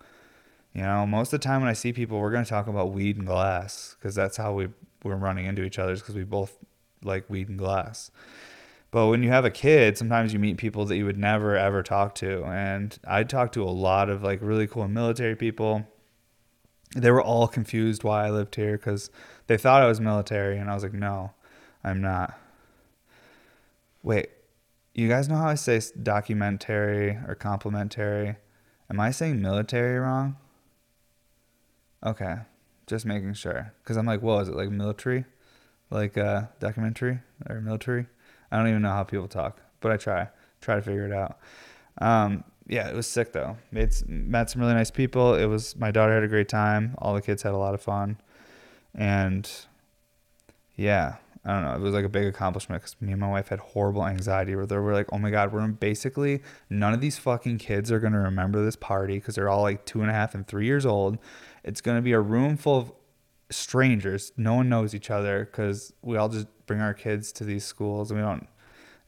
you 0.75 0.83
know, 0.83 1.07
most 1.07 1.33
of 1.33 1.41
the 1.41 1.45
time 1.45 1.61
when 1.61 1.71
I 1.71 1.75
see 1.75 1.93
people, 1.93 2.21
we're 2.21 2.31
going 2.31 2.45
to 2.45 2.51
talk 2.51 2.69
about 2.69 2.93
weed 2.93 3.17
and 3.17 3.27
glass 3.27 3.97
because 3.99 4.15
that's 4.15 4.37
how 4.37 4.53
we 4.55 4.69
we're 5.03 5.17
running 5.17 5.47
into 5.47 5.63
each 5.63 5.79
other 5.79 5.95
because 5.95 6.15
we 6.15 6.25
both 6.25 6.59
like 7.03 7.29
weed 7.29 7.49
and 7.49 7.59
glass. 7.59 8.11
But 8.91 9.07
when 9.07 9.23
you 9.23 9.31
have 9.31 9.45
a 9.45 9.51
kid, 9.51 9.97
sometimes 9.97 10.33
you 10.33 10.39
meet 10.39 10.57
people 10.57 10.85
that 10.87 10.97
you 10.97 11.05
would 11.05 11.19
never 11.19 11.57
ever 11.57 11.83
talk 11.83 12.15
to. 12.17 12.45
And 12.45 12.99
I 13.07 13.25
talked 13.25 13.55
to 13.55 13.63
a 13.63 13.71
lot 13.71 14.11
of 14.11 14.23
like 14.23 14.41
really 14.43 14.67
cool 14.67 14.87
military 14.89 15.37
people. 15.37 15.87
They 16.97 17.11
were 17.11 17.23
all 17.23 17.47
confused 17.47 18.03
why 18.03 18.27
I 18.27 18.31
lived 18.31 18.57
here 18.57 18.77
because 18.77 19.11
they 19.47 19.57
thought 19.57 19.83
I 19.83 19.87
was 19.87 20.01
military. 20.01 20.59
And 20.59 20.69
I 20.69 20.75
was 20.75 20.83
like, 20.83 20.93
no, 20.93 21.33
I'm 21.85 22.01
not. 22.01 22.35
Wait, 24.03 24.31
you 24.95 25.09
guys 25.09 25.29
know 25.29 25.37
how 25.37 25.49
I 25.49 25.55
say 25.55 25.81
documentary 26.03 27.19
or 27.29 27.37
complimentary? 27.37 28.37
Am 28.89 28.99
I 28.99 29.13
saying 29.13 29.41
military 29.41 29.99
wrong? 29.99 30.37
Okay, 32.05 32.37
just 32.87 33.05
making 33.05 33.35
sure. 33.35 33.73
Because 33.83 33.97
I'm 33.97 34.07
like, 34.07 34.21
whoa, 34.21 34.41
is 34.41 34.49
it 34.49 34.57
like 34.57 34.71
military? 34.71 35.25
Like 35.91 36.17
uh, 36.17 36.43
documentary 36.61 37.21
or 37.49 37.61
military? 37.61 38.07
I 38.51 38.59
don't 38.59 38.69
even 38.69 38.83
know 38.83 38.91
how 38.91 39.05
people 39.05 39.29
talk, 39.29 39.61
but 39.81 39.93
I 39.93 39.97
try. 39.97 40.29
Try 40.61 40.77
to 40.77 40.83
figure 40.83 41.07
it 41.07 41.13
out. 41.13 41.39
Um, 41.99 42.45
yeah, 42.67 42.89
it 42.89 42.95
was 42.95 43.07
sick 43.07 43.33
though. 43.33 43.57
It's 43.73 44.05
met 44.07 44.51
some 44.51 44.63
really 44.63 44.75
nice 44.75 44.91
people. 44.91 45.35
It 45.35 45.47
was 45.47 45.77
my 45.77 45.91
daughter 45.91 46.15
had 46.15 46.23
a 46.23 46.29
great 46.29 46.49
time. 46.49 46.95
All 46.99 47.15
the 47.15 47.23
kids 47.23 47.43
had 47.43 47.53
a 47.53 47.59
lot 47.59 47.75
of 47.75 47.83
fun, 47.83 48.19
and 48.95 49.51
yeah, 50.77 51.17
I 51.45 51.53
don't 51.53 51.65
know. 51.65 51.75
It 51.75 51.81
was 51.81 51.95
like 51.95 52.05
a 52.05 52.09
big 52.09 52.27
accomplishment 52.27 52.83
because 52.83 53.01
me 53.01 53.13
and 53.13 53.21
my 53.21 53.29
wife 53.29 53.49
had 53.49 53.59
horrible 53.59 54.07
anxiety 54.07 54.55
where 54.55 54.67
they 54.67 54.77
were 54.77 54.93
like, 54.93 55.09
oh 55.11 55.19
my 55.19 55.31
God, 55.31 55.53
we're 55.53 55.67
basically 55.69 56.43
none 56.69 56.93
of 56.93 57.01
these 57.01 57.19
fucking 57.19 57.59
kids 57.59 57.91
are 57.91 57.99
going 57.99 58.13
to 58.13 58.19
remember 58.19 58.63
this 58.65 58.77
party 58.77 59.15
because 59.15 59.37
they're 59.37 59.49
all 59.49 59.63
like 59.63 59.87
two 59.87 60.03
and 60.03 60.11
a 60.11 60.13
half 60.13 60.35
and 60.35 60.47
three 60.47 60.67
years 60.67 60.85
old. 60.85 61.19
It's 61.65 61.81
going 61.81 61.99
to 61.99 62.03
be 62.03 62.13
a 62.13 62.21
room 62.21 62.57
full 62.57 62.79
of 62.79 62.93
strangers. 63.51 64.33
No 64.37 64.55
one 64.55 64.69
knows 64.69 64.95
each 64.95 65.11
other 65.11 65.49
because 65.51 65.93
we 66.03 66.17
all 66.17 66.29
just 66.29 66.47
bring 66.67 66.81
our 66.81 66.95
kids 66.95 67.33
to 67.33 67.45
these 67.45 67.65
schools 67.65 68.11
and 68.11 68.21
we 68.21 68.27
don't 68.27 68.47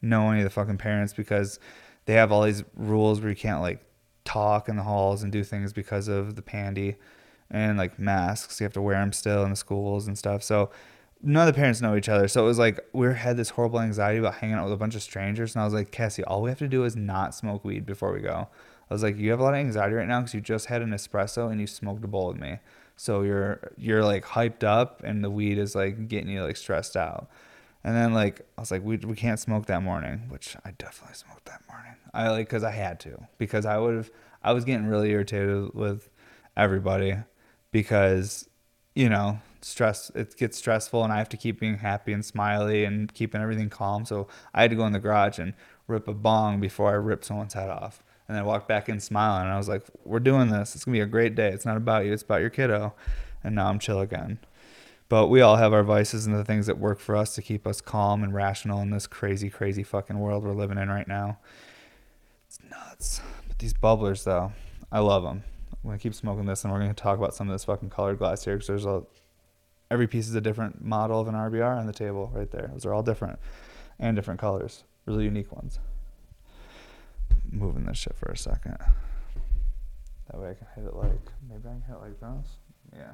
know 0.01 0.31
any 0.31 0.41
of 0.41 0.45
the 0.45 0.51
fucking 0.51 0.79
parents 0.79 1.13
because 1.13 1.59
they 2.07 2.15
have 2.15 2.33
all 2.33 2.43
these 2.43 2.65
rules 2.77 3.21
where 3.21 3.31
you 3.31 3.37
can't 3.37 3.61
like 3.61 3.81
talk 4.25 4.69
in 4.69 4.77
the 4.77 4.83
halls 4.83 5.23
and 5.23 5.33
do 5.33 5.45
things 5.45 5.73
because 5.73 6.09
of 6.09 6.35
the 6.35 6.43
pandy 6.43 6.97
and 7.51 7.79
like 7.79 7.99
masks. 7.99 8.61
You 8.61 8.65
have 8.65 8.73
to 8.75 8.83
wear 8.83 8.97
them 8.97 9.13
still 9.13 9.45
in 9.45 9.51
the 9.51 9.57
schools 9.57 10.07
and 10.07 10.19
stuff. 10.19 10.43
So 10.43 10.71
none 11.23 11.47
of 11.47 11.55
the 11.55 11.59
parents 11.59 11.81
know 11.81 11.97
each 11.97 12.09
other. 12.09 12.27
So 12.27 12.45
it 12.45 12.49
was 12.49 12.59
like 12.59 12.81
we 12.93 13.15
had 13.15 13.37
this 13.37 13.51
horrible 13.51 13.81
anxiety 13.81 14.19
about 14.19 14.35
hanging 14.35 14.57
out 14.57 14.65
with 14.65 14.73
a 14.73 14.77
bunch 14.77 14.95
of 14.95 15.03
strangers. 15.03 15.55
And 15.55 15.63
I 15.63 15.65
was 15.65 15.75
like, 15.75 15.93
Cassie, 15.93 16.25
all 16.25 16.43
we 16.43 16.51
have 16.51 16.59
to 16.59 16.69
do 16.69 16.85
is 16.85 16.97
not 16.97 17.35
smoke 17.35 17.65
weed 17.65 17.87
before 17.87 18.13
we 18.13 18.21
go. 18.21 18.49
I 18.93 18.95
was 18.95 19.03
like, 19.03 19.17
you 19.17 19.31
have 19.31 19.41
a 19.41 19.43
lot 19.43 19.55
of 19.55 19.61
anxiety 19.61 19.95
right 19.95 20.07
now 20.07 20.21
because 20.21 20.35
you 20.35 20.43
just 20.43 20.67
had 20.67 20.83
an 20.83 20.91
espresso 20.91 21.51
and 21.51 21.59
you 21.59 21.67
smoked 21.67 22.05
a 22.05 22.07
bowl 22.07 22.29
with 22.29 22.37
me. 22.37 22.59
So 22.95 23.23
you're 23.23 23.73
you're 23.79 24.05
like 24.05 24.23
hyped 24.23 24.65
up 24.65 25.01
and 25.03 25.25
the 25.25 25.31
weed 25.31 25.57
is 25.57 25.75
like 25.75 26.09
getting 26.09 26.29
you 26.29 26.43
like 26.43 26.59
stressed 26.59 26.95
out. 26.95 27.31
And 27.85 27.97
then 27.97 28.13
like 28.13 28.43
I 28.59 28.61
was 28.61 28.71
like, 28.71 28.85
we 28.85 28.99
we 28.99 29.17
can't 29.17 29.41
smoke 29.41 29.65
that 29.65 29.83
morning, 29.83 30.27
which 30.29 30.59
I 30.67 30.73
definitely 30.73 31.15
smoked 31.15 31.47
that 31.47 31.63
morning. 31.71 31.95
I 32.13 32.29
like 32.29 32.49
because 32.49 32.65
I 32.65 32.73
had 32.73 33.01
to 33.01 33.29
because 33.39 33.65
I 33.65 33.79
would 33.79 33.97
have 33.97 34.11
I 34.43 34.53
was 34.53 34.67
getting 34.67 34.85
really 34.85 35.09
irritated 35.09 35.73
with 35.73 36.11
everybody 36.55 37.17
because 37.71 38.47
you 38.95 39.09
know 39.09 39.41
stress 39.63 40.11
it 40.15 40.37
gets 40.37 40.59
stressful 40.59 41.03
and 41.03 41.15
I 41.15 41.17
have 41.17 41.31
to 41.31 41.39
keep 41.39 41.61
being 41.61 41.79
happy 41.79 42.13
and 42.13 42.23
smiley 42.23 42.85
and 42.85 43.11
keeping 43.15 43.41
everything 43.41 43.71
calm. 43.71 44.05
So 44.05 44.29
I 44.53 44.61
had 44.61 44.71
to 44.71 44.77
go 44.77 44.85
in 44.85 44.93
the 44.93 45.01
garage 45.01 45.39
and 45.39 45.55
rip 45.89 46.09
a 46.09 46.13
bong 46.13 46.61
before 46.61 46.91
I 46.91 46.97
ripped 46.97 47.25
someone's 47.25 47.55
head 47.55 47.71
off 47.71 48.03
and 48.33 48.41
I 48.41 48.43
walked 48.43 48.67
back 48.67 48.89
in 48.89 48.99
smiling. 48.99 49.45
And 49.45 49.53
I 49.53 49.59
was 49.59 49.69
like, 49.69 49.83
"We're 50.05 50.21
doing 50.21 50.49
this. 50.49 50.75
It's 50.75 50.85
gonna 50.85 50.97
be 50.97 51.01
a 51.01 51.07
great 51.07 51.35
day. 51.35 51.49
It's 51.49 51.67
not 51.67 51.77
about 51.77 52.07
you. 52.07 52.13
It's 52.13 52.23
about 52.23 52.41
your 52.41 52.51
kiddo." 52.51 52.95
And 53.45 53.55
now 53.55 53.69
I'm 53.69 53.79
chill 53.79 54.01
again. 54.01 54.39
But 55.09 55.29
we 55.29 55.43
all 55.43 55.57
have 55.57 55.75
our 55.75 55.83
vices 55.83 56.27
and 56.27 56.35
the 56.35 56.45
things 56.45 56.67
that 56.67 56.79
work 56.79 56.99
for 56.99 57.15
us 57.15 57.35
to 57.35 57.43
keep 57.43 57.67
us 57.67 57.81
calm 57.81 58.25
and 58.25 58.33
rational 58.33 58.81
in 58.81 58.91
this 58.91 59.07
crazy, 59.07 59.51
crazy 59.51 59.83
fucking 59.83 60.19
world 60.19 60.43
we're 60.43 60.53
living 60.53 60.79
in 60.79 60.89
right 60.89 61.07
now. 61.07 61.39
It's 62.47 62.59
nuts. 62.71 63.21
But 63.47 63.59
these 63.59 63.75
bubblers, 63.75 64.25
though, 64.25 64.53
I 64.91 65.01
love 65.01 65.23
them. 65.23 65.45
I'm 65.73 65.91
gonna 65.91 65.99
keep 65.99 66.15
smoking 66.15 66.47
this, 66.47 66.65
and 66.65 66.73
we're 66.73 66.81
gonna 66.81 66.95
talk 66.95 67.19
about 67.19 67.35
some 67.35 67.49
of 67.49 67.55
this 67.55 67.65
fucking 67.65 67.91
colored 67.91 68.19
glass 68.19 68.45
here 68.45 68.55
because 68.55 68.69
there's 68.69 68.87
a 68.87 69.03
every 69.91 70.07
piece 70.07 70.27
is 70.27 70.35
a 70.35 70.41
different 70.41 70.83
model 70.83 71.21
of 71.21 71.29
an 71.29 71.35
RBR 71.35 71.79
on 71.79 71.87
the 71.87 71.93
table 71.93 72.31
right 72.33 72.51
there. 72.51 72.71
Those 72.73 72.87
are 72.87 72.95
all 72.95 73.03
different 73.03 73.39
and 73.99 74.17
different 74.17 74.41
colors, 74.41 74.85
really 75.05 75.25
unique 75.25 75.53
ones. 75.53 75.79
Moving 77.53 77.85
this 77.85 77.99
shit 77.99 78.17
for 78.17 78.33
a 78.33 78.37
second. 78.37 78.79
That 80.31 80.41
way 80.41 80.51
I 80.51 80.55
can 80.55 80.67
hit 80.75 80.87
it 80.87 80.97
like 80.97 81.21
maybe 81.49 81.61
I 81.67 81.73
can 81.73 81.83
hit 81.87 81.97
it 81.97 82.01
like 82.01 82.19
this. 82.19 82.57
Yeah. 82.97 83.13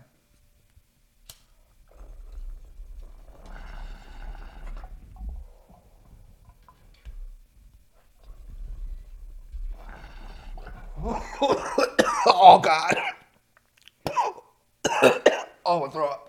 oh 12.26 12.60
God. 12.62 12.96
oh, 15.66 15.88
throw 15.88 16.06
up. 16.06 16.24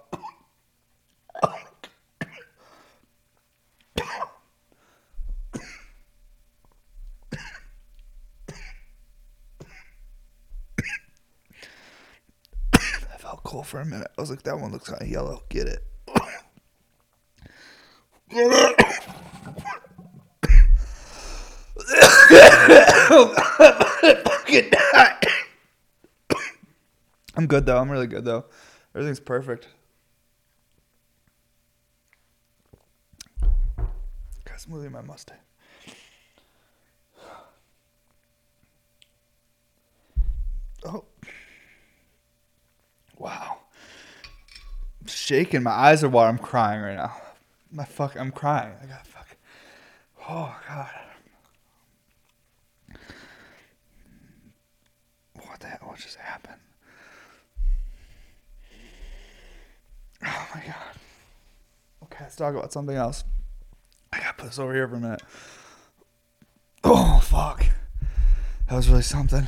that 12.74 13.20
felt 13.22 13.39
cool 13.50 13.64
for 13.64 13.82
a 13.82 13.86
minute. 13.86 14.12
I 14.16 14.22
was 14.22 14.30
like, 14.30 14.44
that 14.44 14.60
one 14.60 14.72
looks 14.72 14.88
kind 14.88 15.02
of 15.02 15.08
yellow. 15.08 15.42
Get 15.50 15.68
it. 15.68 15.84
I'm 27.36 27.48
good 27.48 27.66
though. 27.66 27.80
I'm 27.80 27.90
really 27.90 28.06
good 28.06 28.24
though. 28.24 28.46
Everything's 28.94 29.20
perfect. 29.20 29.68
Got 33.42 34.60
smoothie 34.60 34.86
in 34.86 34.92
my 34.92 35.02
Mustang. 35.02 35.38
Oh. 40.86 41.04
Wow. 43.20 43.58
I'm 45.02 45.08
shaking. 45.08 45.62
My 45.62 45.72
eyes 45.72 46.04
are 46.04 46.10
water. 46.10 46.30
I'm 46.30 46.38
crying 46.40 46.82
right 46.82 46.96
now. 46.96 47.16
My 47.72 47.86
fuck. 47.86 48.16
I'm 48.18 48.32
crying. 48.32 48.74
I 48.82 48.86
got 48.88 49.06
fuck. 49.06 49.28
Oh 50.28 50.56
god. 50.68 50.90
What 55.36 55.60
the 55.60 55.68
hell? 55.68 55.94
Just 55.98 56.16
happened? 56.16 56.56
Oh 60.26 60.48
my 60.56 60.62
god. 60.62 60.76
Okay, 62.04 62.20
let's 62.22 62.38
talk 62.38 62.56
about 62.56 62.72
something 62.72 62.96
else. 62.96 63.26
I 64.14 64.20
gotta 64.20 64.34
put 64.34 64.46
this 64.46 64.60
over 64.60 64.74
here 64.74 64.88
for 64.88 64.96
a 64.96 65.00
minute. 65.00 65.22
Oh 66.86 67.20
fuck. 67.22 67.66
That 68.70 68.76
was 68.76 68.88
really 68.88 69.02
something. 69.02 69.46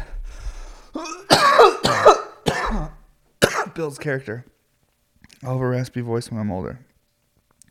Bill's 3.73 3.97
character. 3.97 4.45
I'll 5.43 5.53
have 5.53 5.61
a 5.61 5.67
raspy 5.67 6.01
voice 6.01 6.29
when 6.29 6.39
I'm 6.39 6.51
older. 6.51 6.79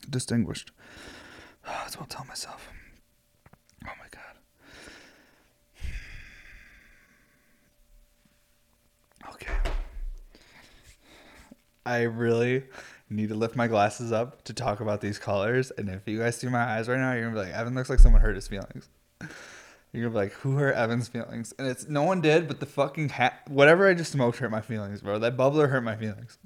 Distinguished. 0.09 0.71
That's 1.65 1.95
what 1.97 2.03
I'll 2.03 2.07
tell 2.07 2.25
myself. 2.25 2.69
Oh 3.85 3.91
my 3.99 4.07
god. 4.11 4.21
Okay. 9.33 9.53
I 11.85 12.03
really 12.03 12.63
need 13.09 13.29
to 13.29 13.35
lift 13.35 13.55
my 13.55 13.67
glasses 13.67 14.11
up 14.11 14.43
to 14.45 14.53
talk 14.53 14.79
about 14.79 15.01
these 15.01 15.19
colors. 15.19 15.71
And 15.77 15.89
if 15.89 16.07
you 16.07 16.19
guys 16.19 16.37
see 16.37 16.47
my 16.47 16.63
eyes 16.63 16.87
right 16.87 16.99
now, 16.99 17.13
you're 17.13 17.29
gonna 17.29 17.41
be 17.41 17.47
like, 17.47 17.57
Evan 17.57 17.75
looks 17.75 17.89
like 17.89 17.99
someone 17.99 18.21
hurt 18.21 18.35
his 18.35 18.47
feelings. 18.47 18.89
You're 19.91 20.03
gonna 20.03 20.13
be 20.13 20.25
like, 20.25 20.33
who 20.33 20.55
hurt 20.55 20.75
Evan's 20.75 21.09
feelings? 21.09 21.53
And 21.59 21.67
it's 21.67 21.87
no 21.87 22.03
one 22.03 22.21
did, 22.21 22.47
but 22.47 22.59
the 22.61 22.65
fucking 22.65 23.09
hat, 23.09 23.41
whatever 23.49 23.89
I 23.89 23.93
just 23.93 24.11
smoked 24.11 24.37
hurt 24.37 24.49
my 24.49 24.61
feelings, 24.61 25.01
bro. 25.01 25.19
That 25.19 25.35
bubbler 25.35 25.69
hurt 25.69 25.83
my 25.83 25.97
feelings. 25.97 26.37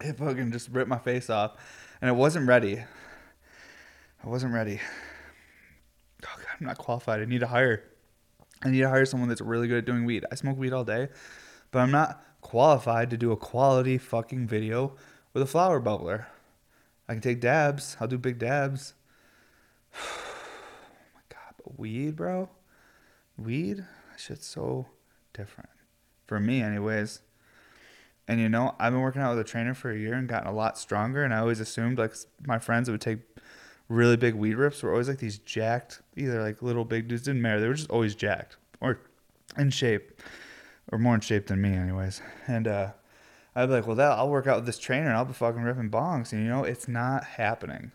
It 0.00 0.18
fucking 0.18 0.50
just 0.50 0.70
ripped 0.70 0.88
my 0.88 0.98
face 0.98 1.30
off, 1.30 1.52
and 2.00 2.08
I 2.08 2.12
wasn't 2.12 2.48
ready. 2.48 2.82
I 4.24 4.28
wasn't 4.28 4.52
ready. 4.52 4.80
Oh 6.24 6.36
God, 6.36 6.46
I'm 6.60 6.66
not 6.66 6.78
qualified. 6.78 7.20
I 7.20 7.24
need 7.24 7.40
to 7.40 7.46
hire. 7.46 7.84
I 8.64 8.70
need 8.70 8.80
to 8.80 8.88
hire 8.88 9.04
someone 9.04 9.28
that's 9.28 9.40
really 9.40 9.68
good 9.68 9.78
at 9.78 9.84
doing 9.84 10.04
weed. 10.04 10.24
I 10.32 10.34
smoke 10.34 10.58
weed 10.58 10.72
all 10.72 10.84
day, 10.84 11.08
but 11.70 11.78
I'm 11.78 11.92
not 11.92 12.24
qualified 12.40 13.10
to 13.10 13.16
do 13.16 13.30
a 13.30 13.36
quality 13.36 13.96
fucking 13.96 14.48
video 14.48 14.94
with 15.32 15.42
a 15.42 15.46
flower 15.46 15.80
bubbler. 15.80 16.26
I 17.08 17.12
can 17.12 17.22
take 17.22 17.40
dabs. 17.40 17.96
I'll 18.00 18.08
do 18.08 18.18
big 18.18 18.38
dabs. 18.38 18.94
Oh 19.98 21.14
my 21.14 21.20
god, 21.28 21.54
but 21.62 21.78
weed, 21.78 22.16
bro? 22.16 22.48
Weed? 23.36 23.78
That 23.78 24.20
shit's 24.20 24.46
so 24.46 24.86
different. 25.32 25.70
For 26.26 26.40
me, 26.40 26.62
anyways. 26.62 27.20
And 28.28 28.40
you 28.40 28.48
know, 28.48 28.74
I've 28.78 28.92
been 28.92 29.02
working 29.02 29.22
out 29.22 29.36
with 29.36 29.46
a 29.46 29.48
trainer 29.48 29.74
for 29.74 29.90
a 29.90 29.98
year 29.98 30.14
and 30.14 30.28
gotten 30.28 30.48
a 30.48 30.54
lot 30.54 30.78
stronger. 30.78 31.22
And 31.22 31.32
I 31.32 31.38
always 31.38 31.60
assumed 31.60 31.98
like 31.98 32.14
my 32.44 32.58
friends 32.58 32.90
would 32.90 33.00
take 33.00 33.20
really 33.88 34.16
big 34.16 34.34
weed 34.34 34.54
rips 34.54 34.82
were 34.82 34.90
always 34.90 35.08
like 35.08 35.18
these 35.18 35.38
jacked, 35.38 36.02
either 36.16 36.42
like 36.42 36.62
little 36.62 36.84
big 36.84 37.08
dudes. 37.08 37.22
Didn't 37.22 37.42
matter. 37.42 37.60
They 37.60 37.68
were 37.68 37.74
just 37.74 37.90
always 37.90 38.14
jacked 38.14 38.56
or 38.80 38.98
in 39.56 39.70
shape, 39.70 40.20
or 40.90 40.98
more 40.98 41.14
in 41.14 41.20
shape 41.20 41.46
than 41.46 41.60
me, 41.60 41.72
anyways. 41.72 42.20
And 42.46 42.68
uh, 42.68 42.90
I'd 43.54 43.66
be 43.66 43.72
like, 43.72 43.86
well, 43.86 43.96
that 43.96 44.12
I'll 44.12 44.28
work 44.28 44.46
out 44.46 44.56
with 44.56 44.66
this 44.66 44.78
trainer 44.78 45.06
and 45.06 45.16
I'll 45.16 45.24
be 45.24 45.32
fucking 45.32 45.62
ripping 45.62 45.90
bongs. 45.90 46.32
And 46.32 46.42
you 46.42 46.48
know, 46.48 46.64
it's 46.64 46.88
not 46.88 47.24
happening. 47.24 47.92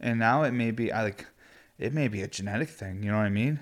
And 0.00 0.18
now 0.18 0.42
it 0.42 0.52
may 0.52 0.70
be 0.70 0.92
I 0.92 1.02
like, 1.02 1.26
it 1.78 1.92
may 1.92 2.08
be 2.08 2.22
a 2.22 2.28
genetic 2.28 2.68
thing. 2.68 3.02
You 3.02 3.10
know 3.10 3.18
what 3.18 3.26
I 3.26 3.30
mean? 3.30 3.60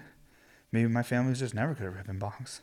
Maybe 0.72 0.88
my 0.88 1.02
family's 1.02 1.38
just 1.38 1.54
never 1.54 1.74
good 1.74 1.86
at 1.86 1.94
ripping 1.94 2.18
bongs. 2.18 2.60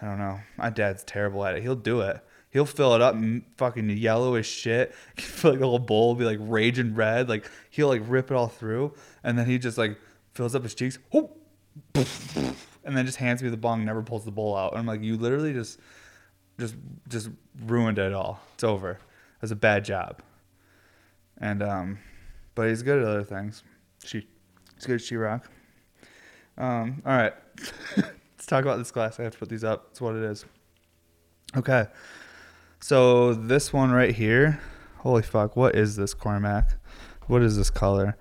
I 0.00 0.06
don't 0.06 0.18
know. 0.18 0.40
My 0.56 0.70
dad's 0.70 1.04
terrible 1.04 1.44
at 1.44 1.56
it. 1.56 1.62
He'll 1.62 1.74
do 1.74 2.00
it. 2.00 2.24
He'll 2.50 2.64
fill 2.66 2.94
it 2.94 3.02
up 3.02 3.14
and 3.14 3.44
fucking 3.56 3.90
yellow 3.90 4.34
as 4.36 4.46
shit. 4.46 4.94
like 5.42 5.58
the 5.58 5.66
whole 5.66 5.78
bowl 5.78 6.14
be 6.14 6.24
like 6.24 6.38
raging 6.40 6.94
red. 6.94 7.28
Like 7.28 7.50
he'll 7.70 7.88
like 7.88 8.02
rip 8.06 8.30
it 8.30 8.34
all 8.34 8.48
through, 8.48 8.94
and 9.22 9.38
then 9.38 9.46
he 9.46 9.58
just 9.58 9.76
like 9.76 9.98
fills 10.32 10.54
up 10.54 10.62
his 10.62 10.74
cheeks, 10.74 10.98
and 11.94 12.96
then 12.96 13.04
just 13.04 13.18
hands 13.18 13.42
me 13.42 13.50
the 13.50 13.56
bong. 13.56 13.84
Never 13.84 14.02
pulls 14.02 14.24
the 14.24 14.30
bowl 14.30 14.56
out. 14.56 14.72
And 14.72 14.80
I'm 14.80 14.86
like, 14.86 15.02
you 15.02 15.16
literally 15.16 15.52
just, 15.52 15.78
just, 16.58 16.74
just 17.08 17.28
ruined 17.66 17.98
it 17.98 18.12
all. 18.12 18.40
It's 18.54 18.64
over. 18.64 18.92
It 18.92 19.42
was 19.42 19.50
a 19.50 19.56
bad 19.56 19.84
job. 19.84 20.22
And 21.38 21.62
um, 21.62 21.98
but 22.54 22.68
he's 22.68 22.82
good 22.82 23.00
at 23.00 23.06
other 23.06 23.24
things. 23.24 23.62
She, 24.04 24.26
he's 24.74 24.86
good 24.86 24.96
at 24.96 25.00
sheetrock. 25.00 25.42
Um, 26.58 27.02
all 27.06 27.16
right. 27.16 27.32
Let's 27.96 28.46
talk 28.46 28.64
about 28.64 28.78
this 28.78 28.90
glass. 28.90 29.18
I 29.18 29.22
have 29.22 29.32
to 29.32 29.38
put 29.38 29.48
these 29.48 29.64
up. 29.64 29.86
It's 29.90 30.00
what 30.00 30.16
it 30.16 30.22
is. 30.22 30.44
Okay. 31.56 31.86
So 32.80 33.32
this 33.32 33.72
one 33.72 33.90
right 33.90 34.14
here, 34.14 34.60
holy 34.98 35.22
fuck, 35.22 35.56
what 35.56 35.74
is 35.74 35.96
this 35.96 36.14
Cormac? 36.14 36.74
What 37.26 37.42
is 37.42 37.56
this 37.56 37.70
color? 37.70 38.16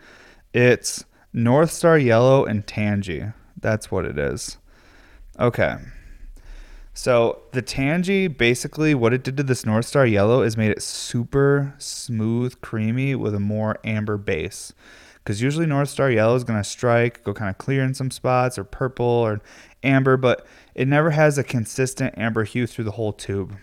It's 0.53 1.05
North 1.33 1.71
Star 1.71 1.97
Yellow 1.97 2.45
and 2.45 2.65
Tangy. 2.65 3.25
That's 3.59 3.91
what 3.91 4.05
it 4.05 4.17
is. 4.17 4.57
Okay. 5.39 5.75
So 6.93 7.43
the 7.51 7.61
Tangy, 7.61 8.27
basically, 8.27 8.95
what 8.95 9.13
it 9.13 9.23
did 9.23 9.37
to 9.37 9.43
this 9.43 9.65
North 9.65 9.85
Star 9.85 10.05
Yellow 10.05 10.41
is 10.41 10.57
made 10.57 10.71
it 10.71 10.81
super 10.81 11.75
smooth, 11.77 12.59
creamy 12.61 13.13
with 13.13 13.35
a 13.35 13.39
more 13.39 13.77
amber 13.83 14.17
base. 14.17 14.73
Because 15.27 15.41
usually 15.41 15.65
North 15.65 15.89
Star 15.89 16.09
Yellow 16.09 16.37
is 16.37 16.45
going 16.45 16.57
to 16.57 16.63
strike, 16.63 17.21
go 17.25 17.33
kind 17.33 17.49
of 17.49 17.57
clear 17.57 17.83
in 17.83 17.93
some 17.93 18.11
spots, 18.11 18.57
or 18.57 18.63
purple 18.63 19.05
or 19.05 19.41
amber, 19.83 20.15
but 20.15 20.47
it 20.73 20.87
never 20.87 21.09
has 21.09 21.37
a 21.37 21.43
consistent 21.43 22.17
amber 22.17 22.45
hue 22.45 22.65
through 22.65 22.85
the 22.85 22.91
whole 22.91 23.11
tube. 23.11 23.57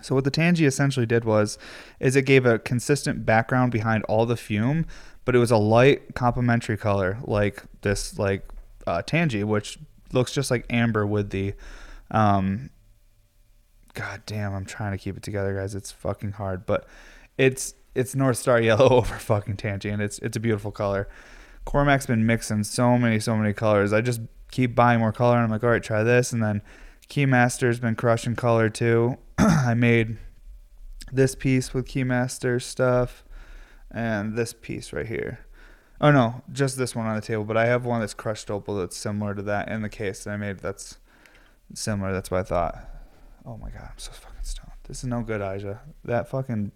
So 0.00 0.14
what 0.14 0.22
the 0.22 0.30
Tangy 0.30 0.66
essentially 0.66 1.06
did 1.06 1.24
was, 1.24 1.58
is 1.98 2.14
it 2.14 2.22
gave 2.22 2.46
a 2.46 2.60
consistent 2.60 3.26
background 3.26 3.72
behind 3.72 4.04
all 4.04 4.26
the 4.26 4.36
fume, 4.36 4.86
but 5.24 5.34
it 5.34 5.40
was 5.40 5.50
a 5.50 5.56
light 5.56 6.14
complementary 6.14 6.76
color 6.76 7.18
like 7.24 7.64
this, 7.80 8.16
like 8.16 8.44
uh, 8.86 9.02
Tangy, 9.02 9.42
which 9.42 9.76
looks 10.12 10.32
just 10.32 10.52
like 10.52 10.66
amber 10.70 11.04
with 11.04 11.30
the, 11.30 11.52
um, 12.12 12.70
God 13.94 14.22
damn, 14.24 14.54
I'm 14.54 14.66
trying 14.66 14.92
to 14.92 14.98
keep 14.98 15.16
it 15.16 15.24
together, 15.24 15.52
guys. 15.52 15.74
It's 15.74 15.90
fucking 15.90 16.30
hard, 16.30 16.64
but 16.64 16.86
it's 17.36 17.74
it's 17.94 18.14
North 18.14 18.36
Star 18.36 18.60
Yellow 18.60 18.88
over 18.90 19.14
fucking 19.16 19.56
Tangy, 19.56 19.88
and 19.88 20.02
it's 20.02 20.18
it's 20.20 20.36
a 20.36 20.40
beautiful 20.40 20.70
color. 20.70 21.08
Cormac's 21.64 22.06
been 22.06 22.26
mixing 22.26 22.64
so 22.64 22.96
many 22.96 23.20
so 23.20 23.36
many 23.36 23.52
colors. 23.52 23.92
I 23.92 24.00
just 24.00 24.20
keep 24.50 24.74
buying 24.74 25.00
more 25.00 25.12
color, 25.12 25.36
and 25.36 25.44
I'm 25.44 25.50
like, 25.50 25.64
all 25.64 25.70
right, 25.70 25.82
try 25.82 26.02
this, 26.02 26.32
and 26.32 26.42
then 26.42 26.62
Keymaster's 27.08 27.80
been 27.80 27.94
crushing 27.94 28.36
color 28.36 28.68
too. 28.68 29.16
I 29.38 29.74
made 29.74 30.18
this 31.12 31.34
piece 31.34 31.74
with 31.74 31.86
Keymaster 31.86 32.60
stuff, 32.62 33.24
and 33.90 34.36
this 34.36 34.52
piece 34.52 34.92
right 34.92 35.06
here. 35.06 35.40
Oh 36.00 36.10
no, 36.10 36.42
just 36.50 36.78
this 36.78 36.96
one 36.96 37.06
on 37.06 37.16
the 37.16 37.20
table. 37.20 37.44
But 37.44 37.56
I 37.56 37.66
have 37.66 37.84
one 37.84 38.00
that's 38.00 38.14
crushed 38.14 38.50
opal 38.50 38.76
that's 38.76 38.96
similar 38.96 39.34
to 39.34 39.42
that 39.42 39.68
in 39.68 39.82
the 39.82 39.88
case 39.88 40.24
that 40.24 40.30
I 40.30 40.36
made. 40.36 40.60
That's 40.60 40.96
similar. 41.74 42.12
That's 42.12 42.30
what 42.30 42.40
I 42.40 42.42
thought. 42.44 42.88
Oh 43.44 43.56
my 43.58 43.70
god, 43.70 43.88
I'm 43.90 43.98
so 43.98 44.12
fucking 44.12 44.42
stoned. 44.42 44.70
This 44.86 44.98
is 44.98 45.04
no 45.04 45.22
good, 45.22 45.42
Aja. 45.42 45.80
That 46.04 46.28
fucking 46.28 46.72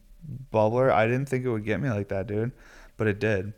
bubbler. 0.52 0.90
I 0.90 1.06
didn't 1.06 1.28
think 1.28 1.44
it 1.44 1.50
would 1.50 1.64
get 1.64 1.80
me 1.80 1.90
like 1.90 2.08
that, 2.08 2.26
dude, 2.26 2.52
but 2.96 3.06
it 3.06 3.18
did. 3.18 3.52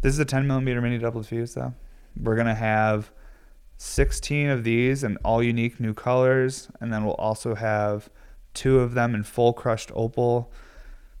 This 0.00 0.14
is 0.14 0.18
a 0.18 0.24
10 0.24 0.46
millimeter 0.46 0.80
mini 0.80 0.98
double 0.98 1.22
diffuse, 1.22 1.54
though. 1.54 1.74
We're 2.20 2.36
gonna 2.36 2.54
have 2.54 3.10
16 3.78 4.48
of 4.48 4.64
these 4.64 5.02
and 5.02 5.18
all 5.24 5.42
unique 5.42 5.80
new 5.80 5.94
colors, 5.94 6.68
and 6.80 6.92
then 6.92 7.04
we'll 7.04 7.14
also 7.14 7.54
have 7.54 8.10
two 8.54 8.80
of 8.80 8.94
them 8.94 9.14
in 9.14 9.24
full 9.24 9.52
crushed 9.52 9.90
opal. 9.94 10.52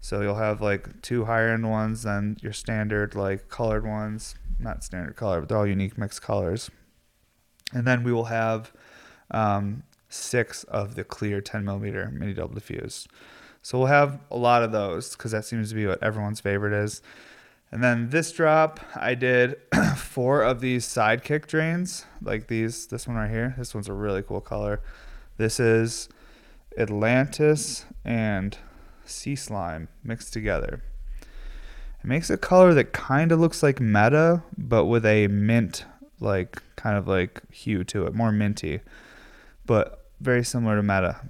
So 0.00 0.20
you'll 0.20 0.34
have 0.34 0.60
like 0.60 1.00
two 1.02 1.24
higher 1.24 1.48
end 1.48 1.68
ones, 1.70 2.02
then 2.02 2.36
your 2.40 2.52
standard 2.52 3.14
like 3.14 3.48
colored 3.48 3.86
ones. 3.86 4.34
Not 4.58 4.84
standard 4.84 5.16
color, 5.16 5.40
but 5.40 5.48
they're 5.48 5.58
all 5.58 5.66
unique 5.66 5.98
mixed 5.98 6.22
colors. 6.22 6.70
And 7.72 7.86
then 7.86 8.04
we 8.04 8.12
will 8.12 8.26
have 8.26 8.72
um, 9.30 9.82
six 10.08 10.64
of 10.64 10.94
the 10.94 11.04
clear 11.04 11.40
10 11.40 11.64
millimeter 11.64 12.10
mini 12.12 12.34
double 12.34 12.54
diffuse. 12.54 13.08
So 13.62 13.78
we'll 13.78 13.86
have 13.86 14.18
a 14.30 14.36
lot 14.36 14.62
of 14.62 14.72
those 14.72 15.16
because 15.16 15.30
that 15.30 15.44
seems 15.44 15.68
to 15.70 15.74
be 15.74 15.86
what 15.86 16.02
everyone's 16.02 16.40
favorite 16.40 16.72
is. 16.72 17.00
And 17.70 17.82
then 17.82 18.10
this 18.10 18.32
drop, 18.32 18.80
I 18.94 19.14
did 19.14 19.56
four 19.96 20.42
of 20.42 20.60
these 20.60 20.84
sidekick 20.84 21.46
drains, 21.46 22.04
like 22.20 22.48
these. 22.48 22.86
This 22.86 23.06
one 23.06 23.16
right 23.16 23.30
here. 23.30 23.54
This 23.56 23.74
one's 23.74 23.88
a 23.88 23.94
really 23.94 24.22
cool 24.22 24.42
color. 24.42 24.80
This 25.38 25.58
is 25.58 26.08
Atlantis 26.76 27.86
and 28.04 28.58
sea 29.06 29.36
slime 29.36 29.88
mixed 30.04 30.32
together. 30.32 30.82
It 32.02 32.06
makes 32.06 32.30
a 32.30 32.36
color 32.36 32.74
that 32.74 32.92
kind 32.92 33.32
of 33.32 33.40
looks 33.40 33.62
like 33.62 33.80
meta, 33.80 34.42
but 34.58 34.86
with 34.86 35.06
a 35.06 35.28
mint, 35.28 35.84
like 36.20 36.62
kind 36.76 36.98
of 36.98 37.06
like 37.06 37.42
hue 37.50 37.84
to 37.84 38.06
it, 38.06 38.14
more 38.14 38.32
minty, 38.32 38.80
but 39.64 40.04
very 40.20 40.44
similar 40.44 40.76
to 40.76 40.82
meta. 40.82 41.20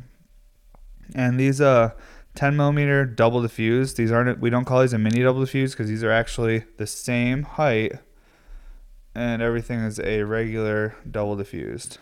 And 1.14 1.38
these 1.38 1.60
uh 1.60 1.90
10 2.34 2.56
millimeter 2.56 3.04
double 3.04 3.42
diffuse. 3.42 3.94
These 3.94 4.10
aren't 4.10 4.40
we 4.40 4.50
don't 4.50 4.64
call 4.64 4.80
these 4.80 4.92
a 4.92 4.98
mini 4.98 5.22
double 5.22 5.40
diffuse 5.40 5.72
because 5.72 5.88
these 5.88 6.02
are 6.02 6.10
actually 6.10 6.64
the 6.78 6.86
same 6.86 7.42
height, 7.42 7.92
and 9.14 9.42
everything 9.42 9.80
is 9.80 10.00
a 10.00 10.22
regular 10.22 10.96
double 11.10 11.36
diffused. 11.36 11.98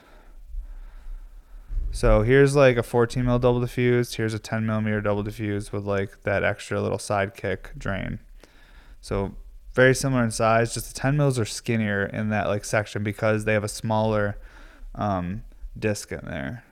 So 1.92 2.22
here's 2.22 2.54
like 2.54 2.76
a 2.76 2.82
14 2.84 3.24
mil 3.24 3.38
double 3.38 3.60
diffused. 3.60 4.14
Here's 4.14 4.34
a 4.34 4.38
10 4.38 4.64
millimeter 4.64 5.00
double 5.00 5.22
diffused 5.22 5.72
with 5.72 5.84
like 5.84 6.22
that 6.22 6.44
extra 6.44 6.80
little 6.80 6.98
sidekick 6.98 7.76
drain. 7.76 8.20
So 9.00 9.34
very 9.74 9.94
similar 9.94 10.22
in 10.22 10.30
size. 10.30 10.74
Just 10.74 10.94
the 10.94 11.00
10 11.00 11.16
mils 11.16 11.38
are 11.38 11.44
skinnier 11.44 12.04
in 12.04 12.28
that 12.30 12.46
like 12.46 12.64
section 12.64 13.02
because 13.02 13.44
they 13.44 13.52
have 13.54 13.64
a 13.64 13.68
smaller 13.68 14.38
um, 14.94 15.42
disc 15.76 16.12
in 16.12 16.24
there. 16.24 16.64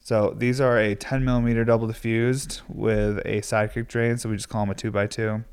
So 0.00 0.34
these 0.36 0.60
are 0.60 0.78
a 0.78 0.94
10 0.94 1.24
millimeter 1.24 1.64
double 1.64 1.86
diffused 1.86 2.62
with 2.68 3.18
a 3.18 3.40
sidekick 3.42 3.86
drain. 3.88 4.16
So 4.16 4.28
we 4.28 4.36
just 4.36 4.48
call 4.48 4.62
them 4.62 4.70
a 4.70 4.74
two 4.74 4.90
by 4.90 5.06
two, 5.06 5.44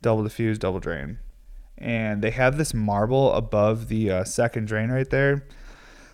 double 0.00 0.24
diffused, 0.24 0.62
double 0.62 0.80
drain. 0.80 1.18
And 1.78 2.22
they 2.22 2.30
have 2.30 2.58
this 2.58 2.72
marble 2.72 3.32
above 3.32 3.88
the 3.88 4.10
uh, 4.10 4.24
second 4.24 4.66
drain 4.66 4.90
right 4.90 5.08
there. 5.08 5.44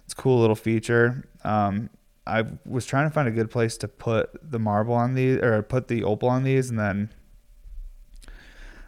It's 0.05 0.15
a 0.15 0.17
cool 0.17 0.41
little 0.41 0.57
feature. 0.57 1.29
Um, 1.45 1.91
I 2.27 2.45
was 2.67 2.85
trying 2.85 3.09
to 3.09 3.13
find 3.13 3.27
a 3.27 3.31
good 3.31 3.51
place 3.51 3.77
to 3.79 3.89
put 3.89 4.31
the 4.43 4.59
marble 4.59 4.95
on 4.95 5.15
these 5.15 5.39
or 5.39 5.63
put 5.63 5.89
the 5.89 6.05
opal 6.05 6.29
on 6.29 6.45
these, 6.45 6.69
and 6.71 6.79
then 6.79 7.11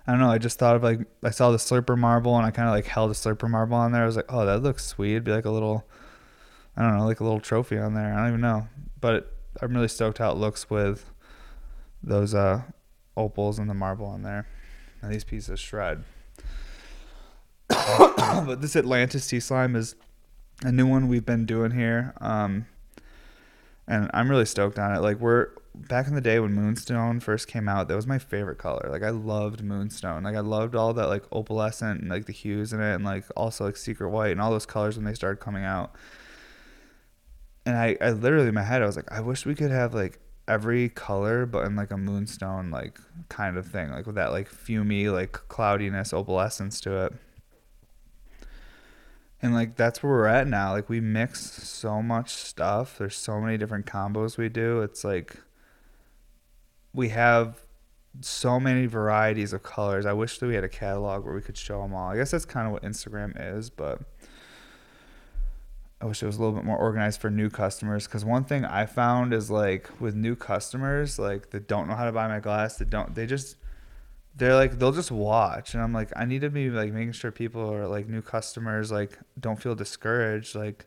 I 0.07 0.13
don't 0.13 0.21
know. 0.21 0.31
I 0.31 0.39
just 0.39 0.59
thought 0.59 0.77
of 0.77 0.83
like 0.83 1.01
I 1.23 1.31
saw 1.31 1.51
the 1.51 1.57
slurper 1.57 1.97
marble, 1.97 2.37
and 2.37 2.47
I 2.47 2.51
kind 2.51 2.69
of 2.69 2.75
like 2.75 2.87
held 2.87 3.11
a 3.11 3.15
slurper 3.15 3.49
marble 3.49 3.77
on 3.77 3.93
there. 3.93 4.03
I 4.03 4.07
was 4.07 4.17
like, 4.17 4.31
oh, 4.33 4.45
that 4.45 4.63
looks 4.63 4.85
sweet. 4.85 5.13
It'd 5.13 5.25
be 5.25 5.33
like 5.33 5.47
a 5.47 5.51
little, 5.51 5.89
I 6.77 6.83
don't 6.83 6.97
know, 6.99 7.07
like 7.07 7.21
a 7.21 7.25
little 7.25 7.41
trophy 7.41 7.79
on 7.79 7.95
there. 7.95 8.15
I 8.15 8.19
don't 8.19 8.29
even 8.29 8.41
know 8.41 8.67
but 9.01 9.33
I'm 9.61 9.75
really 9.75 9.89
stoked 9.89 10.19
how 10.19 10.31
it 10.31 10.37
looks 10.37 10.71
with 10.71 11.05
those 12.03 12.35
uh, 12.35 12.63
opals 13.17 13.59
and 13.59 13.69
the 13.69 13.75
marble 13.75 14.07
on 14.07 14.23
there. 14.23 14.47
And 15.03 15.13
these 15.13 15.25
pieces 15.25 15.59
shred. 15.59 16.05
but 17.69 18.61
this 18.61 18.77
Atlantis 18.77 19.25
sea 19.25 19.41
slime 19.41 19.75
is 19.77 19.97
a 20.63 20.73
new 20.73 20.87
one 20.87 21.09
we've 21.09 21.25
been 21.25 21.47
doing 21.47 21.71
here. 21.71 22.13
Um, 22.21 22.67
and 23.89 24.11
I'm 24.13 24.31
really 24.31 24.45
stoked 24.45 24.79
on 24.79 24.95
it. 24.95 25.01
Like 25.01 25.19
we're 25.19 25.49
back 25.75 26.07
in 26.07 26.15
the 26.15 26.21
day 26.21 26.39
when 26.39 26.53
Moonstone 26.53 27.21
first 27.21 27.49
came 27.49 27.69
out, 27.69 27.89
that 27.89 27.97
was 27.97 28.07
my 28.07 28.19
favorite 28.19 28.59
color. 28.59 28.89
Like 28.91 29.03
I 29.03 29.11
loved 29.11 29.63
Moonstone. 29.63 30.23
Like 30.25 30.37
I 30.37 30.41
loved 30.41 30.75
all 30.77 30.93
that 30.95 31.09
like 31.09 31.29
opalescent 31.31 32.01
and 32.01 32.11
like 32.11 32.27
the 32.27 32.33
hues 32.33 32.73
in 32.73 32.81
it 32.81 32.95
and 32.95 33.05
like 33.05 33.25
also 33.37 33.65
like 33.65 33.77
secret 33.77 34.11
white 34.11 34.33
and 34.33 34.41
all 34.41 34.51
those 34.51 34.67
colors 34.67 34.97
when 34.97 35.07
they 35.07 35.15
started 35.15 35.41
coming 35.41 35.65
out 35.65 35.95
and 37.71 37.79
I, 37.79 37.97
I 38.01 38.11
literally 38.11 38.49
in 38.49 38.55
my 38.55 38.63
head 38.63 38.83
I 38.83 38.87
was 38.87 38.97
like, 38.97 39.11
I 39.13 39.21
wish 39.21 39.47
we 39.47 39.55
could 39.55 39.71
have 39.71 39.95
like 39.95 40.19
every 40.49 40.89
color 40.89 41.47
but 41.47 41.65
in 41.65 41.77
like 41.77 41.93
a 41.93 41.97
moonstone 41.97 42.71
like 42.71 42.99
kind 43.29 43.57
of 43.57 43.67
thing. 43.67 43.91
Like 43.91 44.07
with 44.07 44.17
that 44.17 44.33
like 44.33 44.51
fumy, 44.51 45.13
like 45.13 45.33
cloudiness, 45.33 46.13
opalescence 46.13 46.81
to 46.81 47.07
it. 47.07 47.13
And 49.41 49.55
like 49.55 49.77
that's 49.77 50.03
where 50.03 50.13
we're 50.13 50.27
at 50.27 50.49
now. 50.49 50.73
Like 50.73 50.89
we 50.89 51.01
mix 51.01 51.41
so 51.63 52.03
much 52.03 52.31
stuff. 52.31 52.99
There's 52.99 53.17
so 53.17 53.41
many 53.41 53.57
different 53.57 53.87
combos 53.87 54.37
we 54.37 54.49
do. 54.49 54.83
It's 54.83 55.05
like 55.05 55.37
we 56.93 57.11
have 57.11 57.61
so 58.21 58.59
many 58.59 58.87
varieties 58.87 59.53
of 59.53 59.63
colors. 59.63 60.07
I 60.07 60.13
wish 60.13 60.39
that 60.39 60.47
we 60.47 60.57
had 60.57 60.65
a 60.65 60.69
catalog 60.69 61.25
where 61.25 61.35
we 61.35 61.41
could 61.41 61.57
show 61.57 61.83
them 61.83 61.95
all. 61.95 62.11
I 62.11 62.17
guess 62.17 62.33
that's 62.33 62.45
kind 62.45 62.67
of 62.67 62.73
what 62.73 62.83
Instagram 62.83 63.33
is, 63.57 63.71
but 63.71 64.01
I 66.01 66.07
wish 66.07 66.23
it 66.23 66.27
was 66.27 66.37
a 66.37 66.41
little 66.41 66.55
bit 66.55 66.65
more 66.65 66.79
organized 66.79 67.21
for 67.21 67.31
new 67.31 67.51
customers. 67.51 68.07
Because 68.07 68.25
one 68.25 68.45
thing 68.45 68.65
I 68.65 68.87
found 68.87 69.35
is 69.35 69.51
like 69.51 69.91
with 70.01 70.15
new 70.15 70.35
customers, 70.35 71.19
like 71.19 71.51
that 71.51 71.69
don't 71.69 71.89
know 71.89 71.95
how 71.95 72.07
to 72.07 72.13
buy 72.13 72.27
my 72.29 72.41
glass, 72.41 72.77
that 72.79 72.91
don't, 72.91 73.15
they 73.15 73.27
just, 73.27 73.57
they're 74.35 74.55
like 74.55 74.79
they'll 74.79 74.93
just 74.93 75.11
watch, 75.11 75.75
and 75.75 75.83
I'm 75.83 75.93
like, 75.93 76.13
I 76.17 76.25
need 76.25 76.41
to 76.43 76.51
be 76.51 76.71
like 76.71 76.93
making 76.93 77.13
sure 77.13 77.31
people 77.33 77.73
are 77.73 77.87
like 77.87 78.09
new 78.09 78.23
customers, 78.23 78.91
like 78.93 79.19
don't 79.39 79.61
feel 79.61 79.75
discouraged, 79.75 80.55
like. 80.55 80.87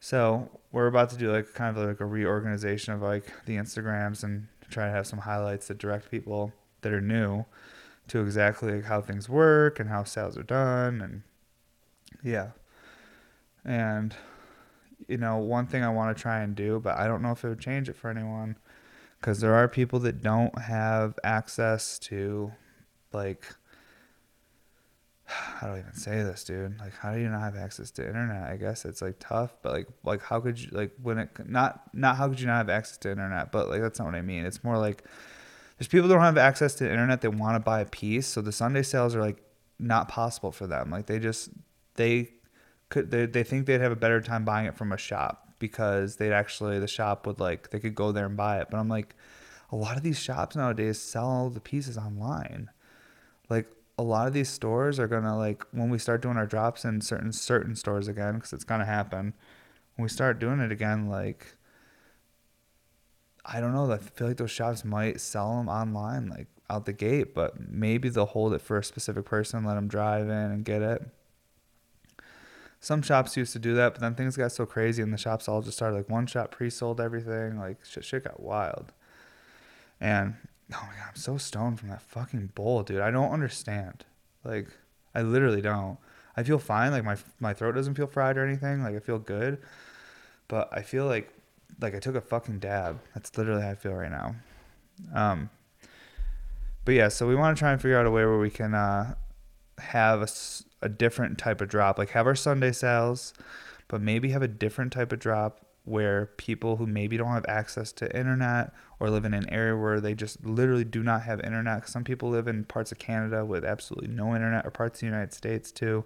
So 0.00 0.48
we're 0.70 0.86
about 0.86 1.10
to 1.10 1.16
do 1.16 1.32
like 1.32 1.54
kind 1.54 1.76
of 1.76 1.88
like 1.88 2.00
a 2.00 2.06
reorganization 2.06 2.92
of 2.92 3.02
like 3.02 3.32
the 3.46 3.56
Instagrams 3.56 4.22
and 4.22 4.46
try 4.70 4.86
to 4.86 4.92
have 4.92 5.06
some 5.08 5.20
highlights 5.20 5.68
that 5.68 5.78
direct 5.78 6.10
people 6.10 6.52
that 6.82 6.92
are 6.92 7.00
new 7.00 7.44
to 8.08 8.20
exactly 8.20 8.72
like 8.72 8.84
how 8.84 9.00
things 9.00 9.28
work 9.28 9.80
and 9.80 9.88
how 9.88 10.04
sales 10.04 10.36
are 10.36 10.42
done 10.42 11.00
and 11.00 11.22
yeah 12.22 12.50
and 13.68 14.16
you 15.06 15.18
know, 15.18 15.36
one 15.36 15.66
thing 15.66 15.84
I 15.84 15.90
want 15.90 16.16
to 16.16 16.20
try 16.20 16.40
and 16.40 16.56
do, 16.56 16.80
but 16.80 16.98
I 16.98 17.06
don't 17.06 17.22
know 17.22 17.30
if 17.30 17.44
it 17.44 17.48
would 17.48 17.60
change 17.60 17.88
it 17.88 17.96
for 17.96 18.10
anyone 18.10 18.56
because 19.20 19.40
there 19.40 19.54
are 19.54 19.68
people 19.68 20.00
that 20.00 20.22
don't 20.22 20.58
have 20.58 21.18
access 21.22 21.98
to 22.00 22.52
like 23.12 23.44
how 25.24 25.66
do 25.66 25.74
I 25.74 25.78
even 25.80 25.94
say 25.94 26.22
this, 26.22 26.44
dude? 26.44 26.80
Like, 26.80 26.94
how 26.94 27.12
do 27.12 27.20
you 27.20 27.28
not 27.28 27.42
have 27.42 27.56
access 27.56 27.90
to 27.92 28.06
internet? 28.06 28.50
I 28.50 28.56
guess 28.56 28.84
it's 28.86 29.02
like 29.02 29.16
tough, 29.18 29.54
but 29.62 29.72
like, 29.72 29.88
like 30.02 30.22
how 30.22 30.40
could 30.40 30.58
you 30.58 30.70
like 30.72 30.92
when 31.02 31.18
it 31.18 31.30
not 31.46 31.82
not 31.92 32.16
how 32.16 32.28
could 32.28 32.40
you 32.40 32.46
not 32.46 32.56
have 32.56 32.70
access 32.70 32.96
to 32.98 33.10
internet? 33.10 33.52
But 33.52 33.68
like 33.68 33.82
that's 33.82 33.98
not 33.98 34.06
what 34.06 34.14
I 34.14 34.22
mean. 34.22 34.46
It's 34.46 34.64
more 34.64 34.78
like 34.78 35.04
there's 35.78 35.88
people 35.88 36.08
that 36.08 36.14
don't 36.14 36.24
have 36.24 36.38
access 36.38 36.74
to 36.76 36.90
internet 36.90 37.20
They 37.20 37.28
want 37.28 37.54
to 37.54 37.60
buy 37.60 37.80
a 37.80 37.86
piece, 37.86 38.26
so 38.26 38.40
the 38.40 38.50
Sunday 38.50 38.82
sales 38.82 39.14
are 39.14 39.20
like 39.20 39.42
not 39.78 40.08
possible 40.08 40.50
for 40.52 40.66
them. 40.66 40.90
Like 40.90 41.06
they 41.06 41.18
just 41.18 41.50
they 41.94 42.30
could 42.88 43.10
they, 43.10 43.26
they 43.26 43.42
think 43.42 43.66
they'd 43.66 43.80
have 43.80 43.92
a 43.92 43.96
better 43.96 44.20
time 44.20 44.44
buying 44.44 44.66
it 44.66 44.76
from 44.76 44.92
a 44.92 44.98
shop 44.98 45.54
because 45.58 46.16
they'd 46.16 46.32
actually 46.32 46.78
the 46.78 46.88
shop 46.88 47.26
would 47.26 47.40
like 47.40 47.70
they 47.70 47.80
could 47.80 47.94
go 47.94 48.12
there 48.12 48.26
and 48.26 48.36
buy 48.36 48.60
it. 48.60 48.68
But 48.70 48.78
I'm 48.78 48.88
like, 48.88 49.14
a 49.70 49.76
lot 49.76 49.96
of 49.96 50.02
these 50.02 50.18
shops 50.18 50.56
nowadays 50.56 51.00
sell 51.00 51.50
the 51.50 51.60
pieces 51.60 51.98
online. 51.98 52.70
Like 53.50 53.66
a 53.98 54.02
lot 54.02 54.26
of 54.28 54.32
these 54.32 54.48
stores 54.48 54.98
are 54.98 55.08
gonna 55.08 55.36
like 55.36 55.64
when 55.72 55.90
we 55.90 55.98
start 55.98 56.22
doing 56.22 56.36
our 56.36 56.46
drops 56.46 56.84
in 56.84 57.00
certain 57.00 57.32
certain 57.32 57.76
stores 57.76 58.08
again 58.08 58.36
because 58.36 58.52
it's 58.52 58.64
gonna 58.64 58.84
happen. 58.86 59.34
When 59.96 60.04
we 60.04 60.08
start 60.08 60.38
doing 60.38 60.60
it 60.60 60.72
again, 60.72 61.08
like 61.08 61.54
I 63.44 63.60
don't 63.60 63.72
know. 63.74 63.90
I 63.90 63.98
feel 63.98 64.28
like 64.28 64.36
those 64.36 64.50
shops 64.50 64.84
might 64.84 65.20
sell 65.20 65.56
them 65.56 65.68
online, 65.68 66.28
like 66.28 66.48
out 66.70 66.84
the 66.86 66.92
gate, 66.92 67.34
but 67.34 67.70
maybe 67.70 68.08
they'll 68.10 68.26
hold 68.26 68.52
it 68.52 68.60
for 68.60 68.78
a 68.78 68.84
specific 68.84 69.24
person, 69.24 69.64
let 69.64 69.74
them 69.74 69.88
drive 69.88 70.26
in 70.26 70.30
and 70.32 70.64
get 70.64 70.82
it 70.82 71.02
some 72.80 73.02
shops 73.02 73.36
used 73.36 73.52
to 73.52 73.58
do 73.58 73.74
that, 73.74 73.94
but 73.94 74.00
then 74.00 74.14
things 74.14 74.36
got 74.36 74.52
so 74.52 74.64
crazy 74.64 75.02
and 75.02 75.12
the 75.12 75.18
shops 75.18 75.48
all 75.48 75.62
just 75.62 75.76
started 75.76 75.96
like 75.96 76.08
one 76.08 76.26
shop 76.26 76.52
pre-sold 76.52 77.00
everything. 77.00 77.58
Like 77.58 77.84
shit, 77.84 78.04
shit 78.04 78.24
got 78.24 78.40
wild. 78.40 78.92
And 80.00 80.36
oh 80.72 80.82
my 80.82 80.94
god, 80.94 81.08
I'm 81.08 81.16
so 81.16 81.38
stoned 81.38 81.80
from 81.80 81.88
that 81.88 82.02
fucking 82.02 82.52
bowl, 82.54 82.82
dude. 82.82 83.00
I 83.00 83.10
don't 83.10 83.32
understand. 83.32 84.04
Like 84.44 84.68
I 85.14 85.22
literally 85.22 85.60
don't. 85.60 85.98
I 86.36 86.44
feel 86.44 86.58
fine. 86.58 86.92
Like 86.92 87.04
my 87.04 87.16
my 87.40 87.52
throat 87.52 87.74
doesn't 87.74 87.94
feel 87.94 88.06
fried 88.06 88.36
or 88.38 88.46
anything. 88.46 88.82
Like 88.82 88.94
I 88.94 89.00
feel 89.00 89.18
good, 89.18 89.58
but 90.46 90.68
I 90.72 90.82
feel 90.82 91.06
like 91.06 91.32
like 91.80 91.94
I 91.94 91.98
took 91.98 92.14
a 92.14 92.20
fucking 92.20 92.60
dab. 92.60 93.00
That's 93.14 93.36
literally 93.36 93.62
how 93.62 93.70
I 93.70 93.74
feel 93.74 93.94
right 93.94 94.10
now. 94.10 94.36
Um, 95.14 95.50
but 96.84 96.94
yeah, 96.94 97.08
so 97.08 97.26
we 97.26 97.34
want 97.34 97.56
to 97.56 97.58
try 97.58 97.72
and 97.72 97.80
figure 97.80 97.98
out 97.98 98.06
a 98.06 98.10
way 98.10 98.24
where 98.24 98.38
we 98.38 98.50
can 98.50 98.74
uh, 98.74 99.14
have 99.78 100.22
a, 100.22 100.28
a 100.80 100.88
different 100.88 101.38
type 101.38 101.60
of 101.60 101.68
drop, 101.68 101.98
like 101.98 102.10
have 102.10 102.26
our 102.26 102.34
Sunday 102.34 102.72
sales, 102.72 103.34
but 103.88 104.00
maybe 104.00 104.30
have 104.30 104.42
a 104.42 104.48
different 104.48 104.92
type 104.92 105.12
of 105.12 105.18
drop 105.18 105.64
where 105.84 106.26
people 106.36 106.76
who 106.76 106.86
maybe 106.86 107.16
don't 107.16 107.32
have 107.32 107.46
access 107.48 107.92
to 107.92 108.16
internet 108.16 108.74
or 109.00 109.08
live 109.08 109.24
in 109.24 109.32
an 109.32 109.48
area 109.48 109.74
where 109.74 110.00
they 110.00 110.14
just 110.14 110.44
literally 110.44 110.84
do 110.84 111.02
not 111.02 111.22
have 111.22 111.40
internet. 111.40 111.88
Some 111.88 112.04
people 112.04 112.28
live 112.28 112.46
in 112.46 112.64
parts 112.64 112.92
of 112.92 112.98
Canada 112.98 113.44
with 113.44 113.64
absolutely 113.64 114.08
no 114.08 114.34
internet, 114.34 114.66
or 114.66 114.70
parts 114.70 114.98
of 114.98 115.00
the 115.00 115.06
United 115.06 115.32
States 115.32 115.72
too. 115.72 116.04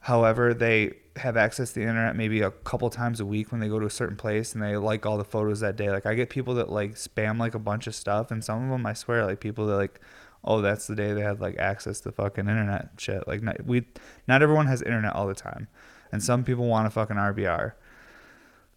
However, 0.00 0.54
they 0.54 0.94
have 1.16 1.36
access 1.36 1.72
to 1.72 1.80
the 1.80 1.86
internet 1.86 2.14
maybe 2.14 2.42
a 2.42 2.50
couple 2.50 2.88
times 2.90 3.20
a 3.20 3.26
week 3.26 3.50
when 3.50 3.60
they 3.60 3.68
go 3.68 3.80
to 3.80 3.86
a 3.86 3.90
certain 3.90 4.16
place 4.16 4.52
and 4.52 4.62
they 4.62 4.76
like 4.76 5.04
all 5.06 5.18
the 5.18 5.24
photos 5.24 5.60
that 5.60 5.76
day. 5.76 5.90
Like 5.90 6.06
I 6.06 6.14
get 6.14 6.30
people 6.30 6.54
that 6.54 6.70
like 6.70 6.94
spam 6.94 7.38
like 7.38 7.54
a 7.54 7.58
bunch 7.58 7.86
of 7.86 7.94
stuff, 7.94 8.30
and 8.30 8.44
some 8.44 8.64
of 8.64 8.70
them 8.70 8.86
I 8.86 8.92
swear 8.92 9.24
like 9.24 9.40
people 9.40 9.66
that 9.66 9.76
like, 9.76 10.00
oh 10.44 10.60
that's 10.60 10.86
the 10.86 10.94
day 10.94 11.12
they 11.12 11.22
had 11.22 11.40
like 11.40 11.58
access 11.58 12.00
to 12.00 12.12
fucking 12.12 12.48
internet 12.48 12.90
shit. 12.96 13.26
Like 13.26 13.42
not, 13.42 13.64
we, 13.64 13.84
not 14.26 14.42
everyone 14.42 14.66
has 14.66 14.82
internet 14.82 15.14
all 15.14 15.26
the 15.26 15.34
time, 15.34 15.68
and 16.12 16.22
some 16.22 16.44
people 16.44 16.66
want 16.66 16.86
a 16.86 16.90
fucking 16.90 17.16
RBR. 17.16 17.72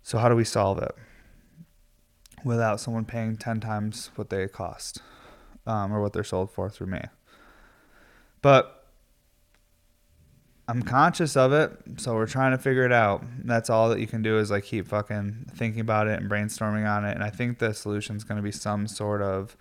So 0.03 0.17
how 0.17 0.29
do 0.29 0.35
we 0.35 0.43
solve 0.43 0.79
it 0.79 0.95
without 2.43 2.79
someone 2.79 3.05
paying 3.05 3.37
ten 3.37 3.59
times 3.59 4.11
what 4.15 4.29
they 4.29 4.47
cost, 4.47 5.01
um, 5.65 5.93
or 5.93 6.01
what 6.01 6.13
they're 6.13 6.23
sold 6.23 6.51
for 6.51 6.69
through 6.69 6.87
me? 6.87 7.01
But 8.41 8.81
I'm 10.67 10.83
conscious 10.83 11.35
of 11.35 11.51
it, 11.51 11.71
so 11.97 12.13
we're 12.13 12.27
trying 12.27 12.51
to 12.51 12.57
figure 12.57 12.85
it 12.85 12.93
out. 12.93 13.23
That's 13.43 13.69
all 13.69 13.89
that 13.89 13.99
you 13.99 14.07
can 14.07 14.21
do 14.21 14.37
is 14.37 14.49
like 14.49 14.63
keep 14.63 14.87
fucking 14.87 15.47
thinking 15.53 15.81
about 15.81 16.07
it 16.07 16.19
and 16.19 16.31
brainstorming 16.31 16.89
on 16.89 17.03
it. 17.03 17.13
And 17.13 17.23
I 17.25 17.29
think 17.29 17.59
the 17.59 17.73
solution 17.73 18.15
is 18.15 18.23
going 18.23 18.37
to 18.37 18.41
be 18.41 18.53
some 18.53 18.87
sort 18.87 19.21
of 19.21 19.57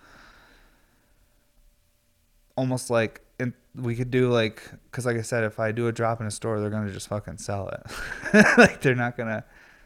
almost 2.55 2.89
like 2.89 3.21
in, 3.39 3.53
we 3.75 3.95
could 3.95 4.11
do 4.11 4.29
like 4.29 4.63
because 4.85 5.05
like 5.05 5.17
I 5.17 5.21
said, 5.21 5.43
if 5.43 5.59
I 5.59 5.71
do 5.71 5.87
a 5.87 5.91
drop 5.91 6.21
in 6.21 6.27
a 6.27 6.31
store, 6.31 6.59
they're 6.59 6.69
to 6.87 6.93
just 6.93 7.07
fucking 7.07 7.37
sell 7.37 7.69
it. 7.69 8.57
like 8.57 8.81
they're 8.81 8.95
not 8.95 9.17
to 9.29 9.43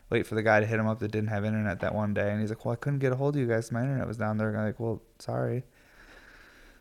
wait 0.09 0.27
for 0.27 0.35
the 0.35 0.43
guy 0.43 0.59
to 0.59 0.65
hit 0.65 0.79
him 0.79 0.87
up 0.87 0.99
that 0.99 1.11
didn't 1.11 1.29
have 1.29 1.45
internet 1.45 1.79
that 1.79 1.93
one 1.95 2.13
day, 2.13 2.31
and 2.31 2.41
he's 2.41 2.49
like, 2.49 2.63
"Well, 2.65 2.73
I 2.73 2.77
couldn't 2.77 2.99
get 2.99 3.11
a 3.11 3.15
hold 3.15 3.35
of 3.35 3.41
you 3.41 3.47
guys. 3.47 3.71
My 3.71 3.81
internet 3.81 4.07
was 4.07 4.17
down 4.17 4.37
there." 4.37 4.51
Like, 4.51 4.79
"Well, 4.79 5.01
sorry." 5.19 5.63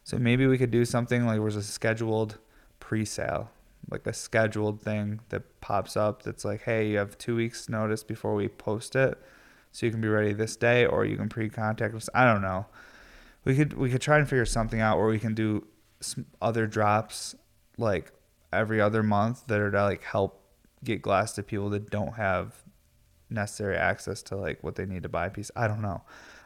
So 0.03 0.18
maybe 0.18 0.47
we 0.47 0.59
could 0.59 0.70
do 0.70 0.85
something 0.85 1.24
like 1.26 1.41
there's 1.41 1.57
a 1.57 1.62
scheduled 1.62 2.39
pre-sale 2.78 3.51
like 3.91 4.07
a 4.07 4.12
scheduled 4.12 4.80
thing 4.80 5.20
that 5.28 5.61
pops 5.61 5.97
up 5.97 6.22
that's 6.22 6.45
like, 6.45 6.62
hey, 6.62 6.89
you 6.89 6.99
have 6.99 7.18
two 7.18 7.37
weeks 7.37 7.68
notice 7.68 8.03
before 8.03 8.35
we 8.35 8.49
post 8.49 8.97
it, 8.97 9.18
so 9.72 9.87
you 9.87 9.93
can 9.93 10.01
be 10.01 10.09
ready 10.09 10.32
this 10.32 10.57
day, 10.57 10.87
or 10.87 11.05
you 11.05 11.16
can 11.16 11.28
pre-contact 11.28 11.95
us. 11.95 12.09
I 12.14 12.24
don't 12.24 12.43
know. 12.43 12.66
We 13.45 13.57
could 13.57 13.74
we 13.74 13.91
could 13.91 14.01
try 14.01 14.18
and 14.18 14.28
figure 14.28 14.47
something 14.47 14.80
out 14.80 14.99
where 14.99 15.09
we 15.09 15.18
can 15.18 15.35
do 15.35 15.66
other 16.40 16.66
drops 16.66 17.34
like 17.78 18.12
every 18.53 18.80
other 18.80 19.03
month 19.03 19.47
that 19.47 19.61
are 19.61 19.70
to 19.70 19.82
like 19.82 20.05
help 20.05 20.40
get 20.82 21.03
glass 21.03 21.32
to 21.32 21.42
people 21.42 21.70
that 21.70 21.90
don't 21.90 22.14
have 22.14 22.62
necessary 23.30 23.76
access 23.76 24.22
to 24.22 24.36
like 24.36 24.62
what 24.62 24.76
they 24.76 24.86
need 24.86 25.03
to 25.03 25.09
buy 25.09 25.26
a 25.26 25.30
piece. 25.30 25.51
I 25.57 25.66
don't 25.66 25.82
know. 25.82 26.03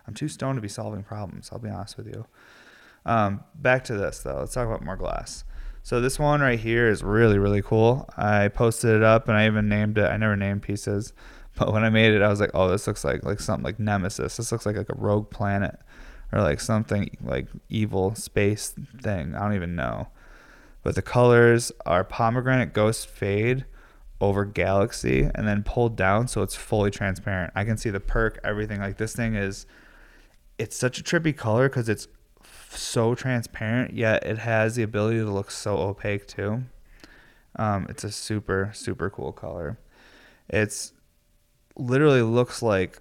I'm 0.07 0.15
too 0.15 0.29
stoned 0.29 0.57
to 0.57 0.63
be 0.63 0.69
solving 0.69 1.03
problems. 1.03 1.51
I'll 1.53 1.59
be 1.59 1.69
honest 1.69 1.97
with 1.97 2.07
you. 2.07 2.27
Um, 3.05 3.45
back 3.55 3.85
to 3.85 3.97
this 3.97 4.21
though. 4.21 4.39
Let's 4.41 4.55
talk 4.55 4.67
about 4.67 4.85
more 4.85 4.97
glass. 4.97 5.45
So 5.83 6.01
this 6.01 6.19
one 6.19 6.41
right 6.41 6.59
here 6.59 6.89
is 6.89 7.03
really 7.03 7.39
really 7.39 7.63
cool. 7.63 8.09
I 8.17 8.49
posted 8.49 8.95
it 8.95 9.03
up 9.03 9.29
and 9.29 9.37
I 9.37 9.47
even 9.47 9.69
named 9.69 9.99
it. 9.99 10.05
I 10.05 10.17
never 10.17 10.37
named 10.37 10.63
pieces, 10.63 11.13
but 11.57 11.73
when 11.73 11.85
I 11.85 11.91
made 11.91 12.15
it, 12.15 12.23
I 12.23 12.29
was 12.29 12.41
like, 12.41 12.51
oh, 12.55 12.69
this 12.69 12.87
looks 12.87 13.05
like 13.05 13.25
like 13.25 13.41
something 13.41 13.65
like 13.65 13.79
Nemesis. 13.79 14.37
This 14.37 14.53
looks 14.53 14.67
like 14.67 14.77
like 14.77 14.89
a 14.89 14.95
rogue 14.95 15.31
planet 15.31 15.79
or 16.33 16.41
like 16.43 16.61
something 16.61 17.17
like 17.23 17.49
evil 17.69 18.15
space 18.15 18.75
thing. 19.01 19.35
I 19.35 19.41
don't 19.41 19.55
even 19.55 19.77
know. 19.77 20.09
But 20.83 20.95
the 20.95 21.03
colors 21.03 21.73
are 21.87 22.05
pomegranate 22.05 22.73
ghost 22.73 23.09
fade 23.09 23.65
over 24.21 24.45
galaxy 24.45 25.29
and 25.35 25.47
then 25.47 25.63
pulled 25.63 25.97
down 25.97 26.29
so 26.29 26.43
it's 26.43 26.55
fully 26.55 26.91
transparent. 26.91 27.53
I 27.55 27.65
can 27.65 27.77
see 27.77 27.91
the 27.91 28.01
perk, 28.01 28.41
everything. 28.43 28.81
Like 28.81 28.97
this 28.97 29.15
thing 29.15 29.35
is 29.35 29.67
it's 30.59 30.77
such 30.77 30.99
a 30.99 31.03
trippy 31.03 31.37
color 31.37 31.69
because 31.69 31.89
it's 31.89 32.09
so 32.71 33.15
transparent, 33.15 33.95
yet 33.95 34.25
it 34.25 34.39
has 34.39 34.77
the 34.77 34.83
ability 34.83 35.19
to 35.19 35.31
look 35.31 35.51
so 35.51 35.79
opaque 35.79 36.27
too. 36.27 36.65
Um, 37.57 37.87
it's 37.89 38.05
a 38.05 38.11
super 38.11 38.71
super 38.75 39.09
cool 39.11 39.33
color. 39.33 39.79
It's 40.49 40.93
literally 41.77 42.23
looks 42.23 42.63
like 42.63 43.01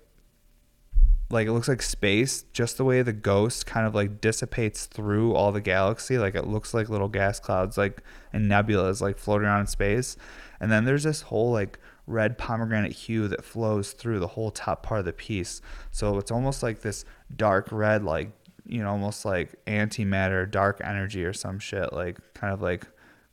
like 1.30 1.47
it 1.47 1.51
looks 1.51 1.67
like 1.67 1.82
space 1.82 2.43
just 2.53 2.78
the 2.78 2.86
way 2.86 3.01
the 3.01 3.13
ghost 3.13 3.65
kind 3.65 3.86
of 3.86 3.93
like 3.93 4.21
dissipates 4.21 4.86
through 4.86 5.34
all 5.34 5.51
the 5.51 5.61
galaxy. 5.61 6.17
Like 6.17 6.36
it 6.36 6.47
looks 6.47 6.73
like 6.73 6.89
little 6.89 7.09
gas 7.09 7.39
clouds 7.39 7.78
like 7.78 8.01
and 8.32 8.49
nebulas 8.49 9.01
like 9.01 9.17
floating 9.17 9.47
around 9.47 9.61
in 9.61 9.67
space. 9.67 10.15
And 10.59 10.71
then 10.71 10.86
there's 10.86 11.03
this 11.03 11.23
whole 11.23 11.51
like 11.51 11.80
red 12.05 12.38
pomegranate 12.38 12.93
hue 12.93 13.28
that 13.28 13.43
flows 13.43 13.91
through 13.91 14.19
the 14.19 14.28
whole 14.28 14.51
top 14.51 14.84
part 14.84 14.99
of 14.99 15.05
the 15.05 15.13
piece. 15.13 15.61
So 15.91 16.17
it's 16.17 16.32
almost 16.32 16.63
like 16.63 16.82
this 16.82 17.03
dark 17.36 17.69
red 17.71 18.03
like 18.03 18.32
you 18.69 18.82
know, 18.82 18.89
almost 18.89 19.25
like 19.25 19.55
antimatter, 19.65 20.49
dark 20.49 20.82
energy 20.84 21.23
or 21.23 21.34
some 21.34 21.59
shit, 21.59 21.93
like 21.93 22.17
kind 22.34 22.53
of 22.53 22.61
like 22.61 22.86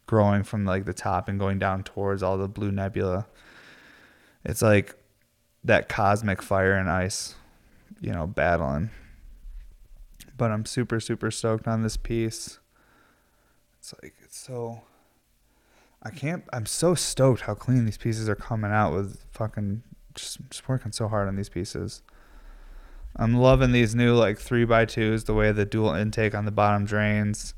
growing 0.06 0.42
from 0.42 0.64
like 0.64 0.84
the 0.84 0.94
top 0.94 1.28
and 1.28 1.38
going 1.38 1.58
down 1.58 1.82
towards 1.82 2.22
all 2.22 2.38
the 2.38 2.48
blue 2.48 2.70
nebula. 2.70 3.26
It's 4.44 4.62
like 4.62 4.94
that 5.64 5.88
cosmic 5.88 6.42
fire 6.42 6.74
and 6.74 6.88
ice, 6.88 7.34
you 8.00 8.12
know, 8.12 8.26
battling. 8.26 8.90
But 10.36 10.50
I'm 10.50 10.64
super, 10.64 11.00
super 11.00 11.30
stoked 11.30 11.68
on 11.68 11.82
this 11.82 11.96
piece. 11.96 12.58
It's 13.78 13.94
like, 14.02 14.14
it's 14.22 14.38
so. 14.38 14.82
I 16.02 16.10
can't. 16.10 16.44
I'm 16.52 16.66
so 16.66 16.94
stoked 16.94 17.42
how 17.42 17.54
clean 17.54 17.84
these 17.84 17.98
pieces 17.98 18.28
are 18.28 18.34
coming 18.34 18.70
out 18.70 18.92
with 18.92 19.24
fucking 19.32 19.82
just, 20.14 20.38
just 20.50 20.68
working 20.68 20.92
so 20.92 21.08
hard 21.08 21.28
on 21.28 21.36
these 21.36 21.48
pieces. 21.48 22.02
I'm 23.16 23.34
loving 23.34 23.72
these 23.72 23.94
new 23.94 24.14
like 24.14 24.38
three 24.38 24.64
by 24.64 24.84
twos, 24.86 25.24
the 25.24 25.34
way 25.34 25.52
the 25.52 25.64
dual 25.64 25.94
intake 25.94 26.34
on 26.34 26.44
the 26.44 26.50
bottom 26.50 26.84
drains. 26.84 27.54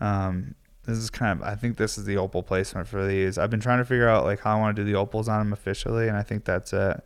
Um, 0.00 0.54
this 0.84 0.98
is 0.98 1.10
kind 1.10 1.40
of 1.40 1.46
I 1.46 1.54
think 1.54 1.76
this 1.76 1.98
is 1.98 2.04
the 2.04 2.16
opal 2.16 2.42
placement 2.42 2.88
for 2.88 3.06
these. 3.06 3.38
I've 3.38 3.50
been 3.50 3.60
trying 3.60 3.78
to 3.78 3.84
figure 3.84 4.08
out 4.08 4.24
like 4.24 4.40
how 4.40 4.56
I 4.56 4.60
want 4.60 4.76
to 4.76 4.82
do 4.82 4.90
the 4.90 4.98
opals 4.98 5.28
on 5.28 5.38
them 5.38 5.52
officially, 5.52 6.08
and 6.08 6.16
I 6.16 6.22
think 6.22 6.44
that's 6.44 6.72
it. 6.72 7.02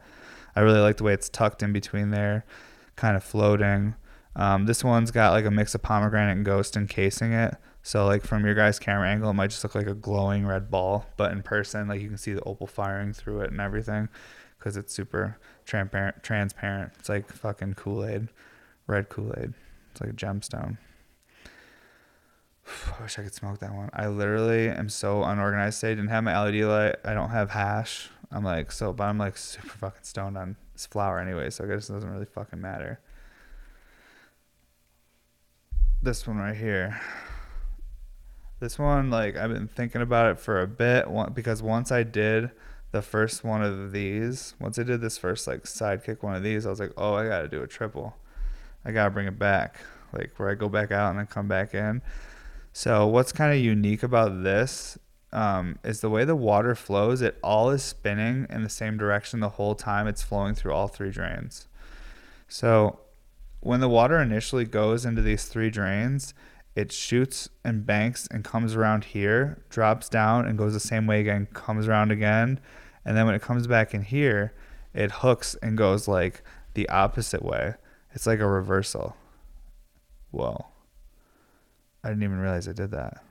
I 0.54 0.60
really 0.60 0.80
like 0.80 0.96
the 0.96 1.04
way 1.04 1.12
it's 1.14 1.28
tucked 1.28 1.62
in 1.62 1.72
between 1.72 2.10
there, 2.10 2.44
kind 2.99 3.16
of 3.16 3.22
floating. 3.22 3.94
Um, 4.36 4.66
this 4.66 4.84
one's 4.84 5.11
got 5.11 5.32
like 5.32 5.44
a 5.44 5.51
mix 5.51 5.74
of 5.74 5.82
pomegranate 5.82 6.36
and 6.36 6.44
ghost 6.44 6.76
encasing 6.76 7.32
it. 7.32 7.55
So 7.82 8.07
like 8.07 8.24
from 8.24 8.44
your 8.44 8.55
guy's 8.55 8.78
camera 8.78 9.09
angle, 9.09 9.30
it 9.30 9.34
might 9.34 9.51
just 9.51 9.64
look 9.64 9.74
like 9.74 9.86
a 9.86 9.94
glowing 9.94 10.44
red 10.44 10.70
ball, 10.70 11.07
but 11.16 11.32
in 11.32 11.42
person, 11.42 11.88
like 11.88 12.03
you 12.03 12.09
can 12.09 12.18
see 12.18 12.32
the 12.32 12.42
opal 12.42 12.66
firing 12.66 13.12
through 13.12 13.40
it 13.40 13.51
and 13.51 13.61
everything 13.61 14.09
because 14.59 14.76
it's 14.76 14.92
super 14.92 15.38
transparent. 15.64 16.22
Transparent. 16.22 16.92
It's 16.99 17.09
like 17.09 17.32
fucking 17.32 17.74
Kool 17.74 18.05
Aid, 18.05 18.28
red 18.86 19.09
Kool 19.09 19.32
Aid. 19.38 19.55
It's 19.92 20.01
like 20.01 20.11
a 20.11 20.12
gemstone. 20.12 20.76
I 22.99 23.03
wish 23.03 23.18
I 23.18 23.22
could 23.22 23.34
smoke 23.34 23.61
that 23.61 23.72
one. 23.72 23.90
I 23.94 24.09
literally 24.09 24.68
am 24.68 24.88
so 24.88 25.22
unorganized 25.22 25.80
today. 25.80 25.94
Didn't 25.94 26.11
have 26.11 26.24
my 26.24 26.38
LED 26.38 26.64
light. 26.64 26.96
I 27.05 27.14
don't 27.14 27.30
have 27.30 27.51
hash. 27.51 28.11
I'm 28.30 28.44
like 28.44 28.72
so, 28.72 28.92
but 28.92 29.05
I'm 29.05 29.18
like 29.18 29.36
super 29.38 29.68
fucking 29.68 30.03
stoned 30.03 30.36
on 30.36 30.57
this 30.78 30.86
flower 30.86 31.18
anyway, 31.18 31.50
so 31.50 31.64
I 31.64 31.66
guess 31.66 31.90
it 31.90 31.92
doesn't 31.92 32.10
really 32.10 32.24
fucking 32.24 32.60
matter. 32.60 33.00
This 36.00 36.24
one 36.24 36.38
right 36.38 36.56
here. 36.56 37.00
This 38.60 38.78
one, 38.78 39.10
like 39.10 39.36
I've 39.36 39.52
been 39.52 39.66
thinking 39.66 40.02
about 40.02 40.30
it 40.30 40.38
for 40.38 40.60
a 40.60 40.68
bit, 40.68 41.06
because 41.34 41.62
once 41.62 41.90
I 41.90 42.04
did 42.04 42.52
the 42.92 43.02
first 43.02 43.42
one 43.42 43.60
of 43.60 43.90
these, 43.90 44.54
once 44.60 44.78
I 44.78 44.84
did 44.84 45.00
this 45.00 45.18
first 45.18 45.48
like 45.48 45.64
sidekick 45.64 46.22
one 46.22 46.36
of 46.36 46.44
these, 46.44 46.64
I 46.64 46.70
was 46.70 46.78
like, 46.78 46.92
oh, 46.96 47.14
I 47.14 47.26
got 47.26 47.42
to 47.42 47.48
do 47.48 47.60
a 47.60 47.66
triple. 47.66 48.16
I 48.84 48.92
got 48.92 49.06
to 49.06 49.10
bring 49.10 49.26
it 49.26 49.36
back, 49.36 49.80
like 50.12 50.32
where 50.36 50.48
I 50.48 50.54
go 50.54 50.68
back 50.68 50.92
out 50.92 51.10
and 51.10 51.18
then 51.18 51.26
come 51.26 51.48
back 51.48 51.74
in. 51.74 52.02
So 52.72 53.04
what's 53.08 53.32
kind 53.32 53.52
of 53.52 53.58
unique 53.58 54.04
about 54.04 54.44
this 54.44 54.96
um, 55.32 55.78
is 55.84 56.00
the 56.00 56.10
way 56.10 56.24
the 56.24 56.36
water 56.36 56.74
flows. 56.74 57.22
It 57.22 57.38
all 57.42 57.70
is 57.70 57.82
spinning 57.82 58.46
in 58.48 58.62
the 58.62 58.68
same 58.68 58.96
direction 58.96 59.40
the 59.40 59.50
whole 59.50 59.74
time. 59.74 60.06
It's 60.06 60.22
flowing 60.22 60.54
through 60.54 60.72
all 60.72 60.88
three 60.88 61.10
drains. 61.10 61.68
So 62.48 63.00
when 63.60 63.80
the 63.80 63.88
water 63.88 64.20
initially 64.20 64.64
goes 64.64 65.04
into 65.04 65.20
these 65.22 65.44
three 65.44 65.70
drains, 65.70 66.32
it 66.74 66.92
shoots 66.92 67.48
and 67.64 67.84
banks 67.84 68.28
and 68.30 68.44
comes 68.44 68.74
around 68.74 69.04
here, 69.04 69.62
drops 69.68 70.08
down 70.08 70.46
and 70.46 70.56
goes 70.56 70.72
the 70.72 70.80
same 70.80 71.06
way 71.06 71.20
again, 71.20 71.46
comes 71.52 71.88
around 71.88 72.12
again. 72.12 72.60
And 73.04 73.16
then 73.16 73.26
when 73.26 73.34
it 73.34 73.42
comes 73.42 73.66
back 73.66 73.94
in 73.94 74.02
here, 74.02 74.54
it 74.94 75.10
hooks 75.10 75.56
and 75.62 75.76
goes 75.76 76.08
like 76.08 76.42
the 76.74 76.88
opposite 76.88 77.42
way. 77.42 77.74
It's 78.12 78.26
like 78.26 78.40
a 78.40 78.46
reversal. 78.46 79.16
Whoa. 80.30 80.66
I 82.04 82.08
didn't 82.08 82.22
even 82.22 82.38
realize 82.38 82.68
I 82.68 82.72
did 82.72 82.92
that. 82.92 83.22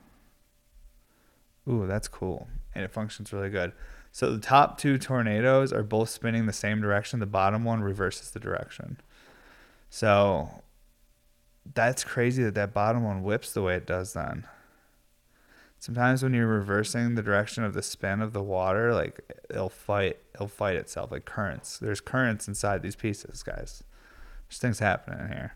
Ooh, 1.68 1.86
that's 1.86 2.08
cool. 2.08 2.48
And 2.74 2.84
it 2.84 2.92
functions 2.92 3.32
really 3.32 3.50
good. 3.50 3.72
So 4.12 4.32
the 4.32 4.40
top 4.40 4.78
two 4.78 4.98
tornadoes 4.98 5.72
are 5.72 5.82
both 5.82 6.08
spinning 6.08 6.46
the 6.46 6.52
same 6.52 6.80
direction. 6.80 7.20
The 7.20 7.26
bottom 7.26 7.64
one 7.64 7.82
reverses 7.82 8.30
the 8.30 8.40
direction. 8.40 8.98
So 9.90 10.62
that's 11.74 12.04
crazy 12.04 12.42
that 12.44 12.54
that 12.54 12.72
bottom 12.72 13.04
one 13.04 13.22
whips 13.22 13.52
the 13.52 13.62
way 13.62 13.76
it 13.76 13.86
does 13.86 14.14
then. 14.14 14.46
Sometimes 15.78 16.22
when 16.22 16.34
you're 16.34 16.46
reversing 16.46 17.14
the 17.14 17.22
direction 17.22 17.62
of 17.62 17.74
the 17.74 17.82
spin 17.82 18.20
of 18.20 18.32
the 18.32 18.42
water, 18.42 18.92
like 18.92 19.20
it'll 19.48 19.68
fight, 19.68 20.18
it'll 20.34 20.48
fight 20.48 20.76
itself 20.76 21.12
like 21.12 21.24
currents. 21.24 21.78
There's 21.78 22.00
currents 22.00 22.48
inside 22.48 22.82
these 22.82 22.96
pieces, 22.96 23.42
guys. 23.42 23.84
There's 24.48 24.58
things 24.58 24.80
happening 24.80 25.20
in 25.20 25.28
here. 25.28 25.54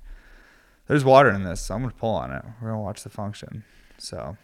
There's 0.87 1.05
water 1.05 1.31
in 1.31 1.43
this, 1.43 1.61
so 1.61 1.75
I'm 1.75 1.83
gonna 1.83 1.95
pull 1.95 2.15
on 2.15 2.31
it. 2.31 2.45
We're 2.61 2.71
gonna 2.71 2.83
watch 2.83 3.03
the 3.03 3.11
function. 3.11 3.65
So 3.99 4.37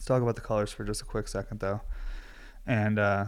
let's 0.00 0.06
talk 0.06 0.22
about 0.22 0.34
the 0.34 0.40
colors 0.40 0.72
for 0.72 0.82
just 0.82 1.02
a 1.02 1.04
quick 1.04 1.28
second, 1.28 1.60
though. 1.60 1.82
And 2.66 2.98
uh, 2.98 3.26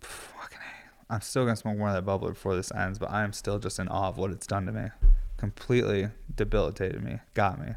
fucking, 0.00 0.58
A. 0.60 1.12
I'm 1.12 1.20
still 1.20 1.44
gonna 1.44 1.56
smoke 1.56 1.76
more 1.76 1.88
of 1.88 1.94
that 1.94 2.08
bubbler 2.08 2.28
before 2.28 2.54
this 2.54 2.70
ends, 2.70 3.00
but 3.00 3.10
I 3.10 3.24
am 3.24 3.32
still 3.32 3.58
just 3.58 3.80
in 3.80 3.88
awe 3.88 4.06
of 4.06 4.16
what 4.16 4.30
it's 4.30 4.46
done 4.46 4.66
to 4.66 4.72
me. 4.72 4.90
Completely 5.36 6.10
debilitated 6.32 7.02
me, 7.02 7.18
got 7.34 7.58
me. 7.58 7.72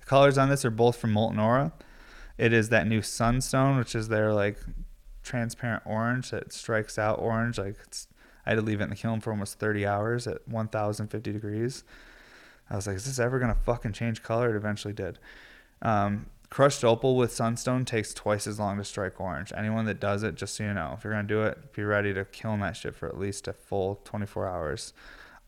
The 0.00 0.04
colors 0.04 0.36
on 0.36 0.50
this 0.50 0.62
are 0.66 0.70
both 0.70 0.96
from 0.96 1.12
Molten 1.12 1.38
Aura. 1.38 1.72
It 2.36 2.52
is 2.52 2.68
that 2.68 2.86
new 2.86 3.00
Sunstone, 3.00 3.78
which 3.78 3.94
is 3.94 4.08
their 4.08 4.34
like 4.34 4.58
transparent 5.22 5.84
orange 5.86 6.32
that 6.32 6.52
strikes 6.52 6.98
out 6.98 7.18
orange. 7.18 7.56
Like 7.56 7.76
I 8.44 8.50
had 8.50 8.56
to 8.56 8.62
leave 8.62 8.82
it 8.82 8.84
in 8.84 8.90
the 8.90 8.96
kiln 8.96 9.22
for 9.22 9.30
almost 9.30 9.58
30 9.58 9.86
hours 9.86 10.26
at 10.26 10.46
1,050 10.46 11.32
degrees. 11.32 11.82
I 12.68 12.76
was 12.76 12.86
like, 12.86 12.96
is 12.96 13.06
this 13.06 13.18
ever 13.18 13.38
gonna 13.38 13.54
fucking 13.54 13.94
change 13.94 14.22
color? 14.22 14.50
It 14.50 14.56
eventually 14.56 14.92
did. 14.92 15.18
Um, 15.80 16.26
crushed 16.52 16.84
opal 16.84 17.16
with 17.16 17.32
sunstone 17.32 17.82
takes 17.82 18.12
twice 18.12 18.46
as 18.46 18.60
long 18.60 18.76
to 18.76 18.84
strike 18.84 19.18
orange. 19.18 19.54
Anyone 19.56 19.86
that 19.86 19.98
does 19.98 20.22
it, 20.22 20.34
just 20.34 20.54
so 20.54 20.64
you 20.64 20.74
know, 20.74 20.92
if 20.94 21.02
you're 21.02 21.14
gonna 21.14 21.26
do 21.26 21.44
it, 21.44 21.72
be 21.72 21.82
ready 21.82 22.12
to 22.12 22.26
kiln 22.26 22.60
that 22.60 22.76
shit 22.76 22.94
for 22.94 23.08
at 23.08 23.18
least 23.18 23.48
a 23.48 23.54
full 23.54 24.02
24 24.04 24.46
hours. 24.46 24.92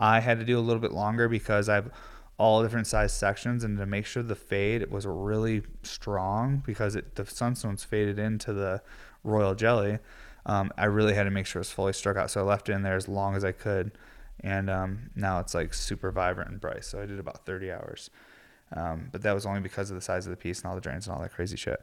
I 0.01 0.21
had 0.21 0.39
to 0.39 0.47
do 0.47 0.59
a 0.59 0.65
little 0.65 0.81
bit 0.81 0.93
longer 0.93 1.29
because 1.29 1.69
I 1.69 1.75
have 1.75 1.91
all 2.39 2.63
different 2.63 2.87
size 2.87 3.13
sections 3.13 3.65
and 3.65 3.77
to 3.77 3.85
make 3.85 4.07
sure 4.07 4.23
the 4.23 4.35
fade 4.35 4.91
was 4.91 5.07
really 5.07 5.61
strong 5.83 6.63
because 6.65 6.97
it 6.97 7.17
the 7.17 7.25
sunstones 7.25 7.85
faded 7.85 8.19
into 8.19 8.55
the 8.55 8.81
royal 9.23 9.55
jelly. 9.55 9.99
Um, 10.47 10.73
I 10.79 10.87
really 10.87 11.13
had 11.13 11.25
to 11.25 11.31
make 11.31 11.45
sure 11.45 11.61
it 11.61 11.69
was 11.69 11.71
fully 11.71 11.93
struck 11.93 12.17
out, 12.17 12.31
so 12.31 12.41
I 12.41 12.45
left 12.45 12.71
it 12.71 12.73
in 12.73 12.83
there 12.83 12.97
as 12.97 13.09
long 13.09 13.37
as 13.37 13.45
I 13.45 13.53
could, 13.53 13.93
and 14.41 14.71
um, 14.71 15.11
now 15.15 15.39
it's 15.41 15.53
like 15.53 15.75
super 15.75 16.11
vibrant 16.11 16.51
and 16.51 16.61
bright. 16.63 16.87
So 16.87 17.03
I 17.03 17.05
did 17.05 17.19
about 17.19 17.45
30 17.45 17.71
hours, 17.71 18.09
um, 18.75 19.09
but 19.12 19.22
that 19.22 19.35
was 19.35 19.47
only 19.47 19.61
because 19.61 19.91
of 19.91 19.97
the 19.97 20.03
size 20.03 20.27
of 20.27 20.31
the 20.31 20.37
piece 20.37 20.61
and 20.61 20.68
all 20.68 20.75
the 20.75 20.81
drains 20.81 21.07
and 21.07 21.16
all 21.16 21.22
that 21.22 21.33
crazy 21.33 21.57
shit. 21.57 21.81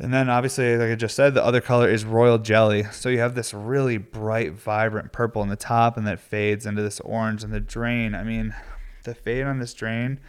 And 0.00 0.14
then 0.14 0.30
obviously, 0.30 0.76
like 0.76 0.90
I 0.90 0.94
just 0.94 1.16
said, 1.16 1.34
the 1.34 1.44
other 1.44 1.60
color 1.60 1.88
is 1.88 2.04
royal 2.04 2.38
jelly. 2.38 2.84
So 2.92 3.08
you 3.08 3.18
have 3.18 3.34
this 3.34 3.52
really 3.52 3.98
bright, 3.98 4.52
vibrant 4.52 5.12
purple 5.12 5.42
in 5.42 5.48
the 5.48 5.56
top, 5.56 5.96
and 5.96 6.06
that 6.06 6.20
fades 6.20 6.66
into 6.66 6.82
this 6.82 7.00
orange 7.00 7.42
in 7.42 7.50
the 7.50 7.60
drain. 7.60 8.14
I 8.14 8.22
mean, 8.22 8.54
the 9.02 9.14
fade 9.14 9.44
on 9.44 9.58
this 9.58 9.74
drain, 9.74 10.20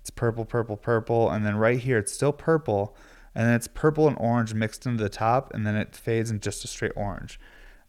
it's 0.00 0.10
purple, 0.10 0.44
purple, 0.44 0.76
purple, 0.76 1.30
and 1.30 1.46
then 1.46 1.56
right 1.56 1.78
here 1.78 1.98
it's 1.98 2.12
still 2.12 2.32
purple, 2.32 2.94
and 3.34 3.48
then 3.48 3.54
it's 3.54 3.68
purple 3.68 4.06
and 4.06 4.18
orange 4.20 4.52
mixed 4.52 4.84
into 4.84 5.02
the 5.02 5.08
top, 5.08 5.52
and 5.54 5.66
then 5.66 5.76
it 5.76 5.96
fades 5.96 6.30
in 6.30 6.40
just 6.40 6.64
a 6.64 6.68
straight 6.68 6.92
orange. 6.94 7.40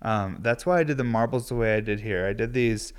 Um, 0.02 0.38
that's 0.40 0.66
why 0.66 0.80
I 0.80 0.84
did 0.84 0.98
the 0.98 1.04
marbles 1.04 1.50
the 1.50 1.56
way 1.56 1.76
I 1.76 1.82
did 1.82 2.00
here. 2.02 2.26
I 2.26 2.34
did 2.34 2.54
these 2.54 2.94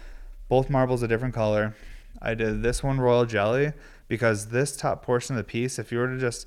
both 0.48 0.68
marbles 0.68 1.02
a 1.02 1.08
different 1.08 1.34
color. 1.34 1.74
I 2.20 2.34
did 2.34 2.62
this 2.62 2.82
one 2.82 3.00
royal 3.00 3.24
jelly 3.24 3.72
because 4.08 4.48
this 4.48 4.76
top 4.76 5.02
portion 5.04 5.36
of 5.36 5.38
the 5.38 5.50
piece, 5.50 5.78
if 5.78 5.92
you 5.92 5.98
were 5.98 6.08
to 6.08 6.18
just 6.18 6.46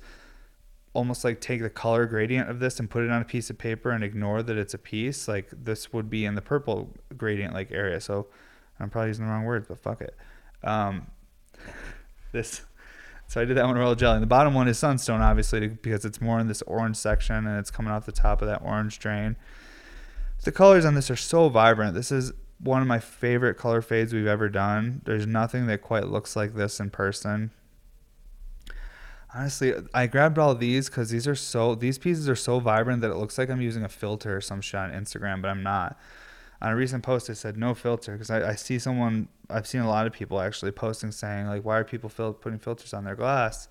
almost 0.94 1.24
like 1.24 1.40
take 1.40 1.62
the 1.62 1.70
color 1.70 2.04
gradient 2.04 2.50
of 2.50 2.60
this 2.60 2.78
and 2.78 2.90
put 2.90 3.02
it 3.02 3.10
on 3.10 3.22
a 3.22 3.24
piece 3.24 3.48
of 3.48 3.56
paper 3.56 3.90
and 3.90 4.04
ignore 4.04 4.42
that 4.42 4.58
it's 4.58 4.74
a 4.74 4.78
piece, 4.78 5.26
like 5.26 5.48
this 5.50 5.92
would 5.92 6.10
be 6.10 6.24
in 6.24 6.34
the 6.34 6.42
purple 6.42 6.90
gradient 7.16 7.54
like 7.54 7.70
area. 7.70 8.00
So 8.00 8.26
I'm 8.78 8.90
probably 8.90 9.08
using 9.08 9.24
the 9.24 9.30
wrong 9.30 9.44
words, 9.44 9.66
but 9.68 9.78
fuck 9.78 10.00
it. 10.02 10.16
Um, 10.62 11.06
this, 12.32 12.62
so 13.26 13.40
I 13.40 13.44
did 13.44 13.56
that 13.56 13.64
one 13.64 13.76
royal 13.76 13.94
jelly. 13.94 14.16
And 14.16 14.22
the 14.22 14.26
bottom 14.28 14.52
one 14.52 14.68
is 14.68 14.78
sunstone, 14.78 15.22
obviously, 15.22 15.68
because 15.68 16.04
it's 16.04 16.20
more 16.20 16.38
in 16.40 16.48
this 16.48 16.62
orange 16.62 16.96
section 16.96 17.46
and 17.46 17.58
it's 17.58 17.70
coming 17.70 17.92
off 17.92 18.04
the 18.04 18.12
top 18.12 18.42
of 18.42 18.48
that 18.48 18.60
orange 18.62 18.98
drain. 18.98 19.36
The 20.44 20.52
colors 20.52 20.84
on 20.84 20.94
this 20.94 21.10
are 21.10 21.16
so 21.16 21.48
vibrant. 21.48 21.94
This 21.94 22.10
is 22.10 22.32
one 22.62 22.80
of 22.80 22.88
my 22.88 22.98
favorite 22.98 23.56
color 23.56 23.82
fades 23.82 24.12
we've 24.12 24.26
ever 24.26 24.48
done. 24.48 25.02
There's 25.04 25.26
nothing 25.26 25.66
that 25.66 25.82
quite 25.82 26.08
looks 26.08 26.36
like 26.36 26.54
this 26.54 26.80
in 26.80 26.90
person 26.90 27.50
honestly, 29.34 29.74
I 29.94 30.06
grabbed 30.06 30.38
all 30.38 30.54
these 30.54 30.88
because 30.88 31.10
these 31.10 31.26
are 31.26 31.34
so 31.34 31.74
these 31.74 31.98
pieces 31.98 32.28
are 32.28 32.36
so 32.36 32.58
vibrant 32.58 33.00
that 33.02 33.10
it 33.10 33.16
looks 33.16 33.38
like 33.38 33.50
I'm 33.50 33.60
using 33.60 33.84
a 33.84 33.88
filter 33.88 34.36
or 34.36 34.40
some 34.40 34.60
shit 34.60 34.80
on 34.80 34.90
Instagram, 34.90 35.42
but 35.42 35.48
I'm 35.48 35.62
not. 35.62 35.98
On 36.60 36.70
a 36.70 36.76
recent 36.76 37.02
post, 37.02 37.28
I 37.28 37.32
said 37.32 37.56
no 37.56 37.74
filter 37.74 38.12
because 38.12 38.30
I, 38.30 38.50
I 38.50 38.54
see 38.54 38.78
someone 38.78 39.28
I've 39.50 39.66
seen 39.66 39.80
a 39.80 39.88
lot 39.88 40.06
of 40.06 40.12
people 40.12 40.40
actually 40.40 40.70
posting 40.72 41.10
saying 41.10 41.46
like, 41.46 41.64
why 41.64 41.78
are 41.78 41.84
people 41.84 42.08
fil- 42.08 42.34
putting 42.34 42.58
filters 42.58 42.94
on 42.94 43.04
their 43.04 43.16
glass? 43.16 43.68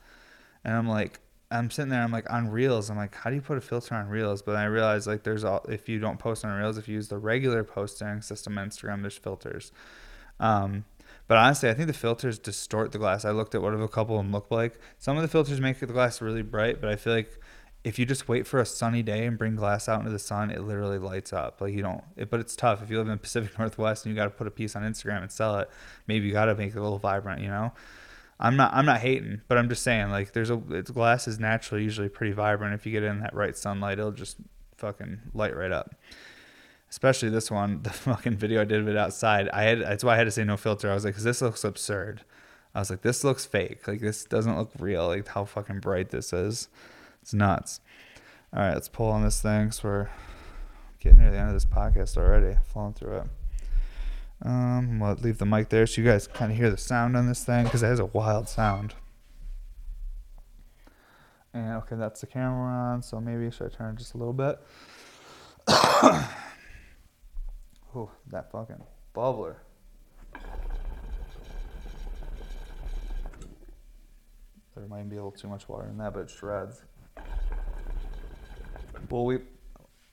And 0.64 0.74
I'm 0.76 0.88
like, 0.88 1.20
I'm 1.52 1.70
sitting 1.70 1.90
there, 1.90 2.02
I'm 2.02 2.12
like 2.12 2.32
on 2.32 2.50
Reels. 2.50 2.90
I'm 2.90 2.98
like, 2.98 3.14
how 3.14 3.30
do 3.30 3.36
you 3.36 3.42
put 3.42 3.58
a 3.58 3.62
filter 3.62 3.96
on 3.96 4.08
Reels? 4.08 4.42
But 4.42 4.56
I 4.56 4.66
realized 4.66 5.06
like 5.06 5.24
there's 5.24 5.44
all 5.44 5.66
if 5.70 5.90
you 5.90 6.00
don't 6.00 6.18
post 6.18 6.46
on 6.46 6.58
Reels, 6.58 6.78
if 6.78 6.88
you 6.88 6.96
use 6.96 7.10
the 7.10 7.18
regular 7.18 7.64
posting 7.64 8.22
system 8.22 8.58
on 8.58 8.70
Instagram, 8.70 9.02
there's 9.02 9.18
filters. 9.18 9.72
Um, 10.40 10.86
but 11.28 11.38
honestly, 11.38 11.70
I 11.70 11.74
think 11.74 11.88
the 11.88 11.94
filters 11.94 12.40
distort 12.40 12.92
the 12.92 12.98
glass. 12.98 13.26
I 13.26 13.32
looked 13.32 13.56
at 13.56 13.62
what 13.62 13.74
a 13.74 13.88
couple 13.88 14.18
of 14.18 14.26
them 14.26 14.32
look 14.32 14.50
like. 14.50 14.80
Some 14.98 15.18
of 15.18 15.22
the 15.22 15.28
filters 15.28 15.62
make 15.62 15.80
the 15.80 15.86
glass 15.86 16.22
really 16.22 16.42
bright, 16.42 16.82
but 16.82 16.90
I 16.90 16.96
feel 16.96 17.14
like 17.14 17.40
if 17.84 17.98
you 17.98 18.06
just 18.06 18.28
wait 18.28 18.46
for 18.46 18.60
a 18.60 18.66
sunny 18.66 19.02
day 19.02 19.26
and 19.26 19.38
bring 19.38 19.56
glass 19.56 19.90
out 19.90 20.00
into 20.00 20.12
the 20.12 20.20
sun, 20.20 20.52
it 20.52 20.62
literally 20.62 21.00
lights 21.00 21.34
up. 21.34 21.62
Like 21.62 21.74
you 21.74 21.82
don't, 21.82 22.04
it, 22.16 22.30
but 22.30 22.40
it's 22.40 22.56
tough. 22.56 22.84
If 22.84 22.90
you 22.90 22.98
live 22.98 23.08
in 23.08 23.18
Pacific 23.20 23.58
Northwest 23.58 24.06
and 24.06 24.14
you 24.14 24.20
got 24.20 24.26
to 24.26 24.32
put 24.32 24.48
a 24.48 24.52
piece 24.52 24.76
on 24.76 24.84
Instagram 24.84 25.22
and 25.22 25.32
sell 25.32 25.58
it, 25.60 25.70
maybe 26.08 26.28
you 26.28 26.34
got 26.34 26.46
to 26.46 26.56
make 26.56 26.76
it 26.76 26.78
a 26.78 26.82
little 26.82 27.00
vibrant. 27.00 27.42
You 27.42 27.48
know, 27.48 27.74
I'm 28.42 28.58
not, 28.58 28.74
I'm 28.74 28.86
not 28.86 29.00
hating, 29.00 29.42
but 29.48 29.58
I'm 29.58 29.70
just 29.70 29.84
saying 29.84 30.10
like 30.10 30.34
there's 30.34 30.50
a 30.50 30.62
it's, 30.70 30.92
glass 30.92 31.28
is 31.28 31.40
naturally 31.40 31.84
usually 31.84 32.10
pretty 32.10 32.34
vibrant. 32.34 32.74
If 32.74 32.86
you 32.86 32.92
get 32.92 33.04
in 33.04 33.20
that 33.20 33.34
right 33.34 33.56
sunlight, 33.56 34.00
it'll 34.00 34.12
just 34.12 34.38
fucking 34.78 35.20
light 35.34 35.56
right 35.56 35.72
up 35.72 35.96
especially 36.92 37.30
this 37.30 37.50
one, 37.50 37.82
the 37.84 37.90
fucking 37.90 38.36
video 38.36 38.62
I 38.62 38.66
did 38.66 38.82
of 38.82 38.88
it 38.88 38.98
outside. 38.98 39.50
I 39.50 39.64
had 39.64 39.82
that's 39.82 40.04
why 40.04 40.14
I 40.14 40.18
had 40.18 40.26
to 40.26 40.32
say 40.32 40.44
no 40.44 40.58
filter. 40.58 40.92
I 40.92 40.94
was 40.94 41.06
like, 41.06 41.16
cause 41.16 41.24
this 41.24 41.42
looks 41.42 41.64
absurd. 41.64 42.22
I 42.76 42.80
was 42.80 42.90
like, 42.90 43.02
this 43.02 43.24
looks 43.24 43.46
fake. 43.46 43.88
Like 43.88 44.02
this 44.02 44.24
doesn't 44.26 44.58
look 44.58 44.72
real. 44.78 45.08
Like 45.08 45.28
how 45.28 45.46
fucking 45.46 45.80
bright 45.80 46.10
this 46.12 46.32
is. 46.32 46.70
It's 47.22 47.34
nuts. 47.34 47.80
All 48.54 48.62
right, 48.62 48.74
let's 48.74 48.90
pull 48.90 49.10
on 49.10 49.24
this 49.24 49.42
thing. 49.42 49.72
So 49.72 49.88
we're 49.88 50.10
getting 51.00 51.20
near 51.20 51.32
the 51.32 51.38
end 51.38 51.48
of 51.48 51.54
this 51.54 51.66
podcast 51.66 52.18
already. 52.18 52.58
Falling 52.66 52.94
through 52.94 53.18
it. 53.18 53.41
Um, 54.44 55.00
we'll 55.00 55.14
leave 55.16 55.38
the 55.38 55.46
mic 55.46 55.70
there 55.70 55.86
so 55.86 56.02
you 56.02 56.08
guys 56.08 56.28
can 56.28 56.36
kind 56.36 56.52
of 56.52 56.58
hear 56.58 56.72
the 56.72 56.78
sound 56.78 57.16
on 57.16 57.28
this 57.28 57.44
thing 57.44 57.66
because 57.66 57.84
it 57.84 57.88
has 57.88 58.00
a 58.00 58.06
wild 58.06 58.50
sound. 58.50 58.96
And 61.54 61.74
okay, 61.78 61.96
that's 61.96 62.22
the 62.22 62.28
camera 62.28 62.72
on, 62.72 63.04
so 63.04 63.20
maybe 63.20 63.52
should 63.52 63.68
I 63.68 63.76
turn 63.76 63.94
it 63.94 63.98
just 63.98 64.14
a 64.14 64.18
little 64.18 64.34
bit? 64.34 64.60
Oh, 67.94 68.10
that 68.28 68.50
fucking 68.52 68.82
bubbler. 69.14 69.56
There 74.76 74.88
might 74.88 75.10
be 75.10 75.18
a 75.18 75.20
little 75.20 75.32
too 75.32 75.50
much 75.50 75.68
water 75.68 75.90
in 75.90 75.98
that, 75.98 76.14
but 76.14 76.22
it 76.22 76.30
shreds. 76.30 76.84
Well, 79.10 79.26
we, 79.26 79.40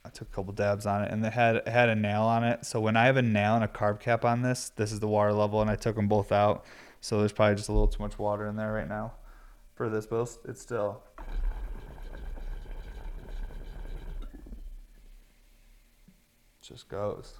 I 0.09 0.11
took 0.11 0.28
a 0.28 0.30
couple 0.30 0.54
dabs 0.54 0.86
on 0.86 1.02
it, 1.02 1.12
and 1.12 1.22
it 1.22 1.34
had 1.34 1.56
it 1.56 1.68
had 1.68 1.90
a 1.90 1.94
nail 1.94 2.22
on 2.22 2.42
it. 2.42 2.64
So 2.64 2.80
when 2.80 2.96
I 2.96 3.04
have 3.04 3.18
a 3.18 3.22
nail 3.22 3.56
and 3.56 3.62
a 3.62 3.68
carb 3.68 4.00
cap 4.00 4.24
on 4.24 4.40
this, 4.40 4.70
this 4.70 4.90
is 4.90 5.00
the 5.00 5.06
water 5.06 5.34
level, 5.34 5.61
and 5.61 5.70
I 5.70 5.76
took 5.76 5.96
them 5.96 6.09
both 6.09 6.32
out. 6.32 6.64
So 7.02 7.18
there's 7.18 7.32
probably 7.32 7.56
just 7.56 7.68
a 7.68 7.72
little 7.72 7.88
too 7.88 8.02
much 8.02 8.18
water 8.18 8.46
in 8.46 8.56
there 8.56 8.72
right 8.72 8.88
now 8.88 9.12
for 9.74 9.90
this, 9.90 10.06
but 10.06 10.26
it's 10.46 10.62
still. 10.62 11.02
just 16.62 16.88
goes. 16.88 17.34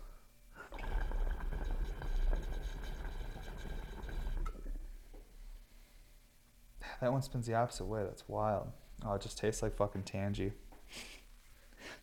That 7.01 7.13
one 7.13 7.23
spins 7.23 7.47
the 7.47 7.55
opposite 7.55 7.85
way. 7.85 8.03
That's 8.05 8.29
wild. 8.29 8.69
Oh, 9.07 9.15
it 9.15 9.23
just 9.23 9.39
tastes 9.39 9.63
like 9.63 9.77
fucking 9.77 10.03
tangy. 10.03 10.53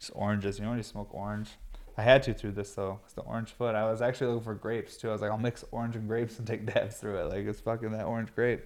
Just 0.05 0.15
oranges. 0.15 0.57
You 0.57 0.65
know 0.65 0.69
when 0.71 0.77
you 0.77 0.83
smoke 0.83 1.13
orange? 1.13 1.49
I 1.97 2.03
had 2.03 2.23
to 2.23 2.33
through 2.33 2.51
this 2.51 2.71
though. 2.73 2.99
It's 3.05 3.13
the 3.13 3.21
orange 3.21 3.51
foot. 3.51 3.73
I 3.73 3.89
was 3.89 4.01
actually 4.01 4.27
looking 4.27 4.43
for 4.43 4.53
grapes 4.53 4.97
too. 4.97 5.09
I 5.09 5.13
was 5.13 5.21
like, 5.21 5.31
I'll 5.31 5.37
mix 5.37 5.63
orange 5.71 5.95
and 5.95 6.07
grapes 6.07 6.37
and 6.37 6.47
take 6.47 6.65
dabs 6.73 6.97
through 6.97 7.17
it. 7.17 7.29
Like 7.29 7.45
it's 7.45 7.61
fucking 7.61 7.91
that 7.91 8.05
orange 8.05 8.33
grape. 8.35 8.63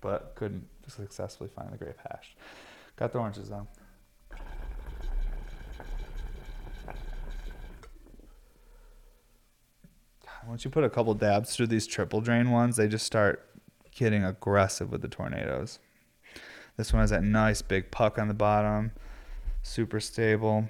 But 0.00 0.34
couldn't 0.34 0.66
successfully 0.88 1.50
find 1.54 1.72
the 1.72 1.76
grape 1.76 1.98
hash. 2.10 2.34
Got 2.96 3.12
the 3.12 3.18
oranges 3.18 3.48
though. 3.48 3.68
Once 10.48 10.64
you 10.64 10.70
put 10.72 10.82
a 10.82 10.90
couple 10.90 11.14
dabs 11.14 11.54
through 11.54 11.68
these 11.68 11.86
triple 11.86 12.20
drain 12.20 12.50
ones, 12.50 12.76
they 12.76 12.88
just 12.88 13.06
start 13.06 13.48
getting 13.94 14.24
aggressive 14.24 14.90
with 14.90 15.00
the 15.00 15.08
tornadoes. 15.08 15.78
This 16.76 16.92
one 16.92 17.00
has 17.00 17.10
that 17.10 17.22
nice 17.22 17.62
big 17.62 17.92
puck 17.92 18.18
on 18.18 18.26
the 18.26 18.34
bottom, 18.34 18.90
super 19.62 20.00
stable. 20.00 20.68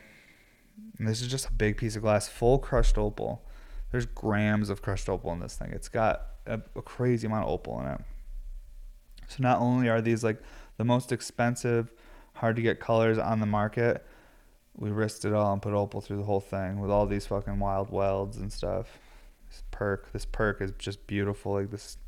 And 0.99 1.09
this 1.09 1.20
is 1.20 1.28
just 1.28 1.49
a 1.49 1.53
big 1.53 1.76
piece 1.76 1.97
of 1.97 2.03
glass, 2.03 2.28
full 2.28 2.59
crushed 2.59 2.97
opal. 2.97 3.43
There's 3.90 4.07
grams 4.07 4.70
of 4.70 4.82
crushed 4.82 5.09
opal 5.09 5.32
in 5.32 5.40
this 5.40 5.57
thing. 5.57 5.70
It's 5.72 5.88
got 5.88 6.26
a, 6.47 6.61
a 6.76 6.82
crazy 6.82 7.26
amount 7.26 7.45
of 7.45 7.51
opal 7.51 7.80
in 7.80 7.88
it. 7.88 8.01
So 9.28 9.36
not 9.40 9.61
only 9.61 9.88
are 9.88 10.01
these 10.01 10.24
like 10.24 10.43
the 10.76 10.84
most 10.84 11.12
expensive, 11.12 11.93
hard 12.34 12.57
to 12.57 12.62
get 12.62 12.80
colors 12.80 13.18
on 13.18 13.40
the 13.40 13.47
market, 13.47 14.05
we 14.76 14.90
risked 14.90 15.24
it 15.24 15.32
all 15.32 15.53
and 15.53 15.61
put 15.61 15.74
opal 15.74 16.01
through 16.01 16.16
the 16.16 16.22
whole 16.24 16.40
thing 16.40 16.80
with 16.80 16.90
all 16.90 17.07
these 17.07 17.26
fucking 17.26 17.59
wild 17.59 17.90
welds 17.90 18.38
and 18.38 18.53
stuff. 18.53 18.99
This 19.49 19.62
perk, 19.70 20.12
this 20.12 20.24
perk 20.24 20.62
is 20.62 20.72
just 20.78 21.07
beautiful. 21.07 21.53
Like 21.53 21.70
this, 21.70 21.99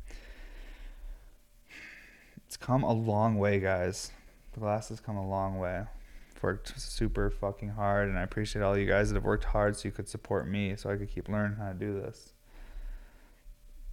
it's 2.47 2.57
come 2.57 2.83
a 2.83 2.93
long 2.93 3.37
way, 3.37 3.59
guys. 3.59 4.11
The 4.53 4.61
glass 4.61 4.89
has 4.89 4.99
come 4.99 5.17
a 5.17 5.27
long 5.27 5.59
way. 5.59 5.83
Worked 6.41 6.79
super 6.79 7.31
fucking 7.31 7.69
hard, 7.69 8.07
and 8.07 8.19
I 8.19 8.21
appreciate 8.21 8.61
all 8.61 8.77
you 8.77 8.85
guys 8.85 9.09
that 9.09 9.15
have 9.15 9.23
worked 9.23 9.45
hard 9.45 9.75
so 9.75 9.87
you 9.87 9.91
could 9.91 10.07
support 10.07 10.47
me, 10.47 10.75
so 10.75 10.91
I 10.91 10.95
could 10.95 11.09
keep 11.09 11.27
learning 11.27 11.57
how 11.57 11.69
to 11.69 11.73
do 11.73 11.91
this. 11.91 12.33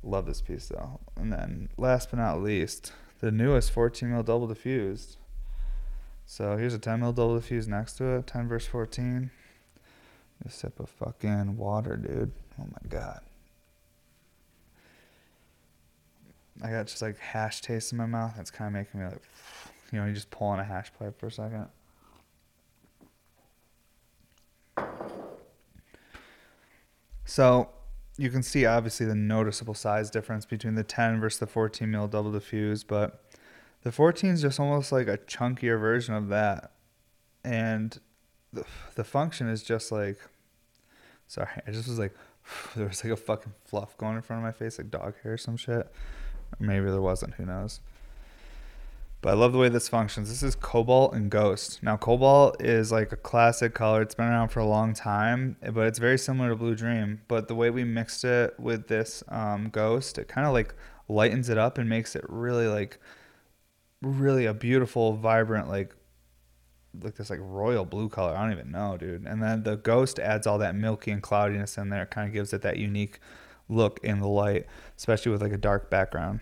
Love 0.02 0.26
this 0.26 0.42
piece 0.42 0.68
though. 0.68 1.00
And 1.16 1.32
then 1.32 1.70
last 1.78 2.10
but 2.10 2.18
not 2.18 2.42
least, 2.42 2.92
the 3.20 3.30
newest 3.30 3.70
14 3.70 4.10
mil 4.10 4.22
double 4.22 4.46
diffused. 4.48 5.16
So 6.26 6.58
here's 6.58 6.74
a 6.74 6.78
10 6.78 7.00
mil 7.00 7.12
double 7.12 7.36
diffused 7.36 7.70
next 7.70 7.94
to 7.94 8.04
it, 8.16 8.26
10 8.26 8.48
verse 8.48 8.66
14. 8.66 9.30
A 10.44 10.50
sip 10.50 10.78
of 10.78 10.90
fucking 10.90 11.56
water, 11.56 11.96
dude. 11.96 12.32
Oh 12.60 12.66
my 12.66 12.88
god. 12.90 13.20
I 16.62 16.70
got 16.70 16.86
just 16.86 17.00
like 17.00 17.18
hash 17.18 17.62
taste 17.62 17.92
in 17.92 17.98
my 17.98 18.04
mouth. 18.04 18.34
It's 18.38 18.50
kind 18.50 18.68
of 18.68 18.74
making 18.74 19.00
me 19.00 19.06
like, 19.06 19.22
you 19.90 19.98
know, 19.98 20.04
you 20.04 20.12
just 20.12 20.30
pull 20.30 20.48
on 20.48 20.60
a 20.60 20.64
hash 20.64 20.92
pipe 20.98 21.18
for 21.18 21.28
a 21.28 21.32
second. 21.32 21.68
So 27.32 27.70
you 28.18 28.28
can 28.28 28.42
see 28.42 28.66
obviously 28.66 29.06
the 29.06 29.14
noticeable 29.14 29.72
size 29.72 30.10
difference 30.10 30.44
between 30.44 30.74
the 30.74 30.84
10 30.84 31.18
versus 31.18 31.40
the 31.40 31.46
14 31.46 31.90
mil 31.90 32.06
double 32.06 32.30
diffuse, 32.30 32.84
but 32.84 33.24
the 33.84 33.90
14 33.90 34.32
is 34.32 34.42
just 34.42 34.60
almost 34.60 34.92
like 34.92 35.08
a 35.08 35.16
chunkier 35.16 35.80
version 35.80 36.12
of 36.12 36.28
that. 36.28 36.72
And 37.42 37.98
the, 38.52 38.66
the 38.96 39.02
function 39.02 39.48
is 39.48 39.62
just 39.62 39.90
like, 39.90 40.18
sorry, 41.26 41.48
I 41.66 41.70
just 41.70 41.88
was 41.88 41.98
like, 41.98 42.14
there 42.76 42.86
was 42.86 43.02
like 43.02 43.14
a 43.14 43.16
fucking 43.16 43.54
fluff 43.64 43.96
going 43.96 44.16
in 44.16 44.20
front 44.20 44.40
of 44.40 44.44
my 44.44 44.52
face, 44.52 44.76
like 44.76 44.90
dog 44.90 45.14
hair 45.22 45.32
or 45.32 45.38
some 45.38 45.56
shit. 45.56 45.90
Maybe 46.60 46.84
there 46.84 47.00
wasn't, 47.00 47.32
who 47.36 47.46
knows. 47.46 47.80
But 49.22 49.30
I 49.30 49.34
love 49.34 49.52
the 49.52 49.58
way 49.58 49.68
this 49.68 49.88
functions. 49.88 50.28
This 50.28 50.42
is 50.42 50.56
Cobalt 50.56 51.14
and 51.14 51.30
Ghost. 51.30 51.80
Now, 51.80 51.96
Cobalt 51.96 52.60
is 52.60 52.90
like 52.90 53.12
a 53.12 53.16
classic 53.16 53.72
color. 53.72 54.02
It's 54.02 54.16
been 54.16 54.26
around 54.26 54.48
for 54.48 54.58
a 54.58 54.66
long 54.66 54.94
time, 54.94 55.56
but 55.62 55.86
it's 55.86 56.00
very 56.00 56.18
similar 56.18 56.48
to 56.48 56.56
Blue 56.56 56.74
Dream. 56.74 57.20
But 57.28 57.46
the 57.46 57.54
way 57.54 57.70
we 57.70 57.84
mixed 57.84 58.24
it 58.24 58.58
with 58.58 58.88
this 58.88 59.22
um, 59.28 59.68
Ghost, 59.70 60.18
it 60.18 60.26
kind 60.26 60.44
of 60.44 60.52
like 60.52 60.74
lightens 61.08 61.48
it 61.48 61.56
up 61.56 61.78
and 61.78 61.88
makes 61.88 62.16
it 62.16 62.24
really 62.28 62.66
like, 62.66 62.98
really 64.02 64.44
a 64.44 64.52
beautiful, 64.52 65.12
vibrant, 65.12 65.68
like, 65.68 65.94
like 67.00 67.14
this 67.14 67.30
like 67.30 67.38
royal 67.40 67.84
blue 67.84 68.08
color. 68.08 68.36
I 68.36 68.42
don't 68.42 68.58
even 68.58 68.72
know, 68.72 68.96
dude. 68.96 69.24
And 69.24 69.40
then 69.40 69.62
the 69.62 69.76
Ghost 69.76 70.18
adds 70.18 70.48
all 70.48 70.58
that 70.58 70.74
milky 70.74 71.12
and 71.12 71.22
cloudiness 71.22 71.78
in 71.78 71.90
there. 71.90 72.02
It 72.02 72.10
kind 72.10 72.26
of 72.26 72.34
gives 72.34 72.52
it 72.52 72.62
that 72.62 72.76
unique 72.76 73.20
look 73.68 74.00
in 74.02 74.18
the 74.18 74.26
light, 74.26 74.66
especially 74.96 75.30
with 75.30 75.42
like 75.42 75.52
a 75.52 75.58
dark 75.58 75.90
background. 75.90 76.40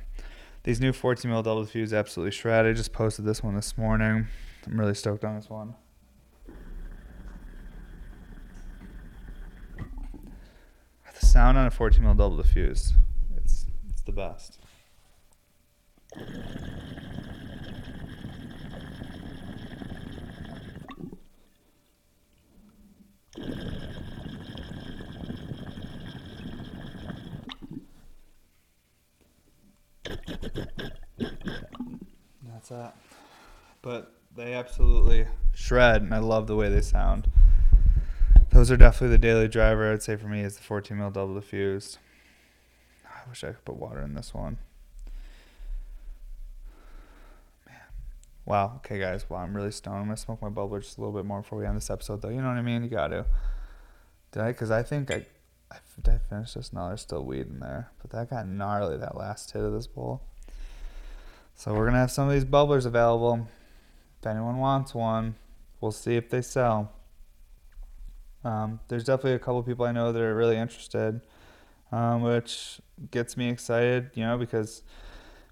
These 0.62 0.78
new 0.80 0.92
14 0.92 1.30
mil 1.30 1.42
double 1.42 1.64
diffuse 1.64 1.94
absolutely 1.94 2.32
shred. 2.32 2.66
I 2.66 2.72
just 2.72 2.92
posted 2.92 3.24
this 3.24 3.42
one 3.42 3.54
this 3.54 3.78
morning. 3.78 4.26
I'm 4.66 4.78
really 4.78 4.94
stoked 4.94 5.24
on 5.24 5.36
this 5.36 5.48
one. 5.48 5.74
The 11.18 11.26
sound 11.26 11.56
on 11.56 11.66
a 11.66 11.70
14 11.70 12.02
mil 12.02 12.14
double 12.14 12.36
diffuse, 12.36 12.92
it's 13.36 13.66
it's 13.88 14.02
the 14.02 14.12
best. 14.12 14.58
That's 32.52 32.68
that. 32.68 32.96
But 33.82 34.12
they 34.36 34.54
absolutely 34.54 35.26
shred, 35.54 36.02
and 36.02 36.14
I 36.14 36.18
love 36.18 36.46
the 36.46 36.56
way 36.56 36.68
they 36.68 36.82
sound. 36.82 37.28
Those 38.50 38.70
are 38.70 38.76
definitely 38.76 39.16
the 39.16 39.18
daily 39.18 39.48
driver. 39.48 39.92
I'd 39.92 40.02
say 40.02 40.16
for 40.16 40.26
me 40.26 40.40
is 40.40 40.56
the 40.56 40.62
14 40.62 40.96
mil 40.98 41.10
double 41.10 41.34
diffused. 41.34 41.98
Ah, 43.06 43.22
I 43.24 43.28
wish 43.28 43.44
I 43.44 43.48
could 43.48 43.64
put 43.64 43.76
water 43.76 44.02
in 44.02 44.14
this 44.14 44.34
one. 44.34 44.58
Man, 47.66 47.76
wow. 48.44 48.74
Okay, 48.76 48.98
guys. 48.98 49.28
Wow, 49.30 49.38
I'm 49.38 49.54
really 49.54 49.70
stoned. 49.70 49.98
I'm 49.98 50.04
gonna 50.04 50.16
smoke 50.16 50.42
my 50.42 50.48
bubbler 50.48 50.82
just 50.82 50.98
a 50.98 51.00
little 51.00 51.14
bit 51.14 51.24
more 51.24 51.42
before 51.42 51.58
we 51.58 51.66
end 51.66 51.76
this 51.76 51.90
episode, 51.90 52.22
though. 52.22 52.28
You 52.28 52.42
know 52.42 52.48
what 52.48 52.56
I 52.56 52.62
mean? 52.62 52.82
You 52.82 52.88
got 52.88 53.08
to. 53.08 53.24
Did 54.32 54.42
I? 54.42 54.48
Because 54.48 54.70
I 54.70 54.82
think 54.82 55.10
I 55.12 55.24
did 56.02 56.14
I 56.14 56.18
finish 56.18 56.54
this. 56.54 56.72
No, 56.72 56.88
there's 56.88 57.02
still 57.02 57.24
weed 57.24 57.46
in 57.46 57.60
there, 57.60 57.90
but 58.00 58.10
that 58.10 58.30
got 58.30 58.46
gnarly. 58.48 58.96
That 58.96 59.16
last 59.16 59.52
hit 59.52 59.62
of 59.62 59.72
this 59.72 59.86
bowl. 59.86 60.22
So 61.54 61.74
we're 61.74 61.86
gonna 61.86 61.98
have 61.98 62.10
some 62.10 62.28
of 62.28 62.34
these 62.34 62.44
bubblers 62.44 62.86
available. 62.86 63.48
If 64.20 64.26
anyone 64.26 64.58
wants 64.58 64.94
one, 64.94 65.34
we'll 65.80 65.92
see 65.92 66.16
if 66.16 66.30
they 66.30 66.42
sell. 66.42 66.92
Um, 68.44 68.80
there's 68.88 69.04
definitely 69.04 69.34
a 69.34 69.38
couple 69.38 69.62
people 69.62 69.84
I 69.84 69.92
know 69.92 70.12
that 70.12 70.22
are 70.22 70.34
really 70.34 70.56
interested, 70.56 71.20
um, 71.92 72.22
which 72.22 72.80
gets 73.10 73.36
me 73.36 73.50
excited, 73.50 74.10
you 74.14 74.24
know, 74.24 74.38
because 74.38 74.82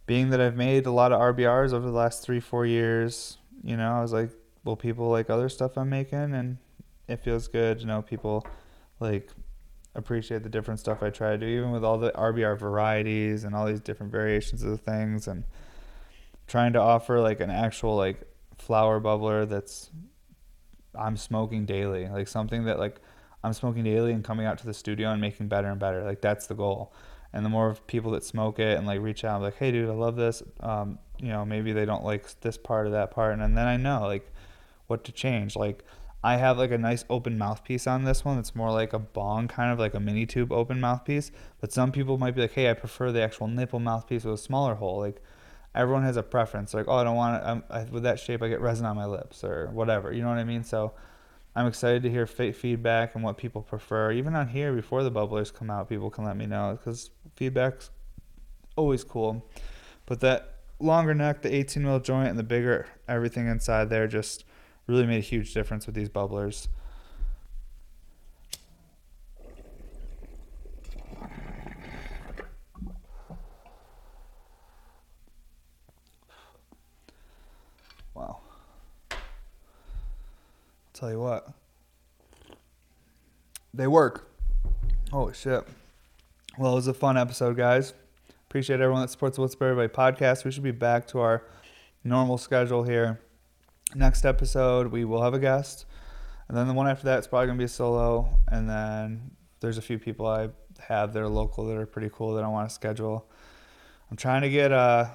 being 0.06 0.30
that 0.30 0.40
I've 0.40 0.56
made 0.56 0.86
a 0.86 0.90
lot 0.90 1.12
of 1.12 1.20
RBRs 1.20 1.74
over 1.74 1.86
the 1.86 1.92
last 1.92 2.22
three, 2.22 2.40
four 2.40 2.64
years, 2.64 3.36
you 3.62 3.76
know, 3.76 3.92
I 3.92 4.00
was 4.00 4.12
like, 4.12 4.30
well, 4.64 4.76
people 4.76 5.10
like 5.10 5.28
other 5.28 5.50
stuff 5.50 5.76
I'm 5.76 5.90
making, 5.90 6.34
and 6.34 6.56
it 7.06 7.20
feels 7.20 7.48
good 7.48 7.80
to 7.80 7.86
know 7.86 8.00
people 8.00 8.46
like 9.00 9.30
appreciate 9.98 10.42
the 10.42 10.48
different 10.48 10.80
stuff 10.80 11.02
I 11.02 11.10
try 11.10 11.32
to 11.32 11.38
do, 11.38 11.46
even 11.46 11.72
with 11.72 11.84
all 11.84 11.98
the 11.98 12.12
RBR 12.12 12.58
varieties 12.58 13.44
and 13.44 13.54
all 13.54 13.66
these 13.66 13.80
different 13.80 14.12
variations 14.12 14.62
of 14.62 14.70
the 14.70 14.78
things, 14.78 15.28
and 15.28 15.44
trying 16.46 16.72
to 16.72 16.80
offer 16.80 17.20
like 17.20 17.40
an 17.40 17.50
actual 17.50 17.96
like 17.96 18.22
flower 18.56 19.00
bubbler 19.00 19.48
that's 19.48 19.90
I'm 20.94 21.16
smoking 21.16 21.66
daily, 21.66 22.08
like 22.08 22.28
something 22.28 22.64
that 22.64 22.78
like 22.78 23.00
I'm 23.44 23.52
smoking 23.52 23.84
daily 23.84 24.12
and 24.12 24.24
coming 24.24 24.46
out 24.46 24.58
to 24.58 24.66
the 24.66 24.74
studio 24.74 25.10
and 25.10 25.20
making 25.20 25.48
better 25.48 25.68
and 25.68 25.78
better. 25.78 26.02
Like 26.04 26.20
that's 26.20 26.46
the 26.46 26.54
goal. 26.54 26.92
And 27.32 27.44
the 27.44 27.50
more 27.50 27.74
people 27.86 28.12
that 28.12 28.24
smoke 28.24 28.58
it 28.58 28.78
and 28.78 28.86
like 28.86 29.00
reach 29.00 29.22
out, 29.22 29.42
like, 29.42 29.56
hey, 29.56 29.70
dude, 29.70 29.90
I 29.90 29.92
love 29.92 30.16
this. 30.16 30.42
Um, 30.60 30.98
you 31.18 31.28
know, 31.28 31.44
maybe 31.44 31.72
they 31.72 31.84
don't 31.84 32.04
like 32.04 32.40
this 32.40 32.56
part 32.56 32.86
of 32.86 32.92
that 32.92 33.10
part, 33.10 33.38
and 33.38 33.56
then 33.56 33.66
I 33.66 33.76
know 33.76 34.02
like 34.02 34.32
what 34.86 35.04
to 35.04 35.12
change. 35.12 35.54
Like 35.54 35.84
I 36.22 36.36
have 36.36 36.58
like 36.58 36.72
a 36.72 36.78
nice 36.78 37.04
open 37.08 37.38
mouthpiece 37.38 37.86
on 37.86 38.04
this 38.04 38.24
one. 38.24 38.38
It's 38.38 38.56
more 38.56 38.72
like 38.72 38.92
a 38.92 38.98
bong, 38.98 39.46
kind 39.46 39.72
of 39.72 39.78
like 39.78 39.94
a 39.94 40.00
mini 40.00 40.26
tube 40.26 40.50
open 40.52 40.80
mouthpiece. 40.80 41.30
But 41.60 41.72
some 41.72 41.92
people 41.92 42.18
might 42.18 42.34
be 42.34 42.40
like, 42.40 42.52
hey, 42.52 42.70
I 42.70 42.74
prefer 42.74 43.12
the 43.12 43.22
actual 43.22 43.46
nipple 43.46 43.78
mouthpiece 43.78 44.24
with 44.24 44.34
a 44.34 44.38
smaller 44.38 44.74
hole. 44.74 44.98
Like 44.98 45.22
everyone 45.74 46.02
has 46.02 46.16
a 46.16 46.22
preference. 46.22 46.74
Like, 46.74 46.88
oh, 46.88 46.96
I 46.96 47.04
don't 47.04 47.16
want 47.16 47.36
it. 47.36 47.64
I, 47.70 47.84
with 47.84 48.02
that 48.02 48.18
shape, 48.18 48.42
I 48.42 48.48
get 48.48 48.60
resin 48.60 48.84
on 48.84 48.96
my 48.96 49.06
lips 49.06 49.44
or 49.44 49.68
whatever. 49.72 50.12
You 50.12 50.22
know 50.22 50.28
what 50.28 50.38
I 50.38 50.44
mean? 50.44 50.64
So 50.64 50.92
I'm 51.54 51.66
excited 51.66 52.02
to 52.02 52.10
hear 52.10 52.26
feedback 52.26 53.14
and 53.14 53.22
what 53.22 53.36
people 53.36 53.62
prefer. 53.62 54.10
Even 54.10 54.34
on 54.34 54.48
here, 54.48 54.72
before 54.72 55.04
the 55.04 55.12
bubblers 55.12 55.54
come 55.54 55.70
out, 55.70 55.88
people 55.88 56.10
can 56.10 56.24
let 56.24 56.36
me 56.36 56.46
know 56.46 56.76
because 56.76 57.10
feedback's 57.36 57.90
always 58.76 59.04
cool. 59.04 59.48
But 60.06 60.20
that 60.20 60.56
longer 60.80 61.14
neck, 61.14 61.42
the 61.42 61.54
18 61.54 61.82
mil 61.82 62.00
joint, 62.00 62.28
and 62.28 62.38
the 62.38 62.44
bigger 62.44 62.86
everything 63.06 63.46
inside 63.46 63.88
there 63.90 64.06
just 64.06 64.44
really 64.88 65.06
made 65.06 65.18
a 65.18 65.20
huge 65.20 65.52
difference 65.52 65.86
with 65.86 65.94
these 65.94 66.08
bubblers. 66.08 66.68
Wow! 78.14 78.40
Tell 80.94 81.10
you 81.10 81.20
what, 81.20 81.52
they 83.72 83.86
work. 83.86 84.30
Holy 85.12 85.34
shit. 85.34 85.64
Well, 86.58 86.72
it 86.72 86.76
was 86.76 86.88
a 86.88 86.94
fun 86.94 87.16
episode, 87.16 87.56
guys. 87.56 87.94
Appreciate 88.48 88.80
everyone 88.80 89.02
that 89.02 89.10
supports 89.10 89.36
the 89.36 89.42
What's 89.42 89.54
Up 89.54 89.62
Everybody 89.62 89.88
podcast. 89.88 90.44
We 90.44 90.50
should 90.50 90.62
be 90.62 90.70
back 90.70 91.06
to 91.08 91.20
our 91.20 91.44
normal 92.02 92.38
schedule 92.38 92.82
here. 92.82 93.20
Next 93.94 94.26
episode, 94.26 94.88
we 94.88 95.04
will 95.04 95.22
have 95.22 95.34
a 95.34 95.38
guest. 95.38 95.86
And 96.48 96.56
then 96.56 96.68
the 96.68 96.74
one 96.74 96.86
after 96.86 97.04
that 97.04 97.20
is 97.20 97.26
probably 97.26 97.46
going 97.46 97.58
to 97.58 97.62
be 97.62 97.66
a 97.66 97.68
solo. 97.68 98.38
And 98.48 98.68
then 98.68 99.30
there's 99.60 99.78
a 99.78 99.82
few 99.82 99.98
people 99.98 100.26
I 100.26 100.50
have 100.80 101.12
that 101.12 101.22
are 101.22 101.28
local 101.28 101.66
that 101.66 101.76
are 101.76 101.86
pretty 101.86 102.10
cool 102.12 102.34
that 102.34 102.44
I 102.44 102.48
want 102.48 102.68
to 102.68 102.74
schedule. 102.74 103.28
I'm 104.10 104.16
trying 104.16 104.42
to 104.42 104.50
get 104.50 104.72
uh, 104.72 105.06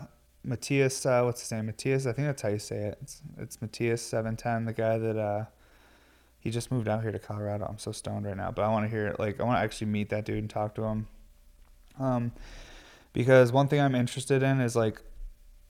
Matthias, 0.43 1.05
uh, 1.05 1.21
what's 1.23 1.41
his 1.41 1.51
name? 1.51 1.67
Matthias, 1.67 2.05
I 2.05 2.13
think 2.13 2.27
that's 2.27 2.41
how 2.41 2.49
you 2.49 2.59
say 2.59 2.77
it. 2.77 2.97
It's, 3.01 3.21
it's 3.37 3.61
Matthias 3.61 4.01
seven 4.01 4.35
ten, 4.35 4.65
the 4.65 4.73
guy 4.73 4.97
that 4.97 5.17
uh, 5.17 5.45
he 6.39 6.49
just 6.51 6.71
moved 6.71 6.87
out 6.87 7.01
here 7.01 7.11
to 7.11 7.19
Colorado. 7.19 7.65
I'm 7.69 7.77
so 7.77 7.91
stoned 7.91 8.25
right 8.25 8.37
now, 8.37 8.51
but 8.51 8.63
I 8.63 8.67
want 8.69 8.85
to 8.85 8.89
hear. 8.89 9.15
Like 9.17 9.39
I 9.39 9.43
want 9.43 9.57
to 9.57 9.61
actually 9.61 9.87
meet 9.87 10.09
that 10.09 10.25
dude 10.25 10.39
and 10.39 10.49
talk 10.49 10.75
to 10.75 10.83
him. 10.83 11.07
Um, 11.99 12.33
because 13.13 13.51
one 13.51 13.67
thing 13.67 13.79
I'm 13.79 13.95
interested 13.95 14.43
in 14.43 14.59
is 14.59 14.75
like 14.75 15.01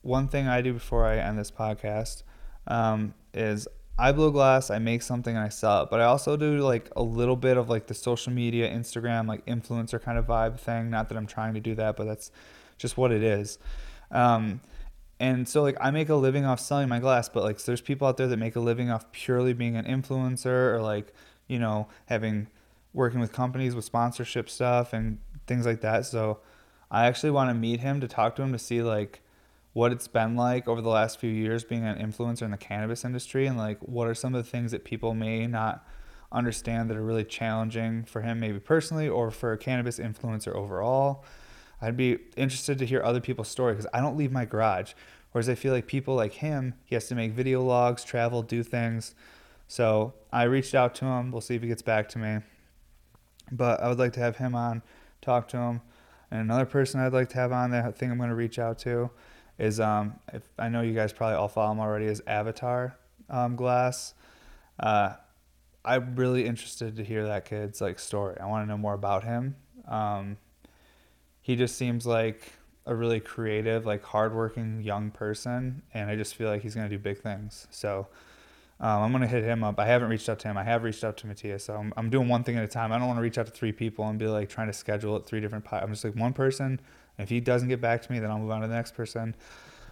one 0.01 0.28
thing 0.28 0.47
I 0.47 0.62
do 0.62 0.74
before 0.74 1.06
I 1.06 1.18
end 1.18 1.38
this 1.38 1.51
podcast 1.51 2.24
um, 2.68 3.14
is 3.34 3.68
I 3.97 4.11
blow 4.11 4.32
glass, 4.32 4.70
I 4.70 4.80
make 4.80 5.01
something 5.01 5.36
and 5.36 5.45
I 5.45 5.49
sell 5.49 5.84
it, 5.84 5.89
but 5.91 5.99
I 5.99 6.05
also 6.05 6.36
do 6.36 6.59
like 6.59 6.89
a 6.95 7.03
little 7.03 7.36
bit 7.36 7.57
of 7.57 7.70
like 7.70 7.88
the 7.88 7.93
social 7.93 8.34
media, 8.34 8.70
Instagram, 8.70 9.28
like 9.28 9.45
influencer 9.45 10.01
kind 10.01 10.18
of 10.18 10.26
vibe 10.26 10.59
thing. 10.59 10.89
Not 10.89 11.09
that 11.09 11.18
I'm 11.18 11.28
trying 11.28 11.53
to 11.53 11.59
do 11.59 11.76
that, 11.76 11.95
but 11.95 12.05
that's 12.05 12.32
just 12.78 12.97
what 12.97 13.11
it 13.11 13.22
is. 13.22 13.59
Um, 14.09 14.61
and 15.20 15.47
so 15.47 15.61
like 15.61 15.78
I 15.80 15.91
make 15.91 16.09
a 16.09 16.16
living 16.16 16.43
off 16.43 16.59
selling 16.59 16.89
my 16.89 16.99
glass, 16.99 17.30
but 17.30 17.43
like 17.43 17.59
so 17.59 17.68
there's 17.68 17.82
people 17.82 18.07
out 18.07 18.18
there 18.18 18.28
that 18.28 18.38
make 18.38 18.55
a 18.55 18.59
living 18.59 18.89
off 18.89 19.11
purely 19.11 19.53
being 19.53 19.76
an 19.76 19.86
influencer 19.86 20.74
or 20.74 20.82
like 20.82 21.14
you 21.47 21.59
know 21.59 21.88
having 22.07 22.47
working 22.93 23.20
with 23.20 23.32
companies 23.32 23.76
with 23.76 23.86
sponsorship 23.86 24.49
stuff 24.49 24.91
and 24.91 25.20
things 25.47 25.66
like 25.66 25.82
that. 25.82 26.05
So 26.05 26.39
I 26.91 27.05
actually 27.05 27.32
want 27.32 27.49
to 27.49 27.53
meet 27.53 27.80
him 27.80 28.01
to 28.01 28.07
talk 28.07 28.36
to 28.36 28.41
him 28.41 28.51
to 28.53 28.59
see 28.59 28.82
like 28.82 29.22
what 29.74 29.92
it's 29.92 30.08
been 30.08 30.36
like 30.36 30.68
over 30.68 30.82
the 30.82 30.90
last 30.90 31.20
few 31.20 31.32
years 31.32 31.64
being 31.64 31.84
an 31.84 31.98
influencer 31.98 32.44
in 32.44 32.52
the 32.52 32.58
cannabis 32.58 33.04
industry 33.04 33.48
and 33.48 33.58
like 33.58 33.80
what 33.80 34.08
are 34.08 34.14
some 34.14 34.34
of 34.34 34.44
the 34.44 34.50
things 34.50 34.72
that 34.72 34.84
people 34.84 35.14
may 35.16 35.48
not 35.48 35.86
understand 36.32 36.90
that 36.90 36.98
are 36.98 37.04
really 37.04 37.24
challenging 37.24 38.04
for 38.04 38.22
him 38.22 38.40
maybe 38.40 38.60
personally 38.60 39.10
or 39.10 39.32
for 39.32 39.52
a 39.52 39.58
cannabis 39.58 40.00
influencer 40.00 40.54
overall? 40.56 41.26
I'd 41.82 41.98
be 41.98 42.20
interested 42.38 42.78
to 42.80 42.86
hear 42.86 43.04
other 43.04 43.20
people's 43.20 43.50
story 43.50 43.74
because 43.74 43.88
i 43.94 44.00
don't 44.00 44.16
leave 44.16 44.32
my 44.32 44.46
garage. 44.46 44.94
Whereas 45.32 45.50
i 45.50 45.56
feel 45.56 45.74
like 45.74 45.88
people 45.88 46.16
like 46.16 46.34
him 46.34 46.76
he 46.86 46.96
has 46.96 47.08
to 47.08 47.16
make 47.16 47.34
video 47.34 47.62
logs 47.62 48.04
travel 48.04 48.44
do 48.44 48.62
things. 48.62 49.16
So 49.68 50.14
i 50.32 50.44
reached 50.44 50.76
out 50.76 50.94
to 50.96 51.06
him. 51.06 51.32
We'll 51.32 51.42
see 51.42 51.56
if 51.56 51.64
he 51.64 51.68
gets 51.68 51.82
back 51.82 52.10
to 52.10 52.20
me. 52.20 52.40
But 53.52 53.82
i 53.82 53.90
would 53.90 54.00
like 54.00 54.14
to 54.14 54.20
have 54.20 54.38
him 54.38 54.54
on 54.54 54.84
talk 55.20 55.48
to 55.48 55.58
him. 55.58 55.82
And 56.30 56.42
another 56.42 56.66
person 56.66 57.00
i'd 57.00 57.12
like 57.12 57.30
to 57.30 57.38
have 57.38 57.52
on 57.52 57.72
that 57.72 57.86
i 57.86 57.92
think 57.92 58.12
i'm 58.12 58.20
going 58.20 58.30
to 58.30 58.36
reach 58.36 58.60
out 58.60 58.78
to 58.80 59.10
is 59.60 59.80
um, 59.80 60.20
if 60.34 60.43
I 60.58 60.70
know 60.70 60.82
you 60.82 60.93
guys 60.93 61.14
probably 61.14 61.36
all 61.36 61.47
follow 61.47 61.72
him 61.72 61.80
already 61.80 62.06
is 62.06 62.22
Avatar 62.26 62.97
um, 63.30 63.56
Glass. 63.56 64.14
Uh, 64.80 65.14
I'm 65.86 66.16
really 66.16 66.45
interested 66.45 66.95
to 66.95 67.04
hear 67.04 67.28
that 67.28 67.45
kid's 67.45 67.82
like 67.82 67.99
story. 67.99 68.38
I 68.39 68.45
want 68.45 68.66
to 68.66 68.70
know 68.70 68.78
more 68.78 68.93
about 68.93 69.24
him. 69.24 69.56
Um, 69.88 70.38
he 71.41 71.56
just 71.56 71.76
seems 71.76 72.06
like 72.06 72.54
a 72.86 72.95
really 72.95 73.20
creative, 73.20 73.86
like 73.86 74.04
hardworking 74.04 74.82
young 74.82 75.12
person, 75.12 75.84
and 75.93 76.10
I 76.10 76.16
just 76.16 76.36
feel 76.36 76.49
like 76.49 76.62
he's 76.62 76.76
gonna 76.76 76.89
do 76.89 76.97
big 76.97 77.20
things. 77.20 77.68
So 77.70 78.08
um, 78.80 79.04
I'm 79.04 79.12
gonna 79.12 79.28
hit 79.28 79.43
him 79.43 79.64
up. 79.64 79.78
I 79.80 79.86
haven't 79.86 80.10
reached 80.10 80.30
out 80.30 80.39
to 80.39 80.47
him. 80.47 80.58
I 80.58 80.64
have 80.64 80.84
reached 80.84 81.04
out 81.04 81.18
to 81.18 81.28
Matthias. 81.28 81.66
So 81.66 81.76
I'm, 81.76 81.93
I'm 81.97 82.10
doing 82.10 82.28
one 82.28 82.43
thing 82.43 82.58
at 82.58 82.64
a 82.64 82.68
time. 82.68 82.91
I 82.91 82.97
don't 82.97 83.08
want 83.08 83.18
to 83.18 83.22
reach 83.22 83.38
out 83.38 83.45
to 83.45 83.51
three 83.51 83.74
people 83.74 84.08
and 84.08 84.18
be 84.18 84.28
like 84.28 84.49
trying 84.49 84.68
to 84.68 84.74
schedule 84.74 85.18
it 85.18 85.26
three 85.26 85.41
different. 85.41 85.66
I'm 85.72 85.89
just 85.89 86.04
like 86.04 86.16
one 86.16 86.34
person 86.34 86.80
if 87.18 87.30
he 87.30 87.39
doesn't 87.39 87.70
get 87.70 87.82
back 87.82 88.01
to 88.01 88.11
me, 88.11 88.20
then 88.20 88.32
I'll 88.32 88.39
move 88.39 88.51
on 88.51 88.61
to 88.61 88.68
the 88.68 88.74
next 88.74 88.95
person. 88.95 89.36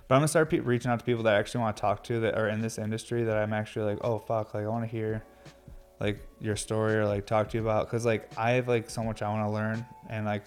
But 0.07 0.15
I'm 0.15 0.19
gonna 0.19 0.27
start 0.27 0.49
pe- 0.49 0.59
reaching 0.59 0.91
out 0.91 0.99
to 0.99 1.05
people 1.05 1.23
that 1.23 1.35
I 1.35 1.39
actually 1.39 1.61
want 1.61 1.77
to 1.77 1.81
talk 1.81 2.03
to 2.05 2.19
that 2.21 2.35
are 2.35 2.49
in 2.49 2.61
this 2.61 2.77
industry 2.77 3.23
that 3.23 3.37
I'm 3.37 3.53
actually 3.53 3.93
like, 3.93 4.03
oh 4.03 4.19
fuck, 4.19 4.53
like 4.53 4.63
I 4.63 4.67
want 4.67 4.83
to 4.83 4.89
hear 4.89 5.23
like 6.01 6.19
your 6.39 6.55
story 6.55 6.95
or 6.95 7.05
like 7.05 7.27
talk 7.27 7.49
to 7.49 7.57
you 7.57 7.63
about 7.63 7.85
because 7.85 8.05
like 8.05 8.29
I 8.37 8.51
have 8.51 8.67
like 8.67 8.89
so 8.89 9.03
much 9.03 9.21
I 9.21 9.29
want 9.29 9.47
to 9.47 9.53
learn 9.53 9.85
and 10.09 10.25
like 10.25 10.43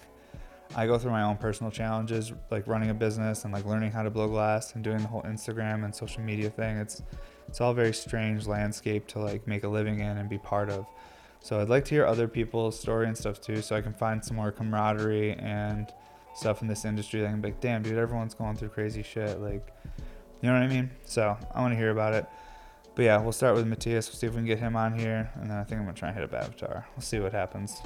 I 0.75 0.87
go 0.87 0.99
through 0.99 1.13
my 1.13 1.23
own 1.23 1.37
personal 1.37 1.71
challenges 1.71 2.33
like 2.51 2.67
running 2.67 2.91
a 2.91 2.95
business 2.95 3.45
and 3.45 3.53
like 3.53 3.65
learning 3.65 3.93
how 3.93 4.03
to 4.03 4.11
blow 4.11 4.27
glass 4.27 4.75
and 4.75 4.83
doing 4.83 4.99
the 4.99 5.07
whole 5.07 5.23
Instagram 5.23 5.85
and 5.85 5.95
social 5.95 6.23
media 6.23 6.51
thing. 6.51 6.77
It's 6.77 7.03
it's 7.49 7.61
all 7.61 7.73
very 7.73 7.95
strange 7.95 8.47
landscape 8.47 9.07
to 9.09 9.21
like 9.21 9.47
make 9.47 9.63
a 9.63 9.69
living 9.69 10.01
in 10.01 10.19
and 10.19 10.29
be 10.29 10.39
part 10.39 10.71
of. 10.71 10.87
So 11.41 11.61
I'd 11.61 11.69
like 11.69 11.85
to 11.87 11.95
hear 11.95 12.07
other 12.07 12.27
people's 12.27 12.79
story 12.79 13.07
and 13.07 13.17
stuff 13.17 13.41
too, 13.41 13.63
so 13.63 13.77
I 13.77 13.81
can 13.81 13.93
find 13.93 14.25
some 14.25 14.37
more 14.37 14.51
camaraderie 14.51 15.35
and 15.35 15.93
stuff 16.35 16.63
in 16.63 16.69
this 16.69 16.85
industry 16.85 17.21
that 17.21 17.29
I'm 17.29 17.43
like, 17.43 17.61
damn, 17.61 17.83
dude, 17.83 17.99
everyone's 17.99 18.35
going 18.35 18.57
through 18.57 18.71
crazy 18.71 19.03
shit. 19.03 19.41
Like, 19.41 19.73
you 20.41 20.49
know 20.49 20.55
what 20.55 20.63
I 20.63 20.69
mean? 20.69 20.91
So 21.05 21.37
I 21.55 21.61
want 21.61 21.73
to 21.73 21.79
hear 21.79 21.91
about 21.91 22.15
it. 22.15 22.27
But 22.95 23.03
yeah, 23.05 23.21
we'll 23.21 23.33
start 23.33 23.55
with 23.55 23.67
Matthias. 23.67 24.09
We'll 24.09 24.17
see 24.17 24.27
if 24.27 24.35
we 24.35 24.39
can 24.39 24.47
get 24.47 24.59
him 24.59 24.77
on 24.77 24.97
here. 24.97 25.31
And 25.37 25.51
then 25.51 25.57
I 25.57 25.65
think 25.65 25.79
I'm 25.79 25.85
going 25.85 25.95
to 25.95 25.99
try 25.99 26.09
and 26.11 26.19
hit 26.19 26.25
up 26.25 26.35
Avatar. 26.35 26.87
We'll 26.95 27.03
see 27.03 27.19
what 27.19 27.33
happens. 27.33 27.81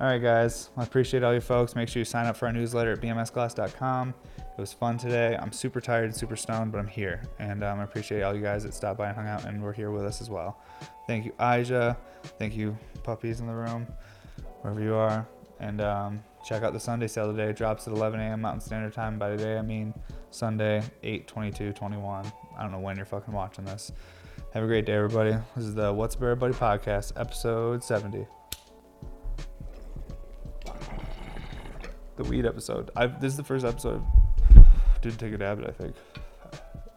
All 0.00 0.06
right, 0.06 0.22
guys. 0.22 0.70
I 0.76 0.84
appreciate 0.84 1.22
all 1.24 1.34
you 1.34 1.40
folks. 1.40 1.74
Make 1.74 1.88
sure 1.88 2.00
you 2.00 2.04
sign 2.04 2.26
up 2.26 2.36
for 2.36 2.46
our 2.46 2.52
newsletter 2.52 2.92
at 2.92 3.00
bmsglass.com. 3.00 4.14
It 4.38 4.60
was 4.60 4.72
fun 4.72 4.96
today. 4.96 5.36
I'm 5.40 5.52
super 5.52 5.80
tired 5.80 6.04
and 6.04 6.14
super 6.14 6.36
stoned, 6.36 6.72
but 6.72 6.78
I'm 6.78 6.86
here. 6.86 7.22
And 7.38 7.64
um, 7.64 7.80
I 7.80 7.84
appreciate 7.84 8.22
all 8.22 8.34
you 8.34 8.40
guys 8.40 8.62
that 8.62 8.74
stopped 8.74 8.98
by 8.98 9.08
and 9.08 9.16
hung 9.16 9.26
out 9.26 9.44
and 9.44 9.60
were 9.62 9.72
here 9.72 9.90
with 9.90 10.04
us 10.04 10.20
as 10.20 10.30
well. 10.30 10.60
Thank 11.06 11.24
you, 11.24 11.32
Aja. 11.38 11.96
Thank 12.38 12.56
you, 12.56 12.76
puppies 13.02 13.40
in 13.40 13.46
the 13.46 13.54
room, 13.54 13.86
wherever 14.62 14.80
you 14.80 14.94
are. 14.94 15.26
And 15.58 15.80
um, 15.80 16.22
check 16.44 16.62
out 16.62 16.72
the 16.72 16.80
Sunday 16.80 17.06
sale 17.06 17.30
today. 17.32 17.52
Drops 17.52 17.86
at 17.86 17.92
11 17.92 18.20
a.m. 18.20 18.40
Mountain 18.40 18.60
Standard 18.60 18.92
Time. 18.92 19.18
By 19.18 19.30
today, 19.30 19.58
I 19.58 19.62
mean 19.62 19.94
Sunday, 20.30 20.82
8 21.02 21.26
22 21.26 21.72
21. 21.72 22.32
I 22.56 22.62
don't 22.62 22.72
know 22.72 22.80
when 22.80 22.96
you're 22.96 23.06
fucking 23.06 23.32
watching 23.32 23.64
this. 23.64 23.92
Have 24.54 24.64
a 24.64 24.66
great 24.66 24.86
day, 24.86 24.94
everybody. 24.94 25.36
This 25.54 25.64
is 25.64 25.74
the 25.74 25.92
What's 25.92 26.16
Up 26.16 26.22
Everybody 26.22 26.54
podcast, 26.54 27.12
episode 27.16 27.84
70. 27.84 28.26
The 32.16 32.24
weed 32.24 32.46
episode. 32.46 32.90
I've, 32.96 33.20
this 33.20 33.32
is 33.32 33.36
the 33.36 33.44
first 33.44 33.64
episode. 33.64 34.02
Didn't 35.02 35.18
take 35.18 35.32
a 35.32 35.38
dab 35.38 35.60
it, 35.60 35.68
I 35.68 35.72
think. 35.72 35.94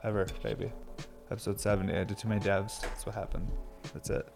Ever, 0.03 0.25
baby. 0.41 0.71
Episode 1.29 1.59
70. 1.59 1.93
I 1.93 2.03
did 2.03 2.17
too 2.17 2.27
many 2.27 2.41
dabs. 2.41 2.79
That's 2.79 3.05
what 3.05 3.15
happened. 3.15 3.51
That's 3.93 4.09
it. 4.09 4.27